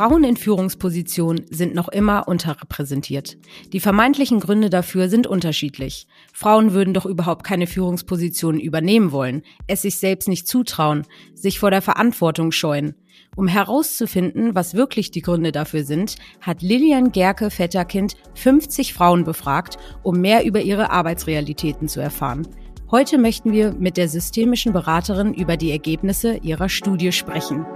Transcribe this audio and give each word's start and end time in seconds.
Frauen 0.00 0.24
in 0.24 0.38
Führungspositionen 0.38 1.44
sind 1.50 1.74
noch 1.74 1.88
immer 1.88 2.26
unterrepräsentiert. 2.26 3.36
Die 3.74 3.80
vermeintlichen 3.80 4.40
Gründe 4.40 4.70
dafür 4.70 5.10
sind 5.10 5.26
unterschiedlich. 5.26 6.06
Frauen 6.32 6.72
würden 6.72 6.94
doch 6.94 7.04
überhaupt 7.04 7.44
keine 7.44 7.66
Führungspositionen 7.66 8.62
übernehmen 8.62 9.12
wollen, 9.12 9.42
es 9.66 9.82
sich 9.82 9.96
selbst 9.96 10.26
nicht 10.26 10.48
zutrauen, 10.48 11.02
sich 11.34 11.58
vor 11.58 11.70
der 11.70 11.82
Verantwortung 11.82 12.50
scheuen. 12.50 12.94
Um 13.36 13.46
herauszufinden, 13.46 14.54
was 14.54 14.72
wirklich 14.72 15.10
die 15.10 15.20
Gründe 15.20 15.52
dafür 15.52 15.84
sind, 15.84 16.16
hat 16.40 16.62
Lilian 16.62 17.12
Gerke 17.12 17.50
Vetterkind 17.50 18.14
50 18.36 18.94
Frauen 18.94 19.24
befragt, 19.24 19.76
um 20.02 20.18
mehr 20.18 20.46
über 20.46 20.62
ihre 20.62 20.90
Arbeitsrealitäten 20.92 21.88
zu 21.88 22.00
erfahren. 22.00 22.48
Heute 22.90 23.18
möchten 23.18 23.52
wir 23.52 23.74
mit 23.74 23.98
der 23.98 24.08
systemischen 24.08 24.72
Beraterin 24.72 25.34
über 25.34 25.58
die 25.58 25.72
Ergebnisse 25.72 26.38
ihrer 26.38 26.70
Studie 26.70 27.12
sprechen. 27.12 27.66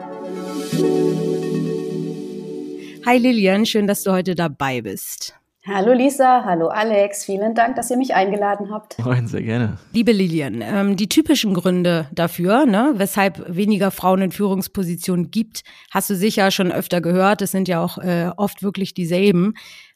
Hi 3.07 3.18
Lilian, 3.18 3.67
schön, 3.67 3.86
dass 3.86 4.03
du 4.03 4.13
heute 4.13 4.35
dabei 4.35 4.81
bist. 4.81 5.39
Hallo 5.67 5.93
Lisa, 5.93 6.43
hallo 6.46 6.68
Alex, 6.68 7.26
vielen 7.26 7.54
Dank, 7.54 7.76
dass 7.76 7.90
ihr 7.90 7.99
mich 7.99 8.14
eingeladen 8.14 8.71
habt. 8.72 8.99
Moin, 8.99 9.26
sehr 9.26 9.43
gerne. 9.43 9.76
Liebe 9.93 10.12
Lilian, 10.12 10.62
ähm, 10.62 10.96
die 10.96 11.11
typischen 11.11 11.53
Gründe 11.53 12.09
dafür, 12.12 12.64
ne, 12.64 12.95
weshalb 12.96 13.45
weniger 13.54 13.90
Frauen 13.90 14.22
in 14.22 14.32
Führungspositionen 14.32 15.31
gibt, 15.31 15.64
hast 15.90 16.09
du 16.09 16.17
sicher 16.17 16.50
schon 16.50 16.72
öfter 16.72 17.03
gehört. 17.03 17.43
Es 17.43 17.50
sind 17.50 17.68
ja 17.68 17.85
auch 17.85 17.98
äh, 17.98 18.31
oft 18.39 18.62
wirklich 18.62 18.95
dieselben. 18.95 19.53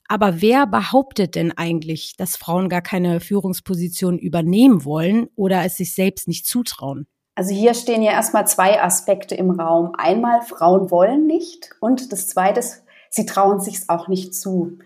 Aber 0.07 0.43
wer 0.43 0.67
behauptet 0.67 1.35
denn 1.35 1.57
eigentlich, 1.57 2.15
dass 2.19 2.37
Frauen 2.37 2.69
gar 2.69 2.83
keine 2.83 3.21
Führungsposition 3.21 4.19
übernehmen 4.19 4.85
wollen 4.85 5.29
oder 5.35 5.65
es 5.65 5.79
sich 5.79 5.95
selbst 5.95 6.29
nicht 6.29 6.47
zutrauen? 6.47 7.07
Also 7.35 7.55
hier 7.55 7.73
stehen 7.73 8.03
ja 8.03 8.13
erstmal 8.13 8.47
zwei 8.47 8.83
Aspekte 8.83 9.35
im 9.35 9.51
Raum. 9.51 9.93
Einmal, 9.97 10.43
Frauen 10.43 10.91
wollen 10.91 11.27
nicht 11.27 11.71
und 11.81 12.13
das 12.13 12.27
zweite 12.27 12.61
ist, 12.61 12.83
sie 13.11 13.27
trauen 13.27 13.61
sich's 13.61 13.89
auch 13.89 14.09
nicht 14.09 14.35
zu. 14.35 14.79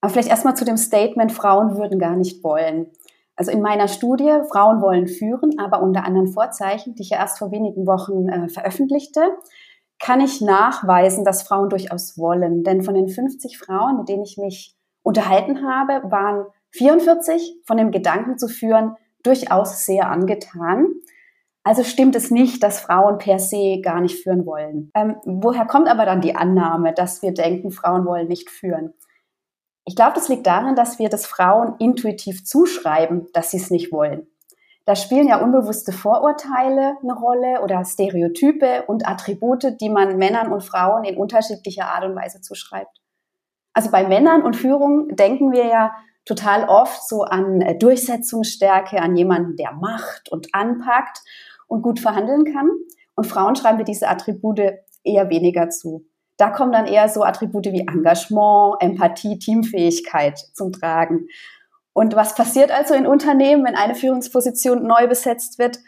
Aber 0.00 0.12
vielleicht 0.12 0.28
erstmal 0.28 0.56
zu 0.56 0.64
dem 0.64 0.76
Statement, 0.76 1.32
Frauen 1.32 1.76
würden 1.76 1.98
gar 1.98 2.16
nicht 2.16 2.44
wollen. 2.44 2.86
Also 3.36 3.50
in 3.50 3.60
meiner 3.60 3.88
Studie, 3.88 4.40
Frauen 4.50 4.80
wollen 4.80 5.08
führen, 5.08 5.58
aber 5.58 5.82
unter 5.82 6.04
anderen 6.04 6.28
Vorzeichen, 6.28 6.94
die 6.94 7.02
ich 7.02 7.10
ja 7.10 7.18
erst 7.18 7.38
vor 7.38 7.50
wenigen 7.50 7.86
Wochen 7.86 8.28
äh, 8.28 8.48
veröffentlichte, 8.48 9.20
kann 9.98 10.20
ich 10.20 10.40
nachweisen, 10.40 11.24
dass 11.24 11.42
Frauen 11.42 11.68
durchaus 11.68 12.18
wollen. 12.18 12.64
Denn 12.64 12.82
von 12.82 12.94
den 12.94 13.08
50 13.08 13.58
Frauen, 13.58 13.98
mit 13.98 14.08
denen 14.08 14.22
ich 14.22 14.38
mich 14.38 14.74
unterhalten 15.02 15.66
habe, 15.66 16.10
waren 16.10 16.46
44 16.72 17.62
von 17.66 17.76
dem 17.76 17.90
Gedanken 17.90 18.38
zu 18.38 18.48
führen 18.48 18.96
durchaus 19.22 19.84
sehr 19.84 20.10
angetan. 20.10 20.86
Also 21.66 21.82
stimmt 21.82 22.14
es 22.14 22.30
nicht, 22.30 22.62
dass 22.62 22.78
Frauen 22.78 23.18
per 23.18 23.40
se 23.40 23.80
gar 23.82 24.00
nicht 24.00 24.22
führen 24.22 24.46
wollen. 24.46 24.92
Ähm, 24.94 25.16
woher 25.24 25.66
kommt 25.66 25.88
aber 25.88 26.06
dann 26.06 26.20
die 26.20 26.36
Annahme, 26.36 26.94
dass 26.94 27.22
wir 27.22 27.34
denken, 27.34 27.72
Frauen 27.72 28.06
wollen 28.06 28.28
nicht 28.28 28.50
führen? 28.50 28.94
Ich 29.84 29.96
glaube, 29.96 30.12
das 30.14 30.28
liegt 30.28 30.46
darin, 30.46 30.76
dass 30.76 31.00
wir 31.00 31.08
das 31.08 31.26
Frauen 31.26 31.74
intuitiv 31.80 32.44
zuschreiben, 32.44 33.26
dass 33.32 33.50
sie 33.50 33.56
es 33.56 33.72
nicht 33.72 33.90
wollen. 33.90 34.28
Da 34.84 34.94
spielen 34.94 35.26
ja 35.26 35.42
unbewusste 35.42 35.90
Vorurteile 35.90 36.98
eine 37.02 37.14
Rolle 37.14 37.60
oder 37.64 37.84
Stereotype 37.84 38.84
und 38.86 39.08
Attribute, 39.08 39.80
die 39.80 39.90
man 39.90 40.18
Männern 40.18 40.52
und 40.52 40.62
Frauen 40.62 41.02
in 41.02 41.16
unterschiedlicher 41.16 41.88
Art 41.88 42.04
und 42.04 42.14
Weise 42.14 42.40
zuschreibt. 42.40 43.00
Also 43.72 43.90
bei 43.90 44.06
Männern 44.06 44.42
und 44.44 44.54
Führung 44.54 45.16
denken 45.16 45.50
wir 45.50 45.66
ja 45.66 45.96
total 46.26 46.68
oft 46.68 47.08
so 47.08 47.22
an 47.22 47.76
Durchsetzungsstärke, 47.80 49.00
an 49.00 49.16
jemanden, 49.16 49.56
der 49.56 49.72
macht 49.72 50.30
und 50.30 50.54
anpackt 50.54 51.22
und 51.66 51.82
gut 51.82 52.00
verhandeln 52.00 52.44
kann. 52.44 52.70
Und 53.14 53.26
Frauen 53.26 53.56
schreiben 53.56 53.78
wir 53.78 53.84
diese 53.84 54.08
Attribute 54.08 54.60
eher 55.02 55.30
weniger 55.30 55.68
zu. 55.70 56.06
Da 56.36 56.50
kommen 56.50 56.72
dann 56.72 56.86
eher 56.86 57.08
so 57.08 57.22
Attribute 57.22 57.66
wie 57.66 57.80
Engagement, 57.80 58.76
Empathie, 58.80 59.38
Teamfähigkeit 59.38 60.38
zum 60.52 60.72
Tragen. 60.72 61.28
Und 61.94 62.14
was 62.14 62.34
passiert 62.34 62.70
also 62.70 62.92
in 62.92 63.06
Unternehmen, 63.06 63.64
wenn 63.64 63.74
eine 63.74 63.94
Führungsposition 63.94 64.86
neu 64.86 65.06
besetzt 65.06 65.58
wird? 65.58 65.78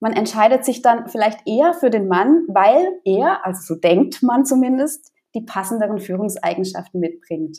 Man 0.00 0.12
entscheidet 0.12 0.64
sich 0.64 0.82
dann 0.82 1.06
vielleicht 1.06 1.46
eher 1.46 1.74
für 1.74 1.88
den 1.88 2.08
Mann, 2.08 2.44
weil 2.48 2.98
er, 3.04 3.46
also 3.46 3.74
so 3.74 3.80
denkt 3.80 4.24
man 4.24 4.44
zumindest, 4.44 5.12
die 5.36 5.42
passenderen 5.42 6.00
Führungseigenschaften 6.00 6.98
mitbringt. 6.98 7.58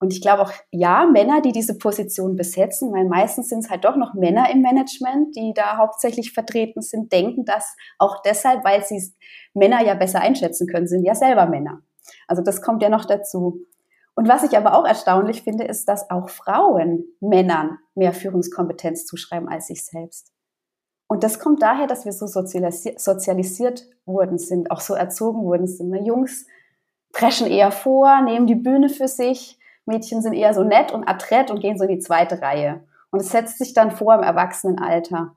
Und 0.00 0.14
ich 0.14 0.22
glaube 0.22 0.42
auch, 0.42 0.52
ja, 0.70 1.04
Männer, 1.04 1.42
die 1.42 1.52
diese 1.52 1.76
Position 1.76 2.34
besetzen, 2.34 2.90
weil 2.92 3.04
meistens 3.04 3.48
sind 3.48 3.60
es 3.60 3.70
halt 3.70 3.84
doch 3.84 3.96
noch 3.96 4.14
Männer 4.14 4.50
im 4.50 4.62
Management, 4.62 5.36
die 5.36 5.52
da 5.54 5.76
hauptsächlich 5.76 6.32
vertreten 6.32 6.80
sind, 6.80 7.12
denken 7.12 7.44
das 7.44 7.76
auch 7.98 8.22
deshalb, 8.22 8.64
weil 8.64 8.82
sie 8.82 9.12
Männer 9.52 9.84
ja 9.84 9.94
besser 9.94 10.20
einschätzen 10.20 10.66
können, 10.66 10.86
sind 10.86 11.04
ja 11.04 11.14
selber 11.14 11.46
Männer. 11.46 11.82
Also 12.26 12.42
das 12.42 12.62
kommt 12.62 12.82
ja 12.82 12.88
noch 12.88 13.04
dazu. 13.04 13.66
Und 14.14 14.26
was 14.26 14.42
ich 14.42 14.56
aber 14.56 14.74
auch 14.74 14.86
erstaunlich 14.86 15.42
finde, 15.42 15.64
ist, 15.64 15.86
dass 15.86 16.10
auch 16.10 16.30
Frauen 16.30 17.04
Männern 17.20 17.78
mehr 17.94 18.14
Führungskompetenz 18.14 19.04
zuschreiben 19.04 19.48
als 19.48 19.66
sich 19.66 19.84
selbst. 19.84 20.32
Und 21.08 21.24
das 21.24 21.38
kommt 21.38 21.62
daher, 21.62 21.86
dass 21.86 22.06
wir 22.06 22.12
so 22.12 22.26
sozialisiert 22.26 23.86
worden 24.06 24.38
sind, 24.38 24.70
auch 24.70 24.80
so 24.80 24.94
erzogen 24.94 25.44
worden 25.44 25.66
sind. 25.66 25.90
Ne? 25.90 26.02
Jungs 26.06 26.46
preschen 27.12 27.48
eher 27.48 27.70
vor, 27.70 28.22
nehmen 28.22 28.46
die 28.46 28.54
Bühne 28.54 28.88
für 28.88 29.08
sich, 29.08 29.59
Mädchen 29.90 30.22
sind 30.22 30.32
eher 30.32 30.54
so 30.54 30.64
nett 30.64 30.92
und 30.92 31.06
adrett 31.06 31.50
und 31.50 31.60
gehen 31.60 31.76
so 31.76 31.84
in 31.84 31.90
die 31.90 31.98
zweite 31.98 32.40
Reihe. 32.40 32.84
Und 33.10 33.20
es 33.20 33.30
setzt 33.30 33.58
sich 33.58 33.74
dann 33.74 33.90
vor 33.90 34.14
im 34.14 34.22
Erwachsenenalter. 34.22 35.36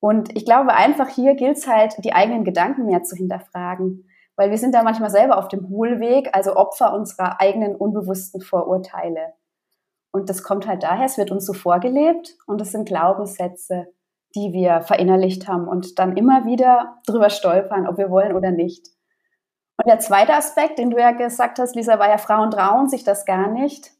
Und 0.00 0.36
ich 0.36 0.44
glaube 0.44 0.74
einfach, 0.74 1.08
hier 1.08 1.34
gilt 1.34 1.58
es 1.58 1.68
halt, 1.68 1.94
die 2.04 2.12
eigenen 2.12 2.44
Gedanken 2.44 2.86
mehr 2.86 3.02
zu 3.02 3.16
hinterfragen. 3.16 4.08
Weil 4.36 4.50
wir 4.50 4.58
sind 4.58 4.74
da 4.74 4.82
manchmal 4.82 5.10
selber 5.10 5.38
auf 5.38 5.48
dem 5.48 5.68
Hohlweg, 5.68 6.30
also 6.32 6.56
Opfer 6.56 6.92
unserer 6.92 7.40
eigenen 7.40 7.74
unbewussten 7.74 8.40
Vorurteile. 8.40 9.34
Und 10.12 10.30
das 10.30 10.42
kommt 10.42 10.66
halt 10.66 10.82
daher, 10.82 11.06
es 11.06 11.18
wird 11.18 11.30
uns 11.30 11.46
so 11.46 11.52
vorgelebt 11.52 12.36
und 12.46 12.60
es 12.60 12.72
sind 12.72 12.88
Glaubenssätze, 12.88 13.88
die 14.34 14.52
wir 14.52 14.80
verinnerlicht 14.82 15.48
haben 15.48 15.68
und 15.68 15.98
dann 15.98 16.16
immer 16.16 16.44
wieder 16.44 16.98
drüber 17.06 17.30
stolpern, 17.30 17.86
ob 17.86 17.98
wir 17.98 18.10
wollen 18.10 18.34
oder 18.34 18.50
nicht. 18.50 18.95
Und 19.78 19.86
der 19.86 19.98
zweite 19.98 20.34
Aspekt, 20.34 20.78
den 20.78 20.90
du 20.90 20.98
ja 20.98 21.12
gesagt 21.12 21.58
hast, 21.58 21.76
Lisa, 21.76 21.98
war 21.98 22.08
ja, 22.08 22.18
Frauen 22.18 22.50
trauen 22.50 22.88
sich 22.88 23.04
das 23.04 23.24
gar 23.24 23.50
nicht. 23.50 23.90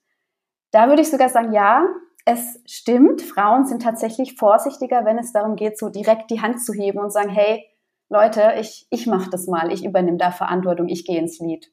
Da 0.71 0.89
würde 0.89 1.03
ich 1.03 1.11
sogar 1.11 1.29
sagen, 1.29 1.53
ja, 1.53 1.87
es 2.25 2.61
stimmt. 2.67 3.23
Frauen 3.23 3.67
sind 3.67 3.83
tatsächlich 3.83 4.37
vorsichtiger, 4.37 5.05
wenn 5.05 5.19
es 5.19 5.33
darum 5.33 5.57
geht, 5.57 5.79
so 5.79 5.89
direkt 5.89 6.31
die 6.31 6.41
Hand 6.41 6.65
zu 6.65 6.73
heben 6.73 6.99
und 6.99 7.13
sagen, 7.13 7.31
hey, 7.31 7.65
Leute, 8.09 8.55
ich, 8.59 8.87
ich 8.91 9.07
mache 9.07 9.31
das 9.31 9.47
mal, 9.47 9.73
ich 9.73 9.85
übernehme 9.85 10.17
da 10.17 10.31
Verantwortung, 10.31 10.89
ich 10.89 11.05
gehe 11.05 11.19
ins 11.19 11.39
Lied. 11.41 11.73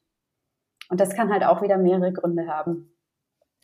Und 0.90 1.00
das 1.00 1.16
kann 1.16 1.32
halt 1.32 1.44
auch 1.44 1.62
wieder 1.62 1.78
mehrere 1.78 2.12
Gründe 2.12 2.48
haben. 2.48 2.93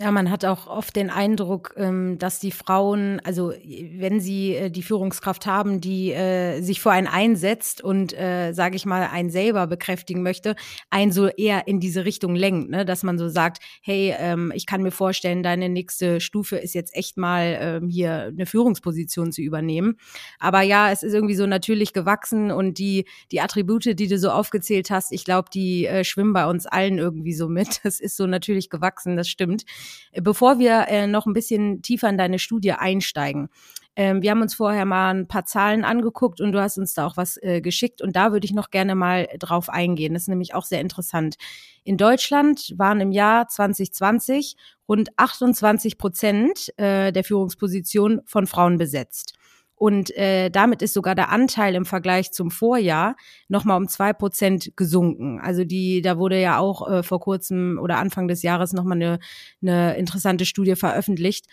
Ja, 0.02 0.12
man 0.12 0.32
hat 0.32 0.46
auch 0.46 0.68
oft 0.68 0.96
den 0.96 1.10
Eindruck, 1.10 1.74
ähm, 1.76 2.18
dass 2.20 2.40
die 2.40 2.54
Frauen, 2.54 3.20
also 3.26 3.52
wenn 3.52 4.22
sie 4.22 4.56
äh, 4.56 4.70
die 4.72 4.82
Führungskraft 4.82 5.46
haben, 5.46 5.82
die 5.82 6.14
äh, 6.14 6.62
sich 6.62 6.80
vor 6.80 6.94
einen 6.94 7.08
einsetzt 7.08 7.84
und, 7.84 8.14
äh, 8.18 8.54
sage 8.54 8.78
ich 8.78 8.86
mal, 8.86 9.10
einen 9.12 9.30
selber 9.30 9.68
bekräftigen 9.68 10.24
möchte, 10.24 10.56
einen 10.90 11.12
so 11.12 11.28
eher 11.28 11.68
in 11.68 11.82
diese 11.82 12.06
Richtung 12.06 12.34
lenkt, 12.34 12.70
ne? 12.70 12.86
dass 12.86 13.04
man 13.04 13.18
so 13.18 13.28
sagt, 13.28 13.62
hey, 13.82 14.16
ähm, 14.18 14.54
ich 14.56 14.66
kann 14.66 14.84
mir 14.84 14.92
vorstellen, 14.92 15.44
deine 15.44 15.68
nächste 15.68 16.22
Stufe 16.22 16.56
ist 16.56 16.76
jetzt 16.76 16.96
echt 16.96 17.18
mal 17.18 17.58
ähm, 17.60 17.90
hier 17.90 18.31
eine 18.34 18.46
Führungsposition 18.46 19.34
zu 19.34 19.42
übernehmen. 19.42 19.98
Aber 20.40 20.62
ja, 20.62 20.92
es 20.94 21.04
ist 21.04 21.14
irgendwie 21.14 21.36
so 21.36 21.46
natürlich 21.46 21.92
gewachsen 21.92 22.52
und 22.52 22.78
die 22.78 23.04
die 23.34 23.42
Attribute, 23.42 23.84
die 24.00 24.08
du 24.08 24.18
so 24.18 24.30
aufgezählt 24.31 24.92
hast, 24.92 25.12
ich 25.12 25.26
glaube, 25.26 25.50
die 25.54 25.90
schwimmen 26.04 26.31
bei 26.34 26.46
uns 26.46 26.66
allen 26.66 26.98
irgendwie 27.00 27.34
so 27.34 27.50
mit. 27.50 27.81
Das 27.90 28.00
ist 28.00 28.18
so 28.18 28.28
natürlich 28.28 28.70
gewachsen, 28.70 29.18
das 29.18 29.28
stimmt. 29.30 29.64
Bevor 30.13 30.59
wir 30.59 30.88
äh, 30.88 31.07
noch 31.07 31.25
ein 31.25 31.33
bisschen 31.33 31.81
tiefer 31.81 32.09
in 32.09 32.17
deine 32.17 32.39
Studie 32.39 32.73
einsteigen, 32.73 33.50
ähm, 33.95 34.22
wir 34.22 34.31
haben 34.31 34.41
uns 34.41 34.55
vorher 34.55 34.85
mal 34.85 35.13
ein 35.13 35.27
paar 35.27 35.45
Zahlen 35.45 35.83
angeguckt 35.83 36.39
und 36.39 36.51
du 36.51 36.61
hast 36.61 36.77
uns 36.77 36.94
da 36.94 37.05
auch 37.05 37.17
was 37.17 37.38
äh, 37.41 37.59
geschickt 37.59 38.01
und 38.01 38.16
da 38.16 38.31
würde 38.31 38.45
ich 38.45 38.53
noch 38.53 38.69
gerne 38.69 38.95
mal 38.95 39.27
drauf 39.39 39.69
eingehen. 39.69 40.13
Das 40.13 40.23
ist 40.23 40.27
nämlich 40.29 40.55
auch 40.55 40.63
sehr 40.63 40.80
interessant. 40.80 41.36
In 41.83 41.97
Deutschland 41.97 42.75
waren 42.77 43.01
im 43.01 43.12
Jahr 43.12 43.47
2020 43.47 44.56
rund 44.88 45.09
28 45.18 45.97
Prozent 45.97 46.74
äh, 46.77 47.12
der 47.12 47.24
Führungspositionen 47.24 48.21
von 48.25 48.47
Frauen 48.47 48.77
besetzt. 48.77 49.38
Und 49.80 50.14
äh, 50.18 50.50
damit 50.50 50.81
ist 50.81 50.94
sogar 50.94 51.16
der 51.16 51.30
Anteil 51.30 51.74
im 51.74 51.86
Vergleich 51.86 52.34
zum 52.34 52.52
Vorjahr 52.52 53.16
nochmal 53.48 53.78
um 53.78 53.88
zwei 53.88 54.12
Prozent 54.12 54.74
gesunken. 54.76 55.40
Also 55.40 55.64
die, 55.64 56.02
da 56.02 56.18
wurde 56.18 56.40
ja 56.40 56.60
auch 56.60 56.86
äh, 56.92 57.02
vor 57.02 57.22
kurzem 57.22 57.80
oder 57.81 57.98
Anfang 57.98 58.28
des 58.28 58.44
Jahres 58.44 58.74
nochmal 58.74 58.98
eine, 58.98 59.20
eine 59.62 59.96
interessante 59.96 60.46
Studie 60.46 60.76
veröffentlicht. 60.76 61.46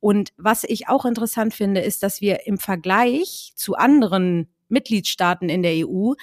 Und 0.00 0.32
was 0.38 0.64
ich 0.64 0.88
auch 0.88 1.04
interessant 1.04 1.52
finde, 1.52 1.82
ist, 1.82 2.02
dass 2.02 2.22
wir 2.22 2.46
im 2.46 2.56
Vergleich 2.56 3.52
zu 3.54 3.74
anderen 3.74 4.48
Mitgliedstaaten 4.68 5.50
in 5.50 5.62
der 5.62 5.86
EU 5.86 6.14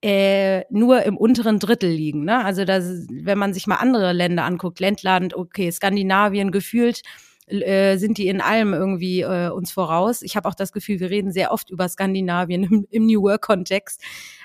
äh, 0.00 0.64
nur 0.70 1.02
im 1.02 1.18
unteren 1.18 1.58
Drittel 1.58 1.90
liegen. 1.90 2.24
Ne? 2.24 2.42
Also 2.42 2.64
das, 2.64 3.06
wenn 3.10 3.36
man 3.36 3.52
sich 3.52 3.66
mal 3.66 3.76
andere 3.76 4.14
Länder 4.14 4.44
anguckt, 4.44 4.80
Ländland, 4.80 5.34
okay, 5.34 5.70
Skandinavien 5.70 6.50
gefühlt 6.50 7.02
äh, 7.50 7.96
sind 7.96 8.18
die 8.18 8.28
in 8.28 8.40
allem 8.40 8.72
irgendwie 8.72 9.20
äh, 9.22 9.50
uns 9.50 9.72
voraus. 9.72 10.22
Ich 10.22 10.36
habe 10.36 10.48
auch 10.48 10.54
das 10.54 10.72
Gefühl, 10.72 11.00
wir 11.00 11.10
reden 11.10 11.32
sehr 11.32 11.52
oft 11.52 11.70
über 11.70 11.88
Skandinavien 11.88 12.62
im, 12.70 12.86
im 12.90 13.06
New 13.06 13.22
Work-Kontext. 13.22 14.02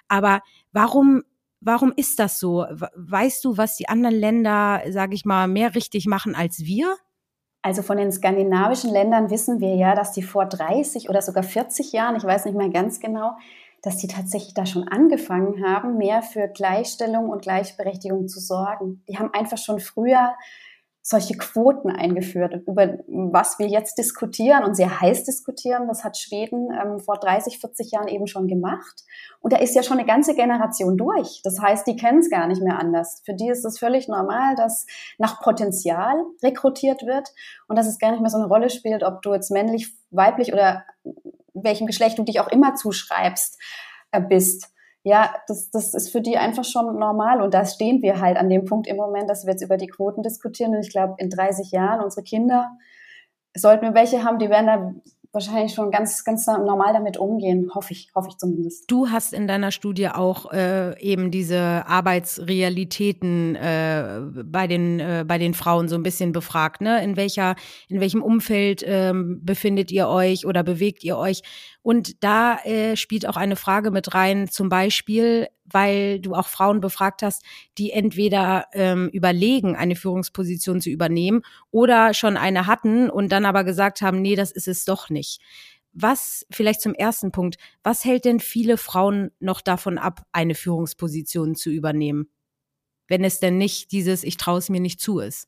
Aber 0.08 0.42
warum 0.72 1.24
warum 1.62 1.94
ist 1.96 2.20
das 2.20 2.40
so? 2.40 2.66
Weißt 2.96 3.44
du, 3.44 3.58
was 3.58 3.76
die 3.76 3.90
anderen 3.90 4.16
Länder, 4.16 4.82
sage 4.90 5.16
ich 5.16 5.26
mal, 5.26 5.48
mehr 5.48 5.74
richtig 5.74 6.06
machen 6.06 6.36
als 6.36 6.60
wir? 6.60 6.96
Also 7.64 7.82
von 7.82 7.98
den 7.98 8.12
skandinavischen 8.12 8.92
Ländern 8.92 9.32
wissen 9.32 9.60
wir 9.60 9.76
ja, 9.76 9.96
dass 9.96 10.12
die 10.12 10.22
vor 10.22 10.46
30 10.46 11.10
oder 11.10 11.24
sogar 11.24 11.42
40 11.42 11.92
Jahren, 11.94 12.16
ich 12.16 12.24
weiß 12.24 12.46
nicht 12.46 12.56
mehr 12.56 12.70
ganz 12.70 13.00
genau, 13.00 13.32
dass 13.82 13.98
die 13.98 14.08
tatsächlich 14.08 14.54
da 14.54 14.68
schon 14.68 14.88
angefangen 14.88 15.66
haben, 15.66 15.98
mehr 15.98 16.22
für 16.22 16.48
Gleichstellung 16.48 17.30
und 17.30 17.42
Gleichberechtigung 17.42 18.28
zu 18.28 18.40
sorgen. 18.40 19.04
Die 19.10 19.18
haben 19.18 19.34
einfach 19.34 19.58
schon 19.58 19.80
früher 19.80 20.36
solche 21.08 21.38
Quoten 21.38 21.92
eingeführt, 21.92 22.64
über 22.66 22.98
was 23.06 23.60
wir 23.60 23.68
jetzt 23.68 24.00
diskutieren 24.00 24.64
und 24.64 24.74
sehr 24.74 25.02
heiß 25.02 25.24
diskutieren. 25.24 25.88
Das 25.88 26.04
hat 26.04 26.18
Schweden 26.18 26.70
ähm, 26.72 27.00
vor 27.00 27.20
30, 27.20 27.60
40 27.60 27.92
Jahren 27.92 28.08
eben 28.08 28.26
schon 28.26 28.48
gemacht. 28.48 29.04
Und 29.40 29.54
da 29.54 29.58
ist 29.58 29.76
ja 29.76 29.84
schon 29.84 30.00
eine 30.00 30.08
ganze 30.08 30.34
Generation 30.34 30.98
durch. 30.98 31.42
Das 31.44 31.62
heißt, 31.62 31.86
die 31.86 31.96
kennen 31.96 32.22
es 32.22 32.32
gar 32.32 32.48
nicht 32.48 32.64
mehr 32.64 32.80
anders. 32.80 33.22
Für 33.24 33.36
die 33.36 33.50
ist 33.50 33.64
es 33.66 33.78
völlig 33.78 34.08
normal, 34.08 34.56
dass 34.56 34.88
nach 35.20 35.44
Potenzial 35.44 36.16
rekrutiert 36.42 37.04
wird 37.04 37.30
und 37.68 37.78
dass 37.78 37.86
es 37.86 38.00
gar 38.00 38.10
nicht 38.10 38.22
mehr 38.22 38.32
so 38.32 38.40
eine 38.40 38.48
Rolle 38.48 38.72
spielt, 38.72 39.04
ob 39.04 39.22
du 39.22 39.32
jetzt 39.36 39.52
männlich, 39.52 39.96
weiblich 40.10 40.54
oder 40.54 40.86
welchem 41.54 41.86
Geschlecht 41.86 42.18
du 42.18 42.24
dich 42.24 42.40
auch 42.40 42.48
immer 42.48 42.74
zuschreibst 42.74 43.62
äh, 44.12 44.22
bist 44.22 44.75
ja, 45.06 45.36
das, 45.48 45.70
das 45.70 45.94
ist 45.94 46.12
für 46.12 46.20
die 46.20 46.36
einfach 46.36 46.64
schon 46.64 46.98
normal. 46.98 47.40
Und 47.40 47.54
da 47.54 47.64
stehen 47.64 48.02
wir 48.02 48.20
halt 48.20 48.38
an 48.38 48.50
dem 48.50 48.66
Punkt 48.66 48.88
im 48.88 48.98
Moment, 48.98 49.30
dass 49.30 49.46
wir 49.46 49.52
jetzt 49.52 49.62
über 49.62 49.78
die 49.78 49.86
Quoten 49.86 50.24
diskutieren. 50.24 50.74
Und 50.74 50.82
ich 50.82 50.90
glaube, 50.90 51.14
in 51.20 51.30
30 51.30 51.70
Jahren 51.72 52.04
unsere 52.04 52.24
Kinder, 52.24 52.72
sollten 53.56 53.86
wir 53.86 53.94
welche 53.94 54.24
haben, 54.24 54.40
die 54.40 54.50
werden 54.50 54.66
da 54.66 54.94
wahrscheinlich 55.32 55.76
schon 55.76 55.92
ganz, 55.92 56.24
ganz 56.24 56.48
normal 56.48 56.94
damit 56.94 57.18
umgehen, 57.18 57.70
hoffe 57.76 57.92
ich, 57.92 58.10
hoffe 58.16 58.30
ich 58.30 58.38
zumindest. 58.38 58.90
Du 58.90 59.10
hast 59.10 59.34
in 59.34 59.48
deiner 59.48 59.72
Studie 59.72 60.08
auch 60.08 60.52
äh, 60.52 61.00
eben 61.00 61.30
diese 61.30 61.86
Arbeitsrealitäten 61.86 63.56
äh, 63.56 64.22
bei 64.44 64.66
den 64.66 65.00
äh, 65.00 65.26
bei 65.28 65.38
den 65.38 65.54
Frauen 65.54 65.88
so 65.88 65.96
ein 65.96 66.04
bisschen 66.04 66.32
befragt, 66.32 66.82
ne? 66.82 67.04
In 67.04 67.18
welcher 67.18 67.56
in 67.90 68.00
welchem 68.00 68.24
Umfeld 68.24 68.82
ähm, 68.88 69.42
befindet 69.44 69.92
ihr 69.92 70.08
euch 70.08 70.48
oder 70.48 70.64
bewegt 70.64 71.04
ihr 71.04 71.18
euch? 71.18 71.44
Und 71.86 72.24
da 72.24 72.58
äh, 72.64 72.96
spielt 72.96 73.28
auch 73.28 73.38
eine 73.38 73.56
Frage 73.56 73.92
mit 73.92 74.16
rein, 74.16 74.50
zum 74.50 74.70
Beispiel, 74.70 75.50
weil 75.66 76.20
du 76.20 76.34
auch 76.34 76.48
Frauen 76.48 76.82
befragt 76.82 77.22
hast, 77.22 77.44
die 77.78 77.92
entweder 77.92 78.66
ähm, 78.74 79.08
überlegen, 79.10 79.76
eine 79.76 79.96
Führungsposition 79.96 80.82
zu 80.82 80.90
übernehmen 80.90 81.44
oder 81.70 82.16
schon 82.16 82.38
eine 82.38 82.66
hatten 82.66 83.12
und 83.12 83.32
dann 83.32 83.46
aber 83.46 83.64
gesagt 83.64 84.02
haben, 84.02 84.24
nee, 84.24 84.36
das 84.36 84.50
ist 84.50 84.68
es 84.68 84.84
doch 84.84 85.12
nicht. 85.12 85.40
Was, 85.94 86.48
vielleicht 86.50 86.82
zum 86.82 86.96
ersten 86.96 87.32
Punkt, 87.32 87.58
was 87.84 88.04
hält 88.04 88.26
denn 88.26 88.40
viele 88.40 88.78
Frauen 88.78 89.30
noch 89.40 89.62
davon 89.62 90.00
ab, 90.00 90.24
eine 90.32 90.56
Führungsposition 90.56 91.54
zu 91.54 91.70
übernehmen? 91.70 92.32
Wenn 93.08 93.24
es 93.24 93.40
denn 93.40 93.60
nicht 93.60 93.92
dieses 93.92 94.24
Ich 94.24 94.38
traue 94.38 94.58
es 94.58 94.70
mir 94.70 94.82
nicht 94.82 95.00
zu 95.00 95.20
ist. 95.20 95.48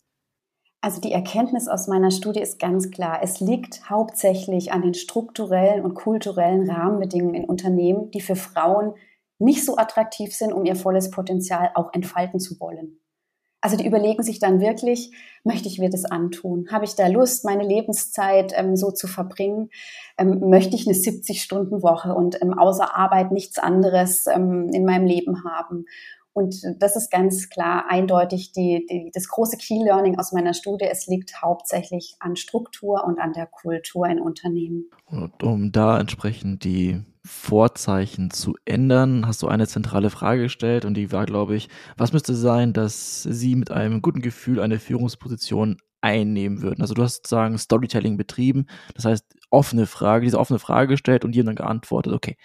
Also 0.81 1.01
die 1.01 1.11
Erkenntnis 1.11 1.67
aus 1.67 1.87
meiner 1.87 2.11
Studie 2.11 2.41
ist 2.41 2.59
ganz 2.59 2.91
klar. 2.91 3.19
Es 3.23 3.39
liegt 3.39 3.89
hauptsächlich 3.89 4.71
an 4.71 4.83
den 4.83 4.93
strukturellen 4.93 5.83
und 5.83 5.95
kulturellen 5.95 6.69
Rahmenbedingungen 6.69 7.35
in 7.35 7.45
Unternehmen, 7.45 8.11
die 8.11 8.21
für 8.21 8.35
Frauen 8.35 8.93
nicht 9.39 9.65
so 9.65 9.77
attraktiv 9.77 10.35
sind, 10.35 10.53
um 10.53 10.65
ihr 10.65 10.75
volles 10.75 11.11
Potenzial 11.11 11.71
auch 11.75 11.93
entfalten 11.93 12.39
zu 12.39 12.59
wollen. 12.59 12.99
Also 13.59 13.75
die 13.75 13.87
überlegen 13.87 14.21
sich 14.21 14.39
dann 14.39 14.61
wirklich, 14.61 15.11
möchte 15.43 15.67
ich 15.67 15.79
mir 15.79 15.89
das 15.89 16.05
antun? 16.05 16.67
Habe 16.71 16.85
ich 16.85 16.95
da 16.95 17.07
Lust, 17.07 17.43
meine 17.43 17.67
Lebenszeit 17.67 18.53
ähm, 18.55 18.75
so 18.75 18.91
zu 18.91 19.07
verbringen? 19.07 19.69
Ähm, 20.17 20.49
möchte 20.49 20.75
ich 20.75 20.87
eine 20.87 20.95
70-Stunden-Woche 20.95 22.13
und 22.13 22.39
ähm, 22.41 22.53
außer 22.53 22.95
Arbeit 22.95 23.31
nichts 23.31 23.57
anderes 23.57 24.27
ähm, 24.27 24.69
in 24.71 24.85
meinem 24.85 25.07
Leben 25.07 25.43
haben? 25.43 25.85
Und 26.37 26.61
das 26.77 26.95
ist 26.95 27.09
ganz 27.09 27.49
klar 27.49 27.85
eindeutig 27.89 28.51
die, 28.51 28.85
die, 28.87 29.09
das 29.11 29.27
große 29.27 29.57
Key 29.57 29.83
Learning 29.83 30.19
aus 30.19 30.33
meiner 30.33 30.53
Studie. 30.53 30.85
Es 30.85 31.07
liegt 31.07 31.41
hauptsächlich 31.41 32.15
an 32.19 32.35
Struktur 32.35 33.05
und 33.05 33.17
an 33.17 33.33
der 33.33 33.47
Kultur 33.47 34.05
in 34.05 34.21
Unternehmen. 34.21 34.87
Und 35.07 35.41
um 35.41 35.71
da 35.71 35.99
entsprechend 35.99 36.63
die 36.63 37.01
Vorzeichen 37.25 38.29
zu 38.29 38.53
ändern, 38.65 39.25
hast 39.25 39.41
du 39.41 39.47
eine 39.47 39.65
zentrale 39.65 40.11
Frage 40.11 40.43
gestellt 40.43 40.85
und 40.85 40.93
die 40.93 41.11
war, 41.11 41.25
glaube 41.25 41.55
ich, 41.55 41.69
was 41.97 42.13
müsste 42.13 42.35
sein, 42.35 42.71
dass 42.71 43.23
Sie 43.23 43.55
mit 43.55 43.71
einem 43.71 44.03
guten 44.03 44.21
Gefühl 44.21 44.59
eine 44.59 44.77
Führungsposition 44.77 45.77
einnehmen 46.01 46.61
würden? 46.61 46.83
Also 46.83 46.93
du 46.93 47.01
hast 47.01 47.15
sozusagen 47.15 47.57
Storytelling 47.57 48.15
betrieben, 48.15 48.67
das 48.93 49.05
heißt 49.05 49.25
offene 49.49 49.87
Frage, 49.87 50.25
diese 50.25 50.37
offene 50.37 50.59
Frage 50.59 50.89
gestellt 50.89 51.25
und 51.25 51.35
haben 51.35 51.47
dann 51.47 51.55
geantwortet, 51.55 52.13
okay, 52.13 52.37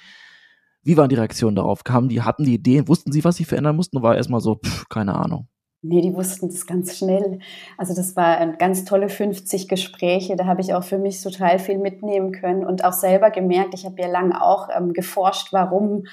wie 0.84 0.96
waren 0.96 1.08
die 1.08 1.16
Reaktionen 1.16 1.56
darauf? 1.56 1.84
Kamen 1.84 2.08
die, 2.08 2.22
hatten 2.22 2.44
die 2.44 2.54
Ideen, 2.54 2.88
wussten 2.88 3.12
sie, 3.12 3.24
was 3.24 3.36
sie 3.36 3.44
verändern 3.44 3.76
mussten 3.76 3.96
oder 3.96 4.08
war 4.08 4.16
erstmal 4.16 4.40
so, 4.40 4.56
pff, 4.56 4.88
keine 4.88 5.14
Ahnung? 5.14 5.48
Nee, 5.84 6.00
die 6.00 6.14
wussten 6.14 6.48
das 6.48 6.64
ganz 6.66 6.96
schnell. 6.96 7.40
Also 7.76 7.92
das 7.92 8.14
waren 8.14 8.56
ganz 8.56 8.84
tolle 8.84 9.08
50 9.08 9.68
Gespräche. 9.68 10.36
Da 10.36 10.46
habe 10.46 10.60
ich 10.60 10.74
auch 10.74 10.84
für 10.84 10.98
mich 10.98 11.20
total 11.20 11.58
viel 11.58 11.78
mitnehmen 11.78 12.30
können 12.30 12.64
und 12.64 12.84
auch 12.84 12.92
selber 12.92 13.32
gemerkt, 13.32 13.74
ich 13.74 13.84
habe 13.84 14.00
ja 14.00 14.06
lange 14.06 14.40
auch 14.40 14.68
ähm, 14.72 14.92
geforscht, 14.92 15.48
warum 15.52 16.04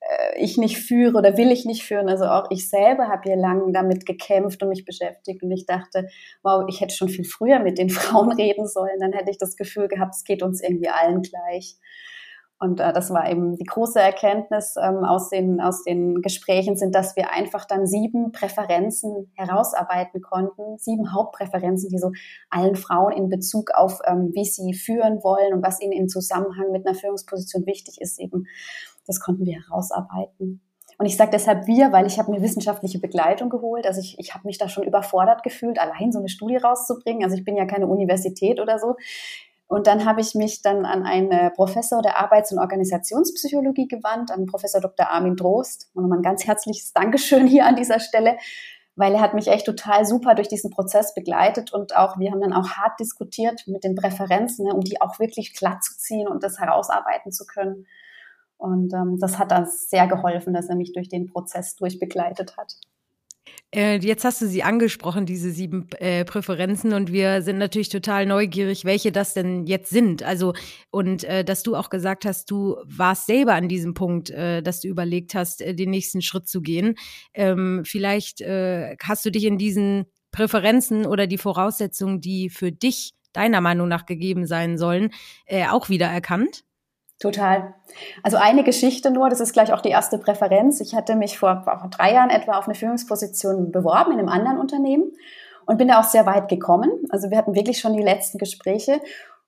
äh, 0.00 0.42
ich 0.42 0.56
nicht 0.56 0.78
führe 0.78 1.18
oder 1.18 1.36
will 1.36 1.52
ich 1.52 1.66
nicht 1.66 1.82
führen. 1.82 2.08
Also 2.08 2.24
auch 2.24 2.50
ich 2.50 2.70
selber 2.70 3.08
habe 3.08 3.28
ja 3.28 3.36
lange 3.36 3.70
damit 3.72 4.06
gekämpft 4.06 4.62
und 4.62 4.70
mich 4.70 4.86
beschäftigt 4.86 5.42
und 5.42 5.50
ich 5.50 5.66
dachte, 5.66 6.08
wow, 6.42 6.64
ich 6.66 6.80
hätte 6.80 6.94
schon 6.94 7.10
viel 7.10 7.26
früher 7.26 7.58
mit 7.58 7.76
den 7.76 7.90
Frauen 7.90 8.32
reden 8.32 8.66
sollen. 8.66 8.98
Dann 8.98 9.12
hätte 9.12 9.30
ich 9.30 9.38
das 9.38 9.56
Gefühl 9.56 9.88
gehabt, 9.88 10.14
es 10.14 10.24
geht 10.24 10.42
uns 10.42 10.62
irgendwie 10.62 10.88
allen 10.88 11.20
gleich. 11.20 11.76
Und 12.60 12.80
äh, 12.80 12.92
das 12.92 13.10
war 13.10 13.30
eben 13.30 13.56
die 13.56 13.64
große 13.64 14.00
Erkenntnis 14.00 14.74
ähm, 14.76 15.04
aus, 15.04 15.30
den, 15.30 15.60
aus 15.60 15.84
den 15.84 16.22
Gesprächen, 16.22 16.76
sind, 16.76 16.94
dass 16.94 17.14
wir 17.14 17.32
einfach 17.32 17.64
dann 17.64 17.86
sieben 17.86 18.32
Präferenzen 18.32 19.30
herausarbeiten 19.36 20.20
konnten, 20.20 20.76
sieben 20.78 21.12
Hauptpräferenzen, 21.12 21.88
die 21.88 21.98
so 21.98 22.10
allen 22.50 22.74
Frauen 22.74 23.12
in 23.12 23.28
Bezug 23.28 23.70
auf, 23.72 24.00
ähm, 24.06 24.30
wie 24.34 24.44
sie 24.44 24.74
führen 24.74 25.22
wollen 25.22 25.54
und 25.54 25.64
was 25.64 25.80
ihnen 25.80 25.92
im 25.92 26.08
Zusammenhang 26.08 26.72
mit 26.72 26.86
einer 26.86 26.96
Führungsposition 26.96 27.64
wichtig 27.66 28.00
ist, 28.00 28.18
eben, 28.18 28.46
das 29.06 29.20
konnten 29.20 29.46
wir 29.46 29.62
herausarbeiten. 29.62 30.60
Und 30.98 31.06
ich 31.06 31.16
sage 31.16 31.30
deshalb 31.30 31.68
wir, 31.68 31.92
weil 31.92 32.08
ich 32.08 32.18
habe 32.18 32.32
mir 32.32 32.42
wissenschaftliche 32.42 32.98
Begleitung 32.98 33.50
geholt. 33.50 33.86
Also 33.86 34.00
ich, 34.00 34.18
ich 34.18 34.34
habe 34.34 34.48
mich 34.48 34.58
da 34.58 34.68
schon 34.68 34.82
überfordert 34.82 35.44
gefühlt, 35.44 35.78
allein 35.78 36.10
so 36.10 36.18
eine 36.18 36.28
Studie 36.28 36.56
rauszubringen. 36.56 37.22
Also 37.22 37.36
ich 37.36 37.44
bin 37.44 37.56
ja 37.56 37.66
keine 37.66 37.86
Universität 37.86 38.58
oder 38.58 38.80
so. 38.80 38.96
Und 39.68 39.86
dann 39.86 40.06
habe 40.06 40.22
ich 40.22 40.34
mich 40.34 40.62
dann 40.62 40.86
an 40.86 41.04
einen 41.04 41.52
Professor 41.52 42.00
der 42.00 42.18
Arbeits- 42.18 42.50
und 42.52 42.58
Organisationspsychologie 42.58 43.86
gewandt, 43.86 44.30
an 44.30 44.46
Professor 44.46 44.80
Dr. 44.80 45.10
Armin 45.10 45.36
Drost. 45.36 45.90
Und 45.92 46.02
nochmal 46.02 46.20
ein 46.20 46.22
ganz 46.22 46.46
herzliches 46.46 46.94
Dankeschön 46.94 47.46
hier 47.46 47.66
an 47.66 47.76
dieser 47.76 48.00
Stelle, 48.00 48.38
weil 48.96 49.14
er 49.14 49.20
hat 49.20 49.34
mich 49.34 49.46
echt 49.46 49.66
total 49.66 50.06
super 50.06 50.34
durch 50.34 50.48
diesen 50.48 50.70
Prozess 50.70 51.14
begleitet 51.14 51.72
und 51.72 51.96
auch, 51.96 52.18
wir 52.18 52.32
haben 52.32 52.40
dann 52.40 52.54
auch 52.54 52.70
hart 52.70 52.98
diskutiert 52.98 53.68
mit 53.68 53.84
den 53.84 53.94
Präferenzen, 53.94 54.66
ne, 54.66 54.74
um 54.74 54.80
die 54.80 55.00
auch 55.00 55.20
wirklich 55.20 55.54
glatt 55.54 55.84
zu 55.84 55.96
ziehen 55.98 56.26
und 56.26 56.42
das 56.42 56.58
herausarbeiten 56.58 57.30
zu 57.30 57.46
können. 57.46 57.86
Und 58.56 58.92
ähm, 58.94 59.18
das 59.20 59.38
hat 59.38 59.52
dann 59.52 59.66
sehr 59.66 60.08
geholfen, 60.08 60.52
dass 60.52 60.68
er 60.68 60.76
mich 60.76 60.94
durch 60.94 61.08
den 61.08 61.28
Prozess 61.28 61.76
durchbegleitet 61.76 62.56
hat. 62.56 62.74
Äh, 63.74 63.98
jetzt 63.98 64.24
hast 64.24 64.40
du 64.40 64.46
sie 64.46 64.62
angesprochen, 64.62 65.26
diese 65.26 65.50
sieben 65.50 65.88
äh, 65.98 66.24
Präferenzen, 66.24 66.94
und 66.94 67.12
wir 67.12 67.42
sind 67.42 67.58
natürlich 67.58 67.90
total 67.90 68.24
neugierig, 68.24 68.86
welche 68.86 69.12
das 69.12 69.34
denn 69.34 69.66
jetzt 69.66 69.90
sind. 69.90 70.22
Also, 70.22 70.54
und 70.90 71.24
äh, 71.24 71.44
dass 71.44 71.62
du 71.62 71.76
auch 71.76 71.90
gesagt 71.90 72.24
hast, 72.24 72.50
du 72.50 72.76
warst 72.86 73.26
selber 73.26 73.54
an 73.54 73.68
diesem 73.68 73.92
Punkt, 73.92 74.30
äh, 74.30 74.62
dass 74.62 74.80
du 74.80 74.88
überlegt 74.88 75.34
hast, 75.34 75.60
äh, 75.60 75.74
den 75.74 75.90
nächsten 75.90 76.22
Schritt 76.22 76.48
zu 76.48 76.62
gehen. 76.62 76.94
Ähm, 77.34 77.82
vielleicht 77.84 78.40
äh, 78.40 78.96
hast 79.02 79.26
du 79.26 79.30
dich 79.30 79.44
in 79.44 79.58
diesen 79.58 80.06
Präferenzen 80.32 81.04
oder 81.04 81.26
die 81.26 81.38
Voraussetzungen, 81.38 82.22
die 82.22 82.48
für 82.48 82.72
dich 82.72 83.12
deiner 83.34 83.60
Meinung 83.60 83.88
nach 83.88 84.06
gegeben 84.06 84.46
sein 84.46 84.78
sollen, 84.78 85.10
auch 85.70 85.88
wieder 85.90 86.06
erkannt? 86.06 86.64
Total. 87.18 87.74
Also 88.22 88.36
eine 88.36 88.62
Geschichte 88.62 89.10
nur, 89.10 89.28
das 89.28 89.40
ist 89.40 89.52
gleich 89.52 89.72
auch 89.72 89.80
die 89.80 89.88
erste 89.88 90.18
Präferenz. 90.18 90.80
Ich 90.80 90.94
hatte 90.94 91.16
mich 91.16 91.38
vor, 91.38 91.64
drei 91.90 92.12
Jahren 92.12 92.30
etwa 92.30 92.58
auf 92.58 92.66
eine 92.66 92.76
Führungsposition 92.76 93.72
beworben 93.72 94.12
in 94.12 94.18
einem 94.20 94.28
anderen 94.28 94.58
Unternehmen 94.58 95.12
und 95.66 95.78
bin 95.78 95.88
da 95.88 96.00
auch 96.00 96.04
sehr 96.04 96.26
weit 96.26 96.48
gekommen. 96.48 96.90
Also 97.10 97.30
wir 97.30 97.38
hatten 97.38 97.56
wirklich 97.56 97.80
schon 97.80 97.96
die 97.96 98.02
letzten 98.02 98.38
Gespräche. 98.38 99.00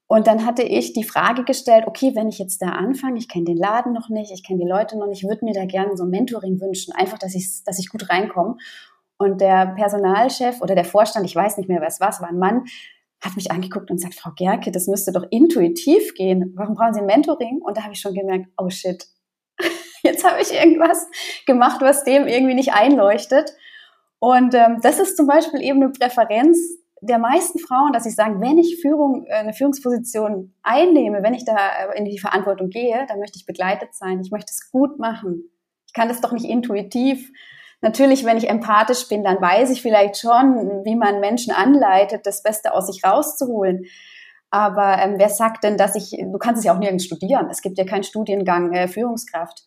Und 0.08 0.26
dann 0.26 0.44
hatte 0.44 0.64
ich 0.64 0.92
die 0.92 1.04
Frage 1.04 1.44
gestellt, 1.44 1.84
okay, 1.86 2.16
wenn 2.16 2.28
ich 2.28 2.40
jetzt 2.40 2.60
da 2.60 2.70
anfange, 2.70 3.18
ich 3.18 3.28
kenne 3.28 3.44
den 3.44 3.56
Laden 3.56 3.92
noch 3.92 4.08
nicht, 4.08 4.32
ich 4.32 4.44
kenne 4.44 4.58
die 4.58 4.68
Leute 4.68 4.98
noch 4.98 5.06
nicht, 5.06 5.22
ich 5.22 5.28
würde 5.28 5.44
mir 5.44 5.54
da 5.54 5.66
gerne 5.66 5.96
so 5.96 6.02
ein 6.02 6.10
Mentoring 6.10 6.60
wünschen, 6.60 6.92
einfach, 6.92 7.18
dass 7.18 7.36
ich, 7.36 7.62
dass 7.64 7.78
ich 7.78 7.88
gut 7.88 8.10
reinkomme. 8.10 8.56
Und 9.18 9.40
der 9.40 9.66
Personalchef 9.76 10.60
oder 10.62 10.74
der 10.74 10.84
Vorstand, 10.84 11.26
ich 11.26 11.36
weiß 11.36 11.58
nicht 11.58 11.68
mehr, 11.68 11.80
was 11.80 12.00
war, 12.00 12.10
war 12.20 12.28
ein 12.28 12.38
Mann, 12.38 12.64
hat 13.20 13.36
mich 13.36 13.50
angeguckt 13.50 13.90
und 13.90 14.00
sagt, 14.00 14.14
Frau 14.14 14.30
Gerke, 14.36 14.70
das 14.70 14.86
müsste 14.86 15.12
doch 15.12 15.26
intuitiv 15.30 16.14
gehen. 16.14 16.54
Warum 16.56 16.74
brauchen 16.74 16.94
Sie 16.94 17.00
ein 17.00 17.06
Mentoring? 17.06 17.60
Und 17.62 17.76
da 17.76 17.82
habe 17.82 17.92
ich 17.92 18.00
schon 18.00 18.14
gemerkt, 18.14 18.46
oh 18.56 18.70
shit, 18.70 19.06
jetzt 20.02 20.24
habe 20.24 20.40
ich 20.40 20.52
irgendwas 20.52 21.06
gemacht, 21.46 21.80
was 21.80 22.04
dem 22.04 22.26
irgendwie 22.26 22.54
nicht 22.54 22.72
einleuchtet. 22.72 23.52
Und 24.18 24.54
ähm, 24.54 24.78
das 24.82 24.98
ist 24.98 25.16
zum 25.16 25.26
Beispiel 25.26 25.60
eben 25.60 25.82
eine 25.82 25.92
Präferenz 25.92 26.58
der 27.02 27.18
meisten 27.18 27.58
Frauen, 27.58 27.92
dass 27.92 28.04
sie 28.04 28.10
sagen, 28.10 28.40
wenn 28.40 28.58
ich 28.58 28.80
Führung, 28.80 29.24
äh, 29.26 29.34
eine 29.34 29.54
Führungsposition 29.54 30.54
einnehme, 30.62 31.22
wenn 31.22 31.34
ich 31.34 31.44
da 31.44 31.56
äh, 31.56 31.98
in 31.98 32.04
die 32.04 32.18
Verantwortung 32.18 32.68
gehe, 32.68 33.06
dann 33.08 33.18
möchte 33.18 33.38
ich 33.38 33.46
begleitet 33.46 33.94
sein. 33.94 34.20
Ich 34.20 34.30
möchte 34.30 34.50
es 34.50 34.70
gut 34.70 34.98
machen. 34.98 35.50
Ich 35.86 35.94
kann 35.94 36.08
das 36.08 36.20
doch 36.20 36.32
nicht 36.32 36.44
intuitiv 36.44 37.32
Natürlich, 37.82 38.24
wenn 38.24 38.36
ich 38.36 38.48
empathisch 38.48 39.08
bin, 39.08 39.24
dann 39.24 39.40
weiß 39.40 39.70
ich 39.70 39.80
vielleicht 39.80 40.18
schon, 40.18 40.84
wie 40.84 40.96
man 40.96 41.20
Menschen 41.20 41.52
anleitet, 41.52 42.26
das 42.26 42.42
Beste 42.42 42.74
aus 42.74 42.86
sich 42.86 43.04
rauszuholen. 43.04 43.86
Aber 44.50 44.98
ähm, 44.98 45.14
wer 45.16 45.28
sagt 45.28 45.64
denn, 45.64 45.76
dass 45.76 45.94
ich, 45.94 46.10
du 46.10 46.38
kannst 46.38 46.58
es 46.58 46.64
ja 46.64 46.74
auch 46.74 46.78
nirgends 46.78 47.04
studieren. 47.04 47.48
Es 47.50 47.62
gibt 47.62 47.78
ja 47.78 47.84
keinen 47.84 48.02
Studiengang 48.02 48.72
äh, 48.72 48.88
Führungskraft. 48.88 49.62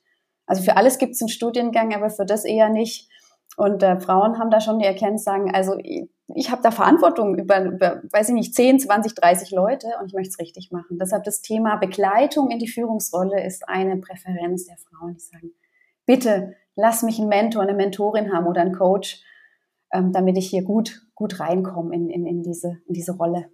Also 0.46 0.62
für 0.62 0.78
alles 0.78 0.98
gibt 0.98 1.14
es 1.14 1.22
einen 1.22 1.30
Studiengang, 1.30 1.94
aber 1.96 2.10
für 2.10 2.26
das 2.26 2.44
eher 2.44 2.70
nicht. 2.70 3.10
Und 3.56 3.82
äh, 3.82 4.00
Frauen 4.00 4.40
haben 4.40 4.52
da 4.52 4.60
schon 4.60 4.80
die 4.80 4.86
Erkenntnis, 4.86 5.24
sagen, 5.24 5.54
also 5.54 5.78
ich, 5.82 6.10
ich 6.36 6.52
habe 6.52 6.62
da 6.62 6.72
Verantwortung 6.72 7.38
über, 7.38 7.64
über, 7.64 8.02
weiß 8.12 8.30
ich 8.30 8.36
nicht, 8.36 8.56
10, 8.56 8.80
20, 8.80 9.16
30 9.16 9.52
Leute 9.52 9.88
und 10.00 10.08
ich 10.08 10.14
möchte 10.14 10.30
es 10.30 10.40
richtig 10.40 10.72
machen. 10.72 10.98
Deshalb 11.00 11.24
das 11.24 11.42
Thema 11.42 11.78
Begleitung 11.78 12.50
in 12.50 12.60
die 12.60 12.68
Führungsrolle 12.68 13.44
ist 13.44 13.68
eine 13.70 13.98
Präferenz 13.98 14.66
der 14.66 14.78
Frauen, 14.78 15.14
die 15.14 15.20
sagen, 15.20 15.52
bitte 16.06 16.56
lass 16.76 17.04
mich 17.04 17.20
einen 17.20 17.30
Mentor, 17.30 17.64
eine 17.64 17.74
Mentorin 17.74 18.34
haben 18.34 18.48
oder 18.48 18.62
einen 18.62 18.76
Coach, 18.76 19.22
ähm, 19.92 20.12
damit 20.12 20.38
ich 20.38 20.50
hier 20.50 20.64
gut, 20.64 21.02
gut 21.16 21.40
reinkomme 21.40 21.94
in, 21.94 22.10
in, 22.10 22.26
in, 22.26 22.44
diese, 22.44 22.80
in 22.88 22.94
diese 22.94 23.14
Rolle. 23.14 23.46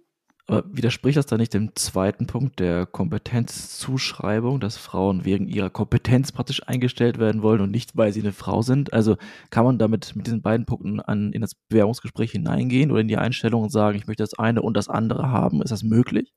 Aber 0.46 0.64
widerspricht 0.66 1.16
das 1.16 1.26
da 1.26 1.36
nicht 1.36 1.54
dem 1.54 1.76
zweiten 1.76 2.26
Punkt 2.26 2.58
der 2.58 2.84
Kompetenzzuschreibung, 2.84 4.58
dass 4.58 4.76
Frauen 4.76 5.24
wegen 5.24 5.46
ihrer 5.46 5.70
Kompetenz 5.70 6.32
praktisch 6.32 6.66
eingestellt 6.66 7.20
werden 7.20 7.42
wollen 7.42 7.60
und 7.60 7.70
nicht, 7.70 7.96
weil 7.96 8.12
sie 8.12 8.20
eine 8.20 8.32
Frau 8.32 8.60
sind? 8.60 8.92
Also 8.92 9.16
kann 9.50 9.64
man 9.64 9.78
damit 9.78 10.16
mit 10.16 10.26
diesen 10.26 10.42
beiden 10.42 10.66
Punkten 10.66 10.98
an, 10.98 11.32
in 11.32 11.40
das 11.40 11.54
Bewerbungsgespräch 11.68 12.32
hineingehen 12.32 12.90
oder 12.90 13.00
in 13.00 13.06
die 13.06 13.16
Einstellung 13.16 13.62
und 13.62 13.70
sagen, 13.70 13.96
ich 13.96 14.08
möchte 14.08 14.24
das 14.24 14.36
eine 14.36 14.60
und 14.60 14.76
das 14.76 14.88
andere 14.88 15.30
haben? 15.30 15.62
Ist 15.62 15.70
das 15.70 15.84
möglich? 15.84 16.32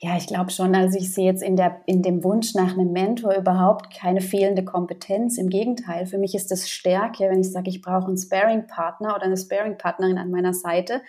Ja, 0.00 0.16
ich 0.16 0.26
glaube 0.26 0.50
schon. 0.50 0.74
Also 0.74 0.98
ich 0.98 1.12
sehe 1.12 1.26
jetzt 1.26 1.42
in, 1.42 1.56
der, 1.56 1.80
in 1.86 2.02
dem 2.02 2.22
Wunsch 2.22 2.54
nach 2.54 2.72
einem 2.72 2.92
Mentor 2.92 3.34
überhaupt 3.34 3.92
keine 3.92 4.20
fehlende 4.20 4.64
Kompetenz. 4.64 5.38
Im 5.38 5.48
Gegenteil, 5.48 6.06
für 6.06 6.18
mich 6.18 6.34
ist 6.34 6.50
das 6.50 6.68
Stärke, 6.68 7.28
wenn 7.28 7.40
ich 7.40 7.50
sage, 7.50 7.68
ich 7.68 7.82
brauche 7.82 8.06
einen 8.06 8.16
Sparing-Partner 8.16 9.14
oder 9.16 9.24
eine 9.24 9.36
Sparing-Partnerin 9.36 10.18
an 10.18 10.30
meiner 10.30 10.54
Seite, 10.54 11.02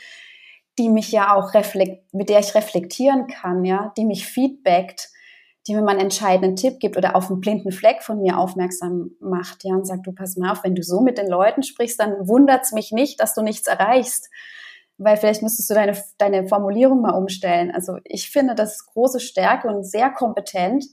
die 0.80 0.90
mich 0.90 1.12
ja 1.12 1.36
auch 1.36 1.54
mit 2.14 2.30
der 2.30 2.40
ich 2.40 2.56
reflektieren 2.56 3.28
kann, 3.28 3.66
ja, 3.66 3.94
die 3.98 4.06
mich 4.06 4.26
feedbackt, 4.26 5.10
die 5.68 5.76
mir 5.76 5.82
mal 5.82 5.92
einen 5.92 6.02
entscheidenden 6.02 6.56
Tipp 6.56 6.80
gibt 6.80 6.98
oder 6.98 7.16
auf 7.16 7.30
einen 7.30 7.42
blinden 7.42 7.72
Fleck 7.72 8.02
von 8.02 8.22
mir 8.22 8.40
aufmerksam 8.40 9.12
macht, 9.20 9.66
ja, 9.66 9.76
und 9.76 9.86
sagt, 9.86 10.08
du 10.08 10.14
pass 10.14 10.38
mal 10.38 10.52
auf, 10.52 10.64
wenn 10.64 10.76
du 10.76 10.82
so 10.82 11.02
mit 11.02 11.18
den 11.18 11.28
Leuten 11.28 11.62
sprichst, 11.64 12.00
dann 12.00 12.28
wundert's 12.28 12.72
mich 12.72 12.92
nicht, 12.92 13.20
dass 13.20 13.36
du 13.36 13.42
nichts 13.44 13.68
erreichst. 13.68 14.30
Weil 15.00 15.18
vielleicht 15.18 15.42
müsstest 15.42 15.70
du 15.70 15.74
deine, 15.74 15.98
deine 16.18 16.48
Formulierung 16.48 17.02
mal 17.02 17.16
umstellen. 17.16 17.72
Also 17.72 17.98
ich 18.04 18.30
finde, 18.30 18.54
das 18.54 18.86
große 18.86 19.20
Stärke 19.20 19.68
und 19.70 19.84
sehr 19.84 20.12
kompetent, 20.12 20.86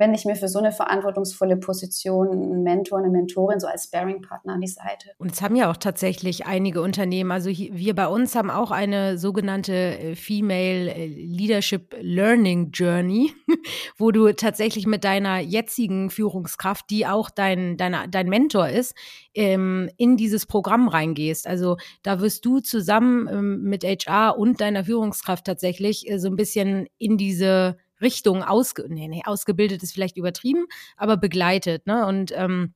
wenn 0.00 0.14
ich 0.14 0.24
mir 0.24 0.34
für 0.34 0.48
so 0.48 0.58
eine 0.58 0.72
verantwortungsvolle 0.72 1.58
Position 1.58 2.30
einen 2.30 2.62
Mentor, 2.62 3.00
eine 3.00 3.10
Mentorin 3.10 3.60
so 3.60 3.66
als 3.66 3.84
Sparing-Partner 3.84 4.54
an 4.54 4.60
die 4.62 4.66
Seite. 4.66 5.10
Und 5.18 5.32
es 5.32 5.42
haben 5.42 5.56
ja 5.56 5.70
auch 5.70 5.76
tatsächlich 5.76 6.46
einige 6.46 6.80
Unternehmen, 6.80 7.30
also 7.30 7.50
wir 7.50 7.94
bei 7.94 8.08
uns 8.08 8.34
haben 8.34 8.50
auch 8.50 8.70
eine 8.70 9.18
sogenannte 9.18 9.74
äh, 9.74 10.16
Female 10.16 10.94
äh, 10.94 11.06
Leadership 11.06 11.94
Learning 12.00 12.70
Journey, 12.70 13.34
wo 13.98 14.10
du 14.10 14.34
tatsächlich 14.34 14.86
mit 14.86 15.04
deiner 15.04 15.38
jetzigen 15.38 16.08
Führungskraft, 16.08 16.88
die 16.88 17.06
auch 17.06 17.28
dein, 17.28 17.76
dein, 17.76 18.10
dein 18.10 18.28
Mentor 18.30 18.70
ist, 18.70 18.94
ähm, 19.34 19.90
in 19.98 20.16
dieses 20.16 20.46
Programm 20.46 20.88
reingehst. 20.88 21.46
Also 21.46 21.76
da 22.02 22.22
wirst 22.22 22.46
du 22.46 22.60
zusammen 22.60 23.28
ähm, 23.30 23.62
mit 23.64 23.84
HR 23.84 24.38
und 24.38 24.62
deiner 24.62 24.82
Führungskraft 24.82 25.44
tatsächlich 25.44 26.10
äh, 26.10 26.18
so 26.18 26.28
ein 26.28 26.36
bisschen 26.36 26.86
in 26.96 27.18
diese 27.18 27.76
Richtung 28.00 28.42
ausge 28.42 28.86
nee, 28.88 29.08
nee, 29.08 29.22
ausgebildet 29.24 29.82
ist 29.82 29.92
vielleicht 29.92 30.16
übertrieben, 30.16 30.66
aber 30.96 31.16
begleitet. 31.16 31.86
Ne? 31.86 32.06
Und 32.06 32.32
ähm, 32.34 32.74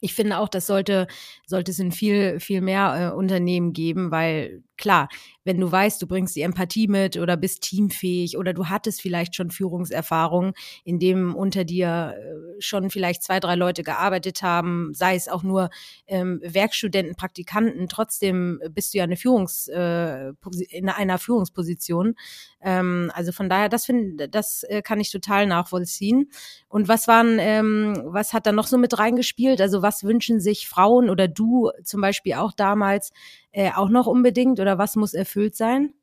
ich 0.00 0.14
finde 0.14 0.38
auch, 0.38 0.48
das 0.48 0.66
sollte, 0.66 1.06
sollte 1.46 1.70
es 1.70 1.78
in 1.78 1.92
viel, 1.92 2.38
viel 2.40 2.60
mehr 2.60 3.12
äh, 3.12 3.16
Unternehmen 3.16 3.72
geben, 3.72 4.10
weil 4.10 4.62
klar, 4.76 5.08
wenn 5.44 5.60
du 5.60 5.70
weißt, 5.70 6.00
du 6.00 6.06
bringst 6.06 6.34
die 6.36 6.40
Empathie 6.40 6.88
mit 6.88 7.18
oder 7.18 7.36
bist 7.36 7.62
teamfähig 7.62 8.38
oder 8.38 8.54
du 8.54 8.66
hattest 8.66 9.02
vielleicht 9.02 9.36
schon 9.36 9.50
Führungserfahrung, 9.50 10.54
in 10.84 10.98
dem 10.98 11.34
unter 11.34 11.64
dir 11.64 12.14
äh, 12.16 12.60
schon 12.60 12.90
vielleicht 12.90 13.22
zwei, 13.22 13.40
drei 13.40 13.54
Leute 13.54 13.82
gearbeitet 13.82 14.42
haben, 14.42 14.92
sei 14.94 15.14
es 15.14 15.28
auch 15.28 15.42
nur 15.42 15.68
ähm, 16.06 16.40
Werkstudenten, 16.42 17.14
Praktikanten, 17.14 17.88
trotzdem 17.88 18.60
bist 18.70 18.94
du 18.94 18.98
ja 18.98 19.04
eine 19.04 19.16
Führungs, 19.16 19.68
äh, 19.68 20.32
in 20.70 20.88
einer 20.88 21.18
Führungsposition. 21.18 22.14
Ähm, 22.62 23.12
also 23.14 23.32
von 23.32 23.48
daher, 23.50 23.68
das 23.68 23.84
finde, 23.84 24.28
das 24.28 24.62
äh, 24.64 24.80
kann 24.80 25.00
ich 25.00 25.12
total 25.12 25.46
nachvollziehen. 25.46 26.30
Und 26.68 26.88
was 26.88 27.06
waren, 27.06 27.38
ähm, 27.38 28.00
was 28.06 28.32
hat 28.32 28.46
da 28.46 28.52
noch 28.52 28.66
so 28.66 28.78
mit 28.78 28.98
reingespielt? 28.98 29.60
Also 29.60 29.82
was 29.82 30.04
wünschen 30.04 30.40
sich 30.40 30.68
Frauen 30.68 31.10
oder 31.10 31.28
du 31.28 31.70
zum 31.82 32.00
Beispiel 32.00 32.34
auch 32.34 32.52
damals 32.52 33.12
äh, 33.54 33.70
auch 33.72 33.88
noch 33.88 34.06
unbedingt 34.06 34.58
oder 34.58 34.78
was 34.78 34.96
muss 34.96 35.14
erfüllt 35.14 35.56
sein? 35.56 35.94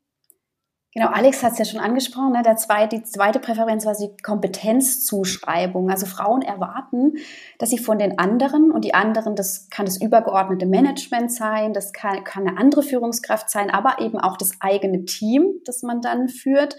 Genau, 0.94 1.08
Alex 1.08 1.42
hat 1.42 1.52
es 1.52 1.58
ja 1.58 1.64
schon 1.64 1.80
angesprochen. 1.80 2.32
Ne? 2.32 2.42
Der 2.42 2.56
zweite, 2.56 2.96
die 2.96 3.04
zweite 3.04 3.40
Präferenz 3.40 3.86
war 3.86 3.94
die 3.94 4.14
Kompetenzzuschreibung. 4.22 5.90
Also 5.90 6.04
Frauen 6.04 6.42
erwarten, 6.42 7.14
dass 7.58 7.70
sie 7.70 7.78
von 7.78 7.98
den 7.98 8.18
anderen 8.18 8.70
und 8.70 8.84
die 8.84 8.92
anderen, 8.92 9.34
das 9.34 9.70
kann 9.70 9.86
das 9.86 10.00
übergeordnete 10.00 10.66
Management 10.66 11.32
sein, 11.32 11.72
das 11.72 11.94
kann, 11.94 12.24
kann 12.24 12.46
eine 12.46 12.58
andere 12.58 12.82
Führungskraft 12.82 13.48
sein, 13.48 13.70
aber 13.70 14.00
eben 14.00 14.18
auch 14.18 14.36
das 14.36 14.50
eigene 14.60 15.06
Team, 15.06 15.60
das 15.64 15.82
man 15.82 16.02
dann 16.02 16.28
führt, 16.28 16.76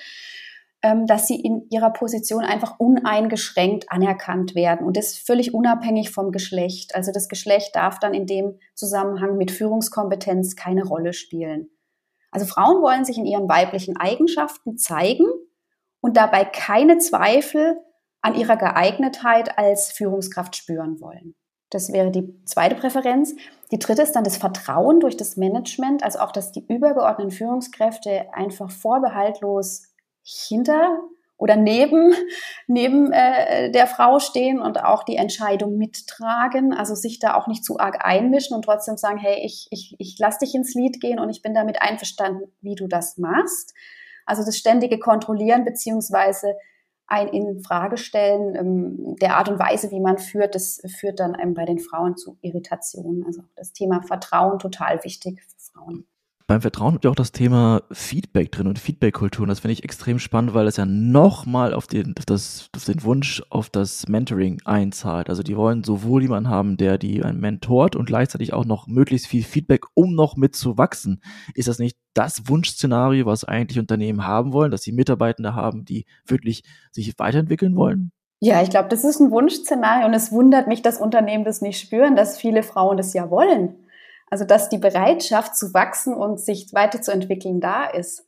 dass 1.06 1.28
sie 1.28 1.40
in 1.40 1.66
ihrer 1.70 1.92
Position 1.92 2.44
einfach 2.44 2.78
uneingeschränkt 2.78 3.90
anerkannt 3.90 4.54
werden 4.54 4.86
und 4.86 4.98
das 4.98 5.16
völlig 5.18 5.54
unabhängig 5.54 6.12
vom 6.12 6.32
Geschlecht. 6.32 6.94
Also 6.94 7.14
das 7.14 7.30
Geschlecht 7.30 7.74
darf 7.74 8.00
dann 8.00 8.14
in 8.14 8.26
dem 8.26 8.60
Zusammenhang 8.76 9.38
mit 9.38 9.52
Führungskompetenz 9.52 10.58
keine 10.58 10.84
Rolle 10.84 11.14
spielen. 11.14 11.70
Also 12.32 12.46
Frauen 12.46 12.82
wollen 12.82 13.06
sich 13.06 13.18
in 13.18 13.26
ihren 13.26 13.48
weiblichen 13.48 13.96
Eigenschaften 13.96 14.78
zeigen 14.78 15.26
und 16.02 16.18
dabei 16.18 16.44
keine 16.44 16.98
Zweifel 16.98 17.78
an 18.22 18.36
ihrer 18.36 18.58
Geeignetheit 18.58 19.58
als 19.58 19.90
Führungskraft 19.92 20.56
spüren 20.56 21.00
wollen. 21.00 21.36
Das 21.70 21.94
wäre 21.94 22.12
die 22.12 22.44
zweite 22.44 22.76
Präferenz. 22.76 23.36
Die 23.72 23.80
dritte 23.80 24.02
ist 24.02 24.14
dann 24.14 24.26
das 24.26 24.38
Vertrauen 24.38 25.00
durch 25.00 25.16
das 25.16 25.38
Management, 25.38 26.04
also 26.04 26.20
auch, 26.20 26.32
dass 26.34 26.52
die 26.52 26.66
übergeordneten 26.68 27.32
Führungskräfte 27.32 28.34
einfach 28.34 28.70
vorbehaltlos 28.70 29.93
hinter 30.24 31.00
oder 31.38 31.56
neben, 31.56 32.14
neben 32.68 33.12
äh, 33.12 33.72
der 33.72 33.88
Frau 33.88 34.20
stehen 34.20 34.60
und 34.60 34.84
auch 34.84 35.04
die 35.04 35.18
Entscheidung 35.18 35.78
mittragen, 35.78 36.74
also 36.74 36.96
sich 36.96 37.20
da 37.20 37.36
auch 37.36 37.48
nicht 37.48 37.66
zu 37.66 37.80
arg 37.80 38.06
einmischen 38.06 38.56
und 38.56 38.64
trotzdem 38.64 38.98
sagen, 38.98 39.18
hey, 39.18 39.44
ich, 39.44 39.68
ich, 39.72 39.96
ich 40.00 40.18
lass 40.20 40.38
dich 40.38 40.56
ins 40.56 40.74
Lied 40.74 41.02
gehen 41.02 41.20
und 41.20 41.30
ich 41.30 41.42
bin 41.42 41.54
damit 41.54 41.82
einverstanden, 41.82 42.52
wie 42.62 42.76
du 42.76 42.88
das 42.88 43.18
machst. 43.18 43.74
Also 44.26 44.46
das 44.46 44.58
ständige 44.58 45.00
Kontrollieren 45.00 45.66
beziehungsweise 45.66 46.56
ein 47.08 47.28
in 47.28 47.62
Frage 47.62 47.98
stellen 47.98 48.56
ähm, 48.56 49.16
der 49.22 49.38
Art 49.38 49.50
und 49.50 49.60
Weise, 49.60 49.92
wie 49.92 50.00
man 50.00 50.18
führt, 50.18 50.56
das 50.56 50.82
führt 50.98 51.20
dann 51.20 51.36
einem 51.36 51.54
bei 51.54 51.66
den 51.66 51.80
Frauen 51.80 52.16
zu 52.16 52.38
Irritationen. 52.42 53.26
Also 53.26 53.44
das 53.56 53.74
Thema 53.74 54.02
Vertrauen 54.02 54.60
total 54.60 55.04
wichtig 55.04 55.42
für 55.44 55.74
Frauen. 55.74 56.08
Beim 56.54 56.62
Vertrauen 56.62 56.94
habt 56.94 57.04
ihr 57.04 57.10
auch 57.10 57.16
das 57.16 57.32
Thema 57.32 57.82
Feedback 57.92 58.52
drin 58.52 58.68
und 58.68 58.78
Feedback-Kultur. 58.78 59.42
Und 59.42 59.50
das 59.50 59.62
finde 59.62 59.74
ich 59.74 59.84
extrem 59.84 60.20
spannend, 60.20 60.54
weil 60.54 60.66
das 60.66 60.78
ja 60.78 60.86
nochmal 60.86 61.74
auf 61.74 61.88
den, 61.88 62.14
auf, 62.16 62.28
das, 62.28 62.70
auf 62.76 62.86
den 62.86 63.02
Wunsch 63.02 63.42
auf 63.50 63.72
das 63.72 64.08
Mentoring 64.08 64.62
einzahlt. 64.64 65.30
Also 65.30 65.42
die 65.42 65.58
wollen 65.58 65.84
sowohl 65.84 66.22
jemanden 66.22 66.52
haben, 66.52 66.78
der 66.78 67.00
die 67.00 67.24
einen 67.24 67.40
mentort 67.40 67.96
und 67.96 68.06
gleichzeitig 68.06 68.54
auch 68.54 68.66
noch 68.66 68.86
möglichst 68.86 69.26
viel 69.26 69.44
Feedback, 69.44 69.86
um 69.96 70.14
noch 70.14 70.38
mitzuwachsen. 70.38 71.24
Ist 71.56 71.70
das 71.70 71.80
nicht 71.80 71.98
das 72.14 72.48
Wunschszenario, 72.48 73.26
was 73.26 73.46
eigentlich 73.46 73.80
Unternehmen 73.80 74.28
haben 74.28 74.54
wollen, 74.54 74.70
dass 74.70 74.84
sie 74.84 74.92
Mitarbeitende 74.92 75.56
haben, 75.56 75.86
die 75.86 76.06
wirklich 76.24 76.62
sich 76.92 77.18
weiterentwickeln 77.18 77.76
wollen? 77.76 78.12
Ja, 78.42 78.62
ich 78.62 78.70
glaube, 78.70 78.90
das 78.90 79.04
ist 79.04 79.20
ein 79.20 79.32
Wunschszenario 79.32 80.06
und 80.06 80.14
es 80.14 80.32
wundert 80.32 80.68
mich, 80.68 80.84
dass 80.84 81.02
Unternehmen 81.02 81.46
das 81.46 81.62
nicht 81.62 81.80
spüren, 81.80 82.16
dass 82.16 82.38
viele 82.38 82.62
Frauen 82.62 82.98
das 82.98 83.16
ja 83.16 83.32
wollen. 83.32 83.74
Also, 84.34 84.46
dass 84.46 84.68
die 84.68 84.80
Bereitschaft 84.80 85.56
zu 85.56 85.76
wachsen 85.76 86.16
und 86.16 86.40
sich 86.40 86.74
weiterzuentwickeln 86.74 87.62
da 87.62 87.86
ist. 87.86 88.26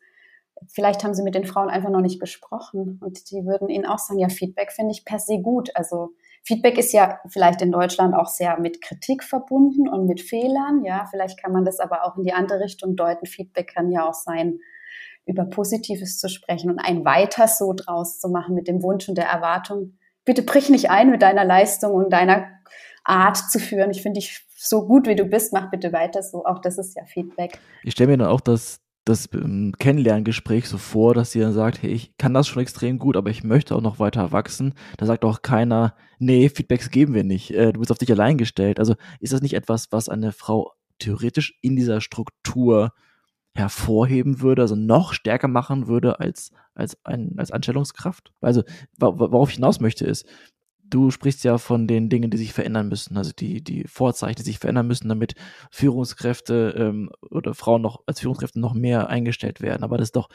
Vielleicht 0.68 1.04
haben 1.04 1.16
Sie 1.16 1.24
mit 1.24 1.34
den 1.34 1.46
Frauen 1.46 1.68
einfach 1.68 1.90
noch 1.90 2.02
nicht 2.02 2.20
gesprochen 2.20 3.00
und 3.04 3.32
die 3.32 3.44
würden 3.44 3.70
Ihnen 3.70 3.88
auch 3.88 3.98
sagen, 3.98 4.20
ja, 4.20 4.30
Feedback 4.30 4.72
finde 4.72 4.92
ich 4.92 5.04
per 5.04 5.18
se 5.18 5.40
gut. 5.40 5.72
Also 5.74 6.12
Feedback 6.44 6.78
ist 6.78 6.94
ja 6.94 7.20
vielleicht 7.28 7.64
in 7.64 7.72
Deutschland 7.72 8.14
auch 8.14 8.28
sehr 8.28 8.60
mit 8.60 8.84
Kritik 8.84 9.24
verbunden 9.24 9.90
und 9.90 10.06
mit 10.06 10.22
Fehlern. 10.22 10.84
Ja, 10.84 11.08
vielleicht 11.10 11.42
kann 11.42 11.52
man 11.52 11.66
das 11.66 11.80
aber 11.80 12.04
auch 12.04 12.18
in 12.18 12.24
die 12.24 12.34
andere 12.34 12.60
Richtung 12.60 12.96
deuten. 12.96 13.26
Feedback 13.26 13.74
kann 13.74 13.92
ja 13.92 14.08
auch 14.08 14.14
sein, 14.14 14.60
über 15.26 15.46
Positives 15.46 16.20
zu 16.20 16.30
sprechen 16.30 16.70
und 16.70 16.78
ein 16.78 17.04
weiter 17.04 17.48
so 17.48 17.74
draus 17.74 18.20
zu 18.20 18.30
machen 18.30 18.54
mit 18.54 18.68
dem 18.68 18.84
Wunsch 18.84 19.10
und 19.10 19.18
der 19.18 19.26
Erwartung. 19.26 19.98
Bitte 20.24 20.44
brich 20.44 20.70
nicht 20.70 20.92
ein 20.92 21.10
mit 21.10 21.24
deiner 21.24 21.46
Leistung 21.46 21.94
und 21.94 22.14
deiner 22.14 22.46
Art 23.04 23.38
zu 23.38 23.58
führen. 23.58 23.90
Ich 23.90 24.04
finde 24.04 24.20
dich 24.20 24.45
so 24.66 24.86
gut, 24.86 25.08
wie 25.08 25.16
du 25.16 25.26
bist, 25.26 25.54
mach 25.54 25.70
bitte 25.70 25.94
weiter 25.94 26.24
so. 26.24 26.46
Auch 26.46 26.60
das 26.60 26.78
ist 26.78 26.96
ja 26.96 27.06
Feedback. 27.06 27.60
Ich 27.84 27.94
stelle 27.94 28.12
mir 28.12 28.18
dann 28.18 28.28
auch 28.28 28.42
das 28.42 28.82
das 29.06 29.30
ähm, 29.34 29.74
Kennenlerngespräch 29.78 30.68
so 30.68 30.80
vor, 30.80 31.14
dass 31.14 31.32
sie 31.32 31.40
dann 31.40 31.54
sagt, 31.54 31.84
hey, 31.84 31.92
ich 31.92 32.18
kann 32.18 32.34
das 32.34 32.48
schon 32.48 32.64
extrem 32.64 32.98
gut, 32.98 33.16
aber 33.16 33.30
ich 33.30 33.44
möchte 33.44 33.76
auch 33.76 33.82
noch 33.82 34.00
weiter 34.00 34.32
wachsen. 34.32 34.74
Da 34.98 35.06
sagt 35.06 35.24
auch 35.24 35.44
keiner, 35.44 35.96
nee, 36.18 36.50
Feedbacks 36.50 36.90
geben 36.90 37.14
wir 37.14 37.24
nicht, 37.24 37.52
äh, 37.52 37.72
du 37.72 37.80
bist 37.80 37.92
auf 37.92 38.00
dich 38.00 38.12
allein 38.12 38.38
gestellt. 38.38 38.80
Also 38.80 38.96
ist 39.20 39.32
das 39.32 39.44
nicht 39.44 39.54
etwas, 39.54 39.92
was 39.92 40.10
eine 40.10 40.32
Frau 40.32 40.74
theoretisch 40.98 41.58
in 41.62 41.76
dieser 41.76 42.02
Struktur 42.02 42.94
hervorheben 43.54 44.42
würde, 44.42 44.64
also 44.64 44.76
noch 44.76 45.14
stärker 45.14 45.48
machen 45.48 45.88
würde 45.88 46.20
als, 46.20 46.52
als, 46.74 46.98
ein, 47.06 47.36
als 47.38 47.52
Anstellungskraft? 47.52 48.34
Also, 48.42 48.64
worauf 48.98 49.50
ich 49.50 49.56
hinaus 49.56 49.80
möchte, 49.80 50.06
ist, 50.06 50.26
du 50.90 51.12
sprichst 51.12 51.44
ja 51.44 51.58
von 51.58 51.88
den 51.88 52.10
Dingen, 52.10 52.32
die 52.32 52.38
sich 52.38 52.54
verändern 52.54 52.88
müssen, 52.88 53.18
also 53.18 53.32
die, 53.38 53.64
die 53.64 53.86
Vorzeichen, 53.88 54.38
die 54.38 54.44
sich 54.44 54.60
verändern 54.60 54.88
müssen, 54.88 55.10
damit 55.10 55.36
Führungskräfte 55.72 56.76
ähm, 56.78 57.10
oder 57.30 57.54
Frauen 57.54 57.82
noch 57.82 58.04
als 58.06 58.22
Führungskräfte 58.22 58.60
noch 58.60 58.74
mehr 58.74 59.10
eingestellt 59.10 59.62
werden. 59.62 59.84
Aber 59.84 59.98
das 59.98 60.10
ist 60.10 60.16
doch 60.16 60.30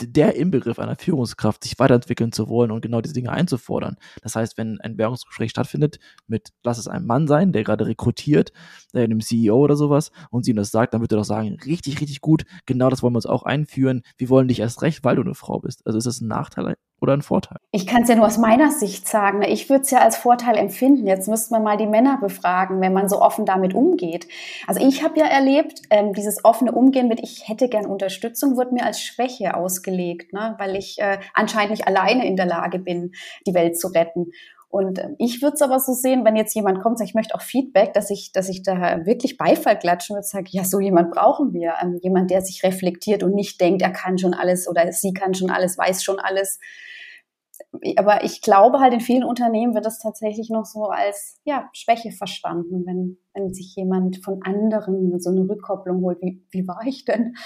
der 0.00 0.36
Inbegriff 0.36 0.78
einer 0.78 0.96
Führungskraft, 0.96 1.62
sich 1.64 1.78
weiterentwickeln 1.78 2.32
zu 2.32 2.48
wollen 2.48 2.70
und 2.70 2.80
genau 2.80 3.00
diese 3.00 3.14
Dinge 3.14 3.30
einzufordern. 3.30 3.96
Das 4.22 4.34
heißt, 4.34 4.56
wenn 4.56 4.80
ein 4.80 4.96
Werbungsgespräch 4.98 5.50
stattfindet 5.50 5.98
mit, 6.26 6.50
lass 6.64 6.78
es 6.78 6.88
ein 6.88 7.06
Mann 7.06 7.28
sein, 7.28 7.52
der 7.52 7.62
gerade 7.62 7.86
rekrutiert, 7.86 8.52
äh, 8.94 9.04
einem 9.04 9.20
CEO 9.20 9.56
oder 9.56 9.76
sowas, 9.76 10.10
und 10.30 10.44
sie 10.44 10.52
ihm 10.52 10.56
das 10.56 10.70
sagt, 10.70 10.94
dann 10.94 11.02
wird 11.02 11.12
er 11.12 11.18
doch 11.18 11.24
sagen, 11.24 11.56
richtig, 11.66 12.00
richtig 12.00 12.20
gut, 12.20 12.44
genau 12.66 12.88
das 12.88 13.02
wollen 13.02 13.12
wir 13.12 13.18
uns 13.18 13.26
auch 13.26 13.42
einführen. 13.42 14.02
Wir 14.16 14.28
wollen 14.28 14.48
dich 14.48 14.60
erst 14.60 14.82
recht, 14.82 15.04
weil 15.04 15.16
du 15.16 15.22
eine 15.22 15.34
Frau 15.34 15.60
bist. 15.60 15.86
Also 15.86 15.98
ist 15.98 16.06
das 16.06 16.20
ein 16.20 16.28
Nachteil 16.28 16.76
oder 17.02 17.14
ein 17.14 17.22
Vorteil? 17.22 17.58
Ich 17.72 17.86
kann 17.86 18.02
es 18.02 18.08
ja 18.08 18.14
nur 18.14 18.26
aus 18.26 18.38
meiner 18.38 18.70
Sicht 18.70 19.08
sagen. 19.08 19.40
Ne? 19.40 19.50
Ich 19.50 19.68
würde 19.68 19.82
es 19.82 19.90
ja 19.90 19.98
als 19.98 20.16
Vorteil 20.16 20.56
empfinden. 20.56 21.06
Jetzt 21.06 21.28
müsste 21.28 21.52
man 21.52 21.62
mal 21.62 21.76
die 21.76 21.86
Männer 21.86 22.18
befragen, 22.20 22.80
wenn 22.80 22.92
man 22.92 23.08
so 23.08 23.20
offen 23.20 23.44
damit 23.44 23.74
umgeht. 23.74 24.28
Also 24.66 24.86
ich 24.86 25.02
habe 25.02 25.18
ja 25.18 25.26
erlebt, 25.26 25.82
ähm, 25.90 26.14
dieses 26.14 26.44
offene 26.44 26.72
Umgehen 26.72 27.08
mit 27.08 27.20
ich 27.20 27.48
hätte 27.48 27.68
gern 27.68 27.86
Unterstützung, 27.86 28.56
wird 28.56 28.72
mir 28.72 28.84
als 28.84 29.02
Schwäche 29.02 29.54
ausgelegt, 29.56 30.32
ne? 30.32 30.54
weil 30.58 30.76
ich 30.76 30.98
äh, 30.98 31.18
anscheinend 31.34 31.70
nicht 31.72 31.86
alleine 31.86 32.26
in 32.26 32.36
der 32.36 32.46
Lage 32.46 32.78
bin, 32.78 33.12
die 33.46 33.54
Welt 33.54 33.78
zu 33.78 33.88
retten. 33.88 34.32
Und 34.72 34.98
ähm, 34.98 35.16
ich 35.18 35.42
würde 35.42 35.54
es 35.54 35.60
aber 35.60 35.78
so 35.78 35.92
sehen, 35.92 36.24
wenn 36.24 36.34
jetzt 36.34 36.54
jemand 36.54 36.80
kommt 36.80 36.96
sagt, 36.96 37.10
ich 37.10 37.14
möchte 37.14 37.34
auch 37.34 37.42
Feedback, 37.42 37.92
dass 37.92 38.08
ich, 38.08 38.32
dass 38.32 38.48
ich 38.48 38.62
da 38.62 39.04
wirklich 39.04 39.36
Beifall 39.36 39.78
klatschen 39.78 40.16
würde, 40.16 40.26
sage, 40.26 40.46
ja, 40.48 40.64
so 40.64 40.80
jemand 40.80 41.10
brauchen 41.10 41.52
wir. 41.52 41.74
Ähm, 41.82 41.98
jemand, 42.00 42.30
der 42.30 42.40
sich 42.40 42.64
reflektiert 42.64 43.22
und 43.22 43.34
nicht 43.34 43.60
denkt, 43.60 43.82
er 43.82 43.92
kann 43.92 44.16
schon 44.16 44.32
alles 44.32 44.66
oder 44.66 44.90
sie 44.90 45.12
kann 45.12 45.34
schon 45.34 45.50
alles, 45.50 45.76
weiß 45.76 46.02
schon 46.02 46.18
alles 46.18 46.58
aber 47.96 48.24
ich 48.24 48.42
glaube 48.42 48.80
halt 48.80 48.92
in 48.92 49.00
vielen 49.00 49.24
Unternehmen 49.24 49.74
wird 49.74 49.86
das 49.86 49.98
tatsächlich 49.98 50.50
noch 50.50 50.64
so 50.64 50.86
als 50.86 51.40
ja, 51.44 51.68
Schwäche 51.72 52.12
verstanden, 52.12 52.84
wenn, 52.86 53.18
wenn 53.34 53.52
sich 53.52 53.74
jemand 53.76 54.22
von 54.24 54.40
anderen 54.42 55.18
so 55.20 55.30
eine 55.30 55.48
Rückkopplung 55.48 56.02
holt. 56.02 56.20
Wie, 56.20 56.44
wie 56.50 56.66
war 56.66 56.82
ich 56.86 57.04
denn? 57.04 57.36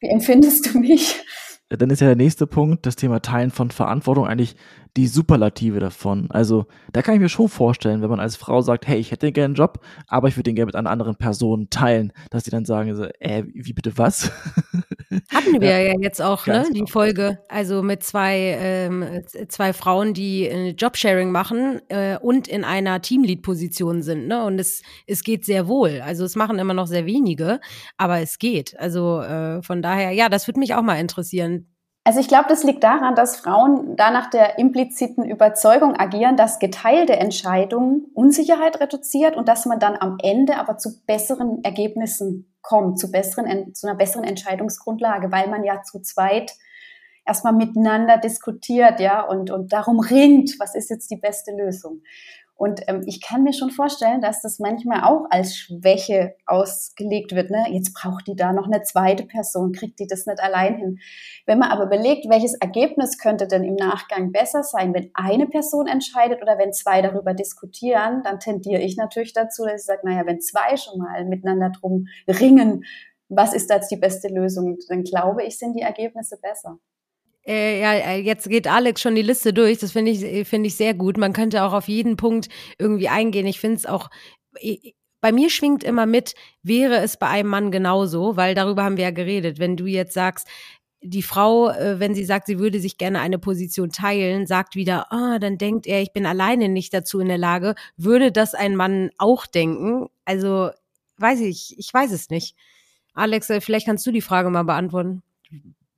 Wie 0.00 0.08
empfindest 0.08 0.66
du 0.74 0.78
mich? 0.78 1.24
Dann 1.70 1.90
ist 1.90 2.00
ja 2.00 2.08
der 2.08 2.16
nächste 2.16 2.48
Punkt, 2.48 2.84
das 2.84 2.96
Thema 2.96 3.22
Teilen 3.22 3.52
von 3.52 3.70
Verantwortung, 3.70 4.26
eigentlich 4.26 4.56
die 4.96 5.06
Superlative 5.06 5.78
davon. 5.78 6.28
Also 6.30 6.66
da 6.92 7.00
kann 7.00 7.14
ich 7.14 7.20
mir 7.20 7.28
schon 7.28 7.48
vorstellen, 7.48 8.02
wenn 8.02 8.10
man 8.10 8.18
als 8.18 8.34
Frau 8.34 8.60
sagt, 8.60 8.88
hey, 8.88 8.98
ich 8.98 9.12
hätte 9.12 9.30
gerne 9.30 9.46
einen 9.46 9.54
Job, 9.54 9.80
aber 10.08 10.26
ich 10.26 10.36
würde 10.36 10.50
den 10.50 10.56
gerne 10.56 10.66
mit 10.66 10.74
einer 10.74 10.90
anderen 10.90 11.14
Person 11.14 11.70
teilen, 11.70 12.12
dass 12.30 12.42
die 12.42 12.50
dann 12.50 12.64
sagen, 12.64 12.90
äh, 13.20 13.44
wie 13.54 13.72
bitte 13.72 13.96
was? 13.96 14.32
Hatten 15.32 15.60
wir 15.60 15.70
ja, 15.70 15.78
ja 15.78 15.94
jetzt 16.00 16.22
auch, 16.22 16.46
ne, 16.46 16.64
die 16.68 16.80
genau. 16.80 16.90
Folge, 16.90 17.38
also 17.48 17.82
mit 17.82 18.02
zwei, 18.02 18.56
ähm, 18.60 19.22
zwei 19.48 19.72
Frauen, 19.72 20.14
die 20.14 20.46
äh, 20.46 20.70
Jobsharing 20.70 21.30
machen 21.30 21.80
äh, 21.88 22.16
und 22.18 22.46
in 22.46 22.64
einer 22.64 23.02
Teamlead-Position 23.02 24.02
sind, 24.02 24.28
ne? 24.28 24.44
Und 24.44 24.58
es, 24.58 24.82
es 25.06 25.24
geht 25.24 25.44
sehr 25.44 25.66
wohl. 25.66 26.00
Also 26.04 26.24
es 26.24 26.36
machen 26.36 26.58
immer 26.58 26.74
noch 26.74 26.86
sehr 26.86 27.06
wenige, 27.06 27.60
aber 27.96 28.20
es 28.20 28.38
geht. 28.38 28.78
Also 28.78 29.20
äh, 29.20 29.62
von 29.62 29.82
daher, 29.82 30.12
ja, 30.12 30.28
das 30.28 30.46
würde 30.46 30.60
mich 30.60 30.74
auch 30.74 30.82
mal 30.82 31.00
interessieren 31.00 31.66
also 32.02 32.18
ich 32.18 32.28
glaube, 32.28 32.46
das 32.48 32.64
liegt 32.64 32.82
daran, 32.82 33.14
dass 33.14 33.36
Frauen 33.36 33.94
da 33.94 34.10
nach 34.10 34.30
der 34.30 34.58
impliziten 34.58 35.24
Überzeugung 35.24 35.96
agieren, 35.96 36.36
dass 36.36 36.58
geteilte 36.58 37.16
Entscheidungen 37.16 38.06
Unsicherheit 38.14 38.80
reduziert 38.80 39.36
und 39.36 39.48
dass 39.48 39.66
man 39.66 39.78
dann 39.78 39.96
am 39.96 40.16
Ende 40.22 40.56
aber 40.56 40.78
zu 40.78 41.04
besseren 41.04 41.62
Ergebnissen 41.62 42.49
kommt, 42.62 42.98
zu, 42.98 43.10
besseren, 43.10 43.74
zu 43.74 43.86
einer 43.86 43.96
besseren 43.96 44.24
Entscheidungsgrundlage, 44.24 45.32
weil 45.32 45.48
man 45.48 45.64
ja 45.64 45.82
zu 45.82 46.00
zweit 46.00 46.52
erstmal 47.26 47.52
miteinander 47.52 48.18
diskutiert, 48.18 48.98
ja, 49.00 49.22
und, 49.22 49.50
und 49.50 49.72
darum 49.72 50.00
ringt, 50.00 50.58
was 50.58 50.74
ist 50.74 50.90
jetzt 50.90 51.10
die 51.10 51.16
beste 51.16 51.52
Lösung. 51.52 52.02
Und 52.60 52.82
ähm, 52.88 53.04
ich 53.06 53.22
kann 53.22 53.42
mir 53.42 53.54
schon 53.54 53.70
vorstellen, 53.70 54.20
dass 54.20 54.42
das 54.42 54.58
manchmal 54.58 55.04
auch 55.04 55.24
als 55.30 55.56
Schwäche 55.56 56.36
ausgelegt 56.44 57.34
wird. 57.34 57.50
Ne? 57.50 57.64
Jetzt 57.70 57.94
braucht 57.94 58.26
die 58.26 58.36
da 58.36 58.52
noch 58.52 58.66
eine 58.66 58.82
zweite 58.82 59.24
Person, 59.24 59.72
kriegt 59.72 59.98
die 59.98 60.06
das 60.06 60.26
nicht 60.26 60.42
allein 60.42 60.76
hin. 60.76 60.98
Wenn 61.46 61.58
man 61.58 61.70
aber 61.70 61.84
überlegt, 61.84 62.28
welches 62.28 62.52
Ergebnis 62.52 63.16
könnte 63.16 63.48
denn 63.48 63.64
im 63.64 63.76
Nachgang 63.76 64.30
besser 64.30 64.62
sein, 64.62 64.92
wenn 64.92 65.10
eine 65.14 65.46
Person 65.46 65.86
entscheidet 65.86 66.42
oder 66.42 66.58
wenn 66.58 66.74
zwei 66.74 67.00
darüber 67.00 67.32
diskutieren, 67.32 68.22
dann 68.24 68.40
tendiere 68.40 68.82
ich 68.82 68.98
natürlich 68.98 69.32
dazu, 69.32 69.64
dass 69.64 69.80
ich 69.80 69.86
sage, 69.86 70.02
naja, 70.04 70.26
wenn 70.26 70.42
zwei 70.42 70.76
schon 70.76 70.98
mal 70.98 71.24
miteinander 71.24 71.70
drum 71.70 72.08
ringen, 72.28 72.84
was 73.30 73.54
ist 73.54 73.70
da 73.70 73.76
jetzt 73.76 73.90
die 73.90 73.96
beste 73.96 74.28
Lösung, 74.28 74.76
dann 74.90 75.02
glaube 75.02 75.44
ich, 75.44 75.56
sind 75.56 75.76
die 75.76 75.80
Ergebnisse 75.80 76.36
besser. 76.36 76.78
Äh, 77.46 77.80
ja, 77.80 77.92
äh, 77.94 78.20
jetzt 78.20 78.48
geht 78.48 78.66
Alex 78.66 79.00
schon 79.00 79.14
die 79.14 79.22
Liste 79.22 79.52
durch. 79.52 79.78
Das 79.78 79.92
finde 79.92 80.10
ich, 80.12 80.22
äh, 80.22 80.44
finde 80.44 80.68
ich 80.68 80.76
sehr 80.76 80.94
gut. 80.94 81.16
Man 81.16 81.32
könnte 81.32 81.64
auch 81.64 81.72
auf 81.72 81.88
jeden 81.88 82.16
Punkt 82.16 82.48
irgendwie 82.78 83.08
eingehen. 83.08 83.46
Ich 83.46 83.60
finde 83.60 83.76
es 83.76 83.86
auch, 83.86 84.10
bei 85.20 85.32
mir 85.32 85.50
schwingt 85.50 85.84
immer 85.84 86.06
mit, 86.06 86.34
wäre 86.62 86.96
es 86.98 87.16
bei 87.16 87.28
einem 87.28 87.50
Mann 87.50 87.70
genauso, 87.70 88.36
weil 88.36 88.54
darüber 88.54 88.84
haben 88.84 88.96
wir 88.96 89.04
ja 89.04 89.10
geredet. 89.10 89.58
Wenn 89.58 89.76
du 89.76 89.86
jetzt 89.86 90.14
sagst, 90.14 90.48
die 91.02 91.22
Frau, 91.22 91.68
wenn 91.68 92.14
sie 92.14 92.24
sagt, 92.24 92.46
sie 92.46 92.58
würde 92.58 92.78
sich 92.78 92.98
gerne 92.98 93.20
eine 93.20 93.38
Position 93.38 93.90
teilen, 93.90 94.46
sagt 94.46 94.76
wieder, 94.76 95.10
ah, 95.12 95.38
dann 95.38 95.56
denkt 95.56 95.86
er, 95.86 96.02
ich 96.02 96.12
bin 96.12 96.26
alleine 96.26 96.68
nicht 96.68 96.92
dazu 96.92 97.20
in 97.20 97.28
der 97.28 97.38
Lage. 97.38 97.74
Würde 97.96 98.32
das 98.32 98.54
ein 98.54 98.76
Mann 98.76 99.10
auch 99.16 99.46
denken? 99.46 100.08
Also, 100.26 100.70
weiß 101.16 101.40
ich, 101.40 101.74
ich 101.78 101.92
weiß 101.92 102.12
es 102.12 102.28
nicht. 102.28 102.54
Alex, 103.14 103.46
vielleicht 103.60 103.86
kannst 103.86 104.06
du 104.06 104.12
die 104.12 104.20
Frage 104.20 104.50
mal 104.50 104.64
beantworten. 104.64 105.22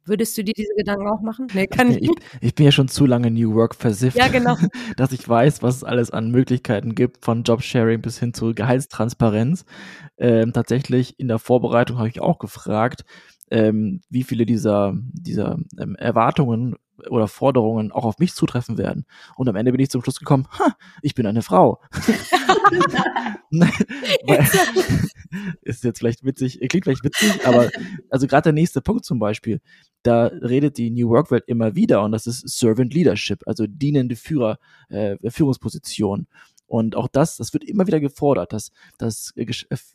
Würdest 0.05 0.37
du 0.37 0.43
dir 0.43 0.55
diese 0.55 0.75
Gedanken 0.77 1.09
auch 1.09 1.21
machen? 1.21 1.47
Nee, 1.55 1.67
kann 1.67 1.91
ich, 1.91 2.03
ich, 2.03 2.11
ich 2.41 2.55
bin 2.55 2.67
ja 2.67 2.73
schon 2.73 2.89
zu 2.89 3.07
lange 3.07 3.31
New 3.31 3.55
Work 3.55 3.75
versifft, 3.75 4.17
ja, 4.17 4.29
genau. 4.29 4.57
dass 4.97 5.13
ich 5.13 5.29
weiß, 5.29 5.63
was 5.63 5.77
es 5.77 5.85
alles 5.85 6.11
an 6.11 6.31
Möglichkeiten 6.31 6.95
gibt, 6.95 7.25
von 7.25 7.45
Jobsharing 7.45 8.01
bis 8.01 8.19
hin 8.19 8.35
zu 8.35 8.55
Gehaltstransparenz. 8.55 9.65
Ähm, 10.19 10.53
tatsächlich 10.53 11.19
in 11.21 11.29
der 11.29 11.39
Vorbereitung 11.39 11.99
habe 11.99 12.09
ich 12.09 12.21
auch 12.21 12.39
gefragt, 12.39 13.05
ähm, 13.51 14.01
wie 14.09 14.25
viele 14.25 14.47
dieser, 14.47 14.95
dieser 15.13 15.59
ähm, 15.79 15.95
Erwartungen 15.97 16.77
oder 17.11 17.29
Forderungen 17.29 17.93
auch 17.93 18.05
auf 18.05 18.19
mich 18.19 18.35
zutreffen 18.35 18.79
werden. 18.79 19.05
Und 19.37 19.49
am 19.49 19.57
Ende 19.57 19.73
bin 19.73 19.81
ich 19.81 19.91
zum 19.91 20.03
Schluss 20.03 20.19
gekommen, 20.19 20.47
ha, 20.59 20.75
ich 21.03 21.15
bin 21.15 21.27
eine 21.27 21.43
Frau. 21.43 21.81
ist 25.63 25.85
jetzt 25.85 25.99
vielleicht 25.99 26.25
witzig, 26.25 26.61
klingt 26.69 26.85
vielleicht 26.85 27.05
witzig, 27.05 27.47
aber 27.47 27.69
also 28.09 28.27
gerade 28.27 28.45
der 28.45 28.53
nächste 28.53 28.81
Punkt 28.81 29.05
zum 29.05 29.19
Beispiel, 29.19 29.61
da 30.03 30.27
redet 30.27 30.79
die 30.79 30.91
New 30.91 31.09
Work 31.11 31.31
Welt 31.31 31.45
immer 31.47 31.75
wieder 31.75 32.03
und 32.03 32.13
das 32.13 32.27
ist 32.27 32.49
Servant 32.49 32.93
Leadership, 32.93 33.43
also 33.47 33.67
dienende 33.67 34.17
Führer, 34.17 34.59
äh, 34.89 35.17
Führungsposition. 35.31 36.27
Und 36.67 36.97
auch 36.97 37.09
das, 37.09 37.37
das 37.37 37.53
wird 37.53 37.65
immer 37.65 37.87
wieder 37.87 38.01
gefordert, 38.01 38.53
dass, 38.53 38.73
dass 38.97 39.33
äh, 39.37 39.47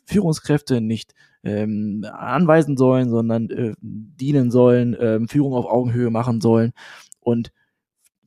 Führungskräfte 0.06 0.80
nicht 0.80 1.12
ähm, 1.42 2.06
anweisen 2.10 2.76
sollen, 2.76 3.10
sondern 3.10 3.50
äh, 3.50 3.74
dienen 3.80 4.50
sollen, 4.52 4.94
äh, 4.94 5.18
Führung 5.26 5.54
auf 5.54 5.66
Augenhöhe 5.66 6.10
machen 6.10 6.40
sollen. 6.40 6.72
Und 7.20 7.52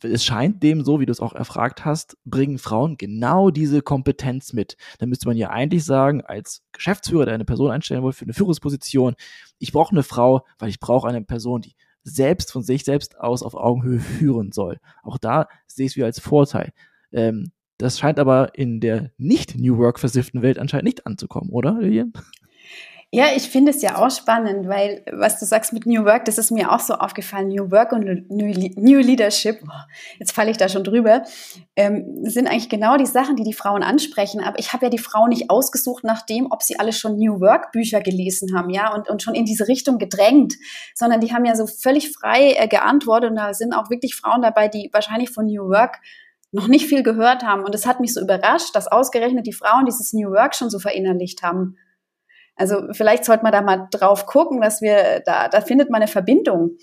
es 0.03 0.25
scheint 0.25 0.63
dem 0.63 0.83
so, 0.83 0.99
wie 0.99 1.05
du 1.05 1.11
es 1.11 1.19
auch 1.19 1.33
erfragt 1.33 1.85
hast, 1.85 2.17
bringen 2.25 2.57
Frauen 2.57 2.97
genau 2.97 3.51
diese 3.51 3.81
Kompetenz 3.81 4.53
mit. 4.53 4.77
Dann 4.99 5.09
müsste 5.09 5.27
man 5.27 5.37
ja 5.37 5.49
eigentlich 5.49 5.85
sagen, 5.85 6.21
als 6.21 6.63
Geschäftsführer, 6.71 7.25
der 7.25 7.35
eine 7.35 7.45
Person 7.45 7.71
einstellen 7.71 8.03
will 8.03 8.11
für 8.11 8.25
eine 8.25 8.33
Führungsposition, 8.33 9.15
ich 9.59 9.71
brauche 9.71 9.91
eine 9.91 10.03
Frau, 10.03 10.45
weil 10.59 10.69
ich 10.69 10.79
brauche 10.79 11.07
eine 11.07 11.21
Person, 11.21 11.61
die 11.61 11.75
selbst 12.03 12.51
von 12.51 12.63
sich 12.63 12.83
selbst 12.83 13.19
aus 13.19 13.43
auf 13.43 13.53
Augenhöhe 13.53 13.99
führen 13.99 14.51
soll. 14.51 14.79
Auch 15.03 15.17
da 15.17 15.47
sehe 15.67 15.85
ich 15.85 15.91
es 15.91 15.95
wieder 15.95 16.07
als 16.07 16.19
Vorteil. 16.19 16.71
Ähm, 17.11 17.51
das 17.77 17.97
scheint 17.97 18.19
aber 18.19 18.55
in 18.55 18.79
der 18.79 19.11
nicht 19.17 19.57
New 19.57 19.77
Work 19.77 19.99
versifften 19.99 20.41
Welt 20.41 20.59
anscheinend 20.59 20.85
nicht 20.85 21.07
anzukommen, 21.07 21.49
oder, 21.49 21.79
Lilian? 21.79 22.13
Ja, 23.13 23.25
ich 23.35 23.49
finde 23.49 23.71
es 23.71 23.81
ja 23.81 23.97
auch 23.97 24.09
spannend, 24.09 24.69
weil 24.69 25.03
was 25.11 25.37
du 25.37 25.45
sagst 25.45 25.73
mit 25.73 25.85
New 25.85 26.05
Work, 26.05 26.23
das 26.23 26.37
ist 26.37 26.49
mir 26.49 26.71
auch 26.71 26.79
so 26.79 26.93
aufgefallen. 26.93 27.49
New 27.49 27.69
Work 27.69 27.91
und 27.91 28.29
New, 28.29 28.99
Leadership, 28.99 29.61
jetzt 30.17 30.31
falle 30.31 30.49
ich 30.49 30.55
da 30.55 30.69
schon 30.69 30.85
drüber, 30.85 31.23
ähm, 31.75 32.19
sind 32.23 32.47
eigentlich 32.47 32.69
genau 32.69 32.95
die 32.95 33.05
Sachen, 33.05 33.35
die 33.35 33.43
die 33.43 33.51
Frauen 33.51 33.83
ansprechen. 33.83 34.39
Aber 34.39 34.57
ich 34.59 34.71
habe 34.71 34.85
ja 34.85 34.89
die 34.89 34.97
Frauen 34.97 35.27
nicht 35.27 35.49
ausgesucht 35.49 36.05
nach 36.05 36.25
dem, 36.25 36.47
ob 36.51 36.63
sie 36.63 36.79
alle 36.79 36.93
schon 36.93 37.17
New 37.17 37.41
Work 37.41 37.73
Bücher 37.73 37.99
gelesen 37.99 38.55
haben, 38.55 38.69
ja, 38.69 38.93
und, 38.95 39.09
und 39.09 39.21
schon 39.21 39.35
in 39.35 39.43
diese 39.43 39.67
Richtung 39.67 39.97
gedrängt, 39.97 40.53
sondern 40.95 41.19
die 41.19 41.33
haben 41.33 41.43
ja 41.43 41.57
so 41.57 41.67
völlig 41.67 42.13
frei 42.13 42.53
äh, 42.53 42.69
geantwortet 42.69 43.31
und 43.31 43.35
da 43.35 43.53
sind 43.53 43.73
auch 43.73 43.89
wirklich 43.89 44.15
Frauen 44.15 44.41
dabei, 44.41 44.69
die 44.69 44.89
wahrscheinlich 44.93 45.31
von 45.31 45.47
New 45.47 45.67
Work 45.67 45.99
noch 46.53 46.69
nicht 46.69 46.85
viel 46.85 47.03
gehört 47.03 47.43
haben. 47.43 47.65
Und 47.65 47.75
es 47.75 47.85
hat 47.85 47.99
mich 47.99 48.13
so 48.13 48.21
überrascht, 48.21 48.73
dass 48.73 48.87
ausgerechnet 48.87 49.47
die 49.47 49.53
Frauen 49.53 49.85
dieses 49.85 50.13
New 50.13 50.31
Work 50.31 50.55
schon 50.55 50.69
so 50.69 50.79
verinnerlicht 50.79 51.43
haben. 51.43 51.75
Also 52.61 52.83
vielleicht 52.91 53.25
sollte 53.25 53.41
man 53.41 53.51
da 53.51 53.61
mal 53.61 53.87
drauf 53.89 54.27
gucken, 54.27 54.61
dass 54.61 54.83
wir, 54.83 55.21
da, 55.25 55.49
da 55.49 55.61
findet 55.61 55.89
man 55.89 55.99
eine 55.99 56.07
Verbindung. 56.07 56.77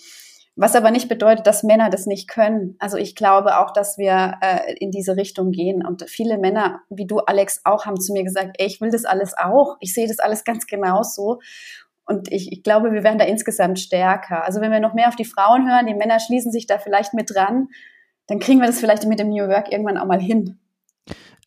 Was 0.56 0.74
aber 0.74 0.90
nicht 0.90 1.08
bedeutet, 1.08 1.46
dass 1.46 1.62
Männer 1.62 1.88
das 1.88 2.06
nicht 2.06 2.28
können. 2.28 2.74
Also 2.80 2.96
ich 2.96 3.14
glaube 3.14 3.60
auch, 3.60 3.70
dass 3.70 3.96
wir 3.96 4.38
äh, 4.40 4.74
in 4.80 4.90
diese 4.90 5.14
Richtung 5.14 5.52
gehen. 5.52 5.86
Und 5.86 6.02
viele 6.10 6.36
Männer, 6.36 6.80
wie 6.90 7.06
du, 7.06 7.20
Alex, 7.20 7.60
auch 7.62 7.86
haben 7.86 8.00
zu 8.00 8.12
mir 8.12 8.24
gesagt, 8.24 8.56
ey, 8.58 8.66
ich 8.66 8.80
will 8.80 8.90
das 8.90 9.04
alles 9.04 9.38
auch. 9.38 9.76
Ich 9.78 9.94
sehe 9.94 10.08
das 10.08 10.18
alles 10.18 10.42
ganz 10.42 10.66
genauso. 10.66 11.38
Und 12.04 12.32
ich, 12.32 12.50
ich 12.50 12.64
glaube, 12.64 12.90
wir 12.90 13.04
werden 13.04 13.20
da 13.20 13.24
insgesamt 13.24 13.78
stärker. 13.78 14.44
Also 14.44 14.60
wenn 14.60 14.72
wir 14.72 14.80
noch 14.80 14.94
mehr 14.94 15.06
auf 15.06 15.14
die 15.14 15.24
Frauen 15.24 15.70
hören, 15.70 15.86
die 15.86 15.94
Männer 15.94 16.18
schließen 16.18 16.50
sich 16.50 16.66
da 16.66 16.78
vielleicht 16.78 17.14
mit 17.14 17.32
dran, 17.32 17.68
dann 18.26 18.40
kriegen 18.40 18.58
wir 18.58 18.66
das 18.66 18.80
vielleicht 18.80 19.06
mit 19.06 19.20
dem 19.20 19.28
New 19.28 19.46
Work 19.46 19.70
irgendwann 19.70 19.96
auch 19.96 20.06
mal 20.06 20.20
hin. 20.20 20.58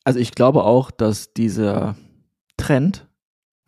Also 0.06 0.20
ich 0.20 0.32
glaube 0.32 0.64
auch, 0.64 0.90
dass 0.90 1.34
dieser 1.34 1.98
Trend 2.56 3.11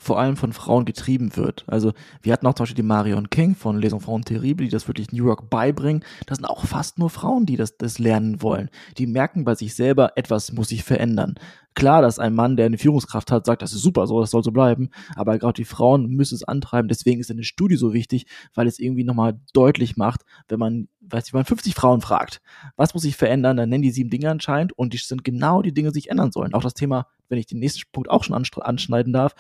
vor 0.04 0.20
allem 0.20 0.36
von 0.36 0.54
Frauen 0.54 0.86
getrieben 0.86 1.36
wird. 1.36 1.64
Also 1.68 1.94
wir 2.22 2.34
hatten 2.34 2.46
auch 2.46 2.54
zum 2.54 2.64
Beispiel 2.64 2.76
die 2.76 2.84
Marion 2.84 3.30
King 3.30 3.56
von 3.56 3.80
Les 3.80 3.94
Enfants 3.94 4.28
Terribles, 4.28 4.68
die 4.68 4.72
das 4.72 4.88
wirklich 4.88 5.12
New 5.12 5.26
York 5.26 5.50
beibringen. 5.50 6.04
Das 6.26 6.38
sind 6.38 6.46
auch 6.46 6.66
fast 6.66 7.00
nur 7.00 7.10
Frauen, 7.10 7.46
die 7.46 7.56
das, 7.56 7.78
das 7.78 8.00
lernen 8.00 8.42
wollen. 8.42 8.70
Die 8.98 9.08
merken 9.08 9.46
bei 9.46 9.56
sich 9.56 9.74
selber, 9.76 10.12
etwas 10.16 10.52
muss 10.52 10.70
sich 10.70 10.84
verändern. 10.84 11.36
Klar, 11.76 12.04
dass 12.04 12.20
ein 12.20 12.36
Mann, 12.36 12.56
der 12.56 12.68
eine 12.68 12.78
Führungskraft 12.78 13.32
hat, 13.32 13.46
sagt, 13.46 13.62
das 13.62 13.74
ist 13.74 13.82
super, 13.82 14.06
so, 14.06 14.20
das 14.22 14.30
soll 14.30 14.44
so 14.44 14.52
bleiben. 14.52 14.90
Aber 15.16 15.40
gerade 15.40 15.54
die 15.54 15.66
Frauen 15.66 16.08
müssen 16.10 16.36
es 16.36 16.44
antreiben. 16.44 16.88
Deswegen 16.88 17.20
ist 17.20 17.32
eine 17.32 17.44
Studie 17.44 17.78
so 17.78 17.94
wichtig, 17.94 18.28
weil 18.54 18.68
es 18.68 18.80
irgendwie 18.80 19.04
nochmal 19.04 19.40
deutlich 19.54 19.98
macht, 19.98 20.22
wenn 20.50 20.60
man, 20.60 20.88
weiß 21.02 21.28
ich, 21.28 21.34
wenn 21.34 21.40
man 21.40 21.46
50 21.46 21.74
Frauen 21.74 22.02
fragt, 22.02 22.42
was 22.76 22.94
muss 22.94 23.04
sich 23.04 23.16
verändern, 23.16 23.58
dann 23.58 23.70
nennen 23.70 23.84
die 23.84 23.92
sieben 23.92 24.10
Dinge 24.10 24.30
anscheinend 24.30 24.74
und 24.74 24.94
die 24.94 24.98
sind 24.98 25.24
genau 25.24 25.62
die 25.62 25.74
Dinge, 25.74 25.90
die 25.90 25.96
sich 25.96 26.12
ändern 26.12 26.32
sollen. 26.32 26.54
Auch 26.54 26.62
das 26.62 26.76
Thema, 26.76 27.08
wenn 27.30 27.40
ich 27.40 27.48
den 27.48 27.60
nächsten 27.60 27.84
Punkt 27.92 28.10
auch 28.10 28.24
schon 28.24 28.36
anschneiden 28.36 29.14
darf, 29.14 29.34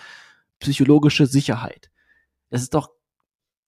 psychologische 0.63 1.27
Sicherheit. 1.27 1.91
Es 2.49 2.61
ist 2.61 2.73
doch 2.73 2.89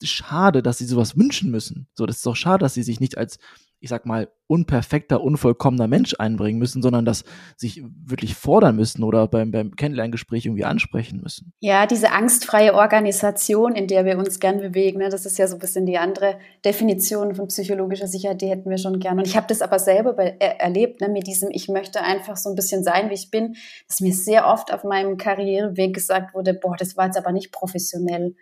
schade, 0.01 0.63
dass 0.63 0.77
sie 0.77 0.86
sowas 0.86 1.17
wünschen 1.17 1.51
müssen. 1.51 1.88
So, 1.93 2.05
das 2.05 2.17
ist 2.17 2.25
doch 2.25 2.36
schade, 2.36 2.63
dass 2.63 2.73
sie 2.73 2.84
sich 2.84 2.99
nicht 2.99 3.17
als 3.17 3.38
ich 3.86 3.89
sag 3.89 4.08
mal, 4.08 4.28
unperfekter, 4.48 5.21
unvollkommener 5.21 5.88
Mensch 5.88 6.15
einbringen 6.17 6.58
müssen, 6.58 6.82
sondern 6.82 7.06
das 7.06 7.24
sich 7.56 7.84
wirklich 8.04 8.34
fordern 8.34 8.76
müssen 8.76 9.04
oder 9.04 9.28
beim, 9.28 9.52
beim 9.52 9.76
Kennenlerngespräch 9.76 10.48
irgendwie 10.48 10.65
ansprechen 10.65 11.21
müssen. 11.21 11.54
Ja, 11.60 11.86
diese 11.86 12.12
angstfreie 12.12 12.74
Organisation, 12.74 13.76
in 13.76 13.86
der 13.86 14.04
wir 14.06 14.17
uns 14.17 14.39
gern 14.39 14.58
bewegen, 14.58 14.98
ne, 14.98 15.10
das 15.10 15.28
ist 15.28 15.38
ja 15.38 15.48
so 15.48 15.58
ein 15.58 15.60
bisschen 15.60 15.86
die 15.86 16.00
andere 16.00 16.39
Definition 16.65 17.36
von 17.36 17.48
psychologischer 17.48 18.08
Sicherheit, 18.08 18.41
die 18.41 18.50
hätten 18.50 18.71
wir 18.71 18.80
schon 18.80 19.00
gern. 19.00 19.19
Und 19.19 19.28
ich 19.28 19.38
habe 19.38 19.45
das 19.48 19.62
aber 19.62 19.78
selber 19.78 20.13
bei, 20.13 20.36
er, 20.39 20.60
erlebt, 20.60 21.00
ne, 21.00 21.08
mit 21.08 21.28
diesem, 21.28 21.50
ich 21.52 21.69
möchte 21.69 22.02
einfach 22.02 22.38
so 22.38 22.50
ein 22.50 22.56
bisschen 22.56 22.84
sein, 22.84 23.12
wie 23.12 23.15
ich 23.15 23.30
bin, 23.30 23.56
dass 23.88 24.02
mir 24.02 24.13
sehr 24.13 24.48
oft 24.48 24.74
auf 24.74 24.84
meinem 24.84 25.17
Karriereweg 25.17 25.93
gesagt 25.93 26.34
wurde, 26.34 26.56
boah, 26.56 26.76
das 26.76 26.98
war 26.98 27.06
jetzt 27.06 27.17
aber 27.17 27.32
nicht 27.32 27.52
professionell. 27.52 28.34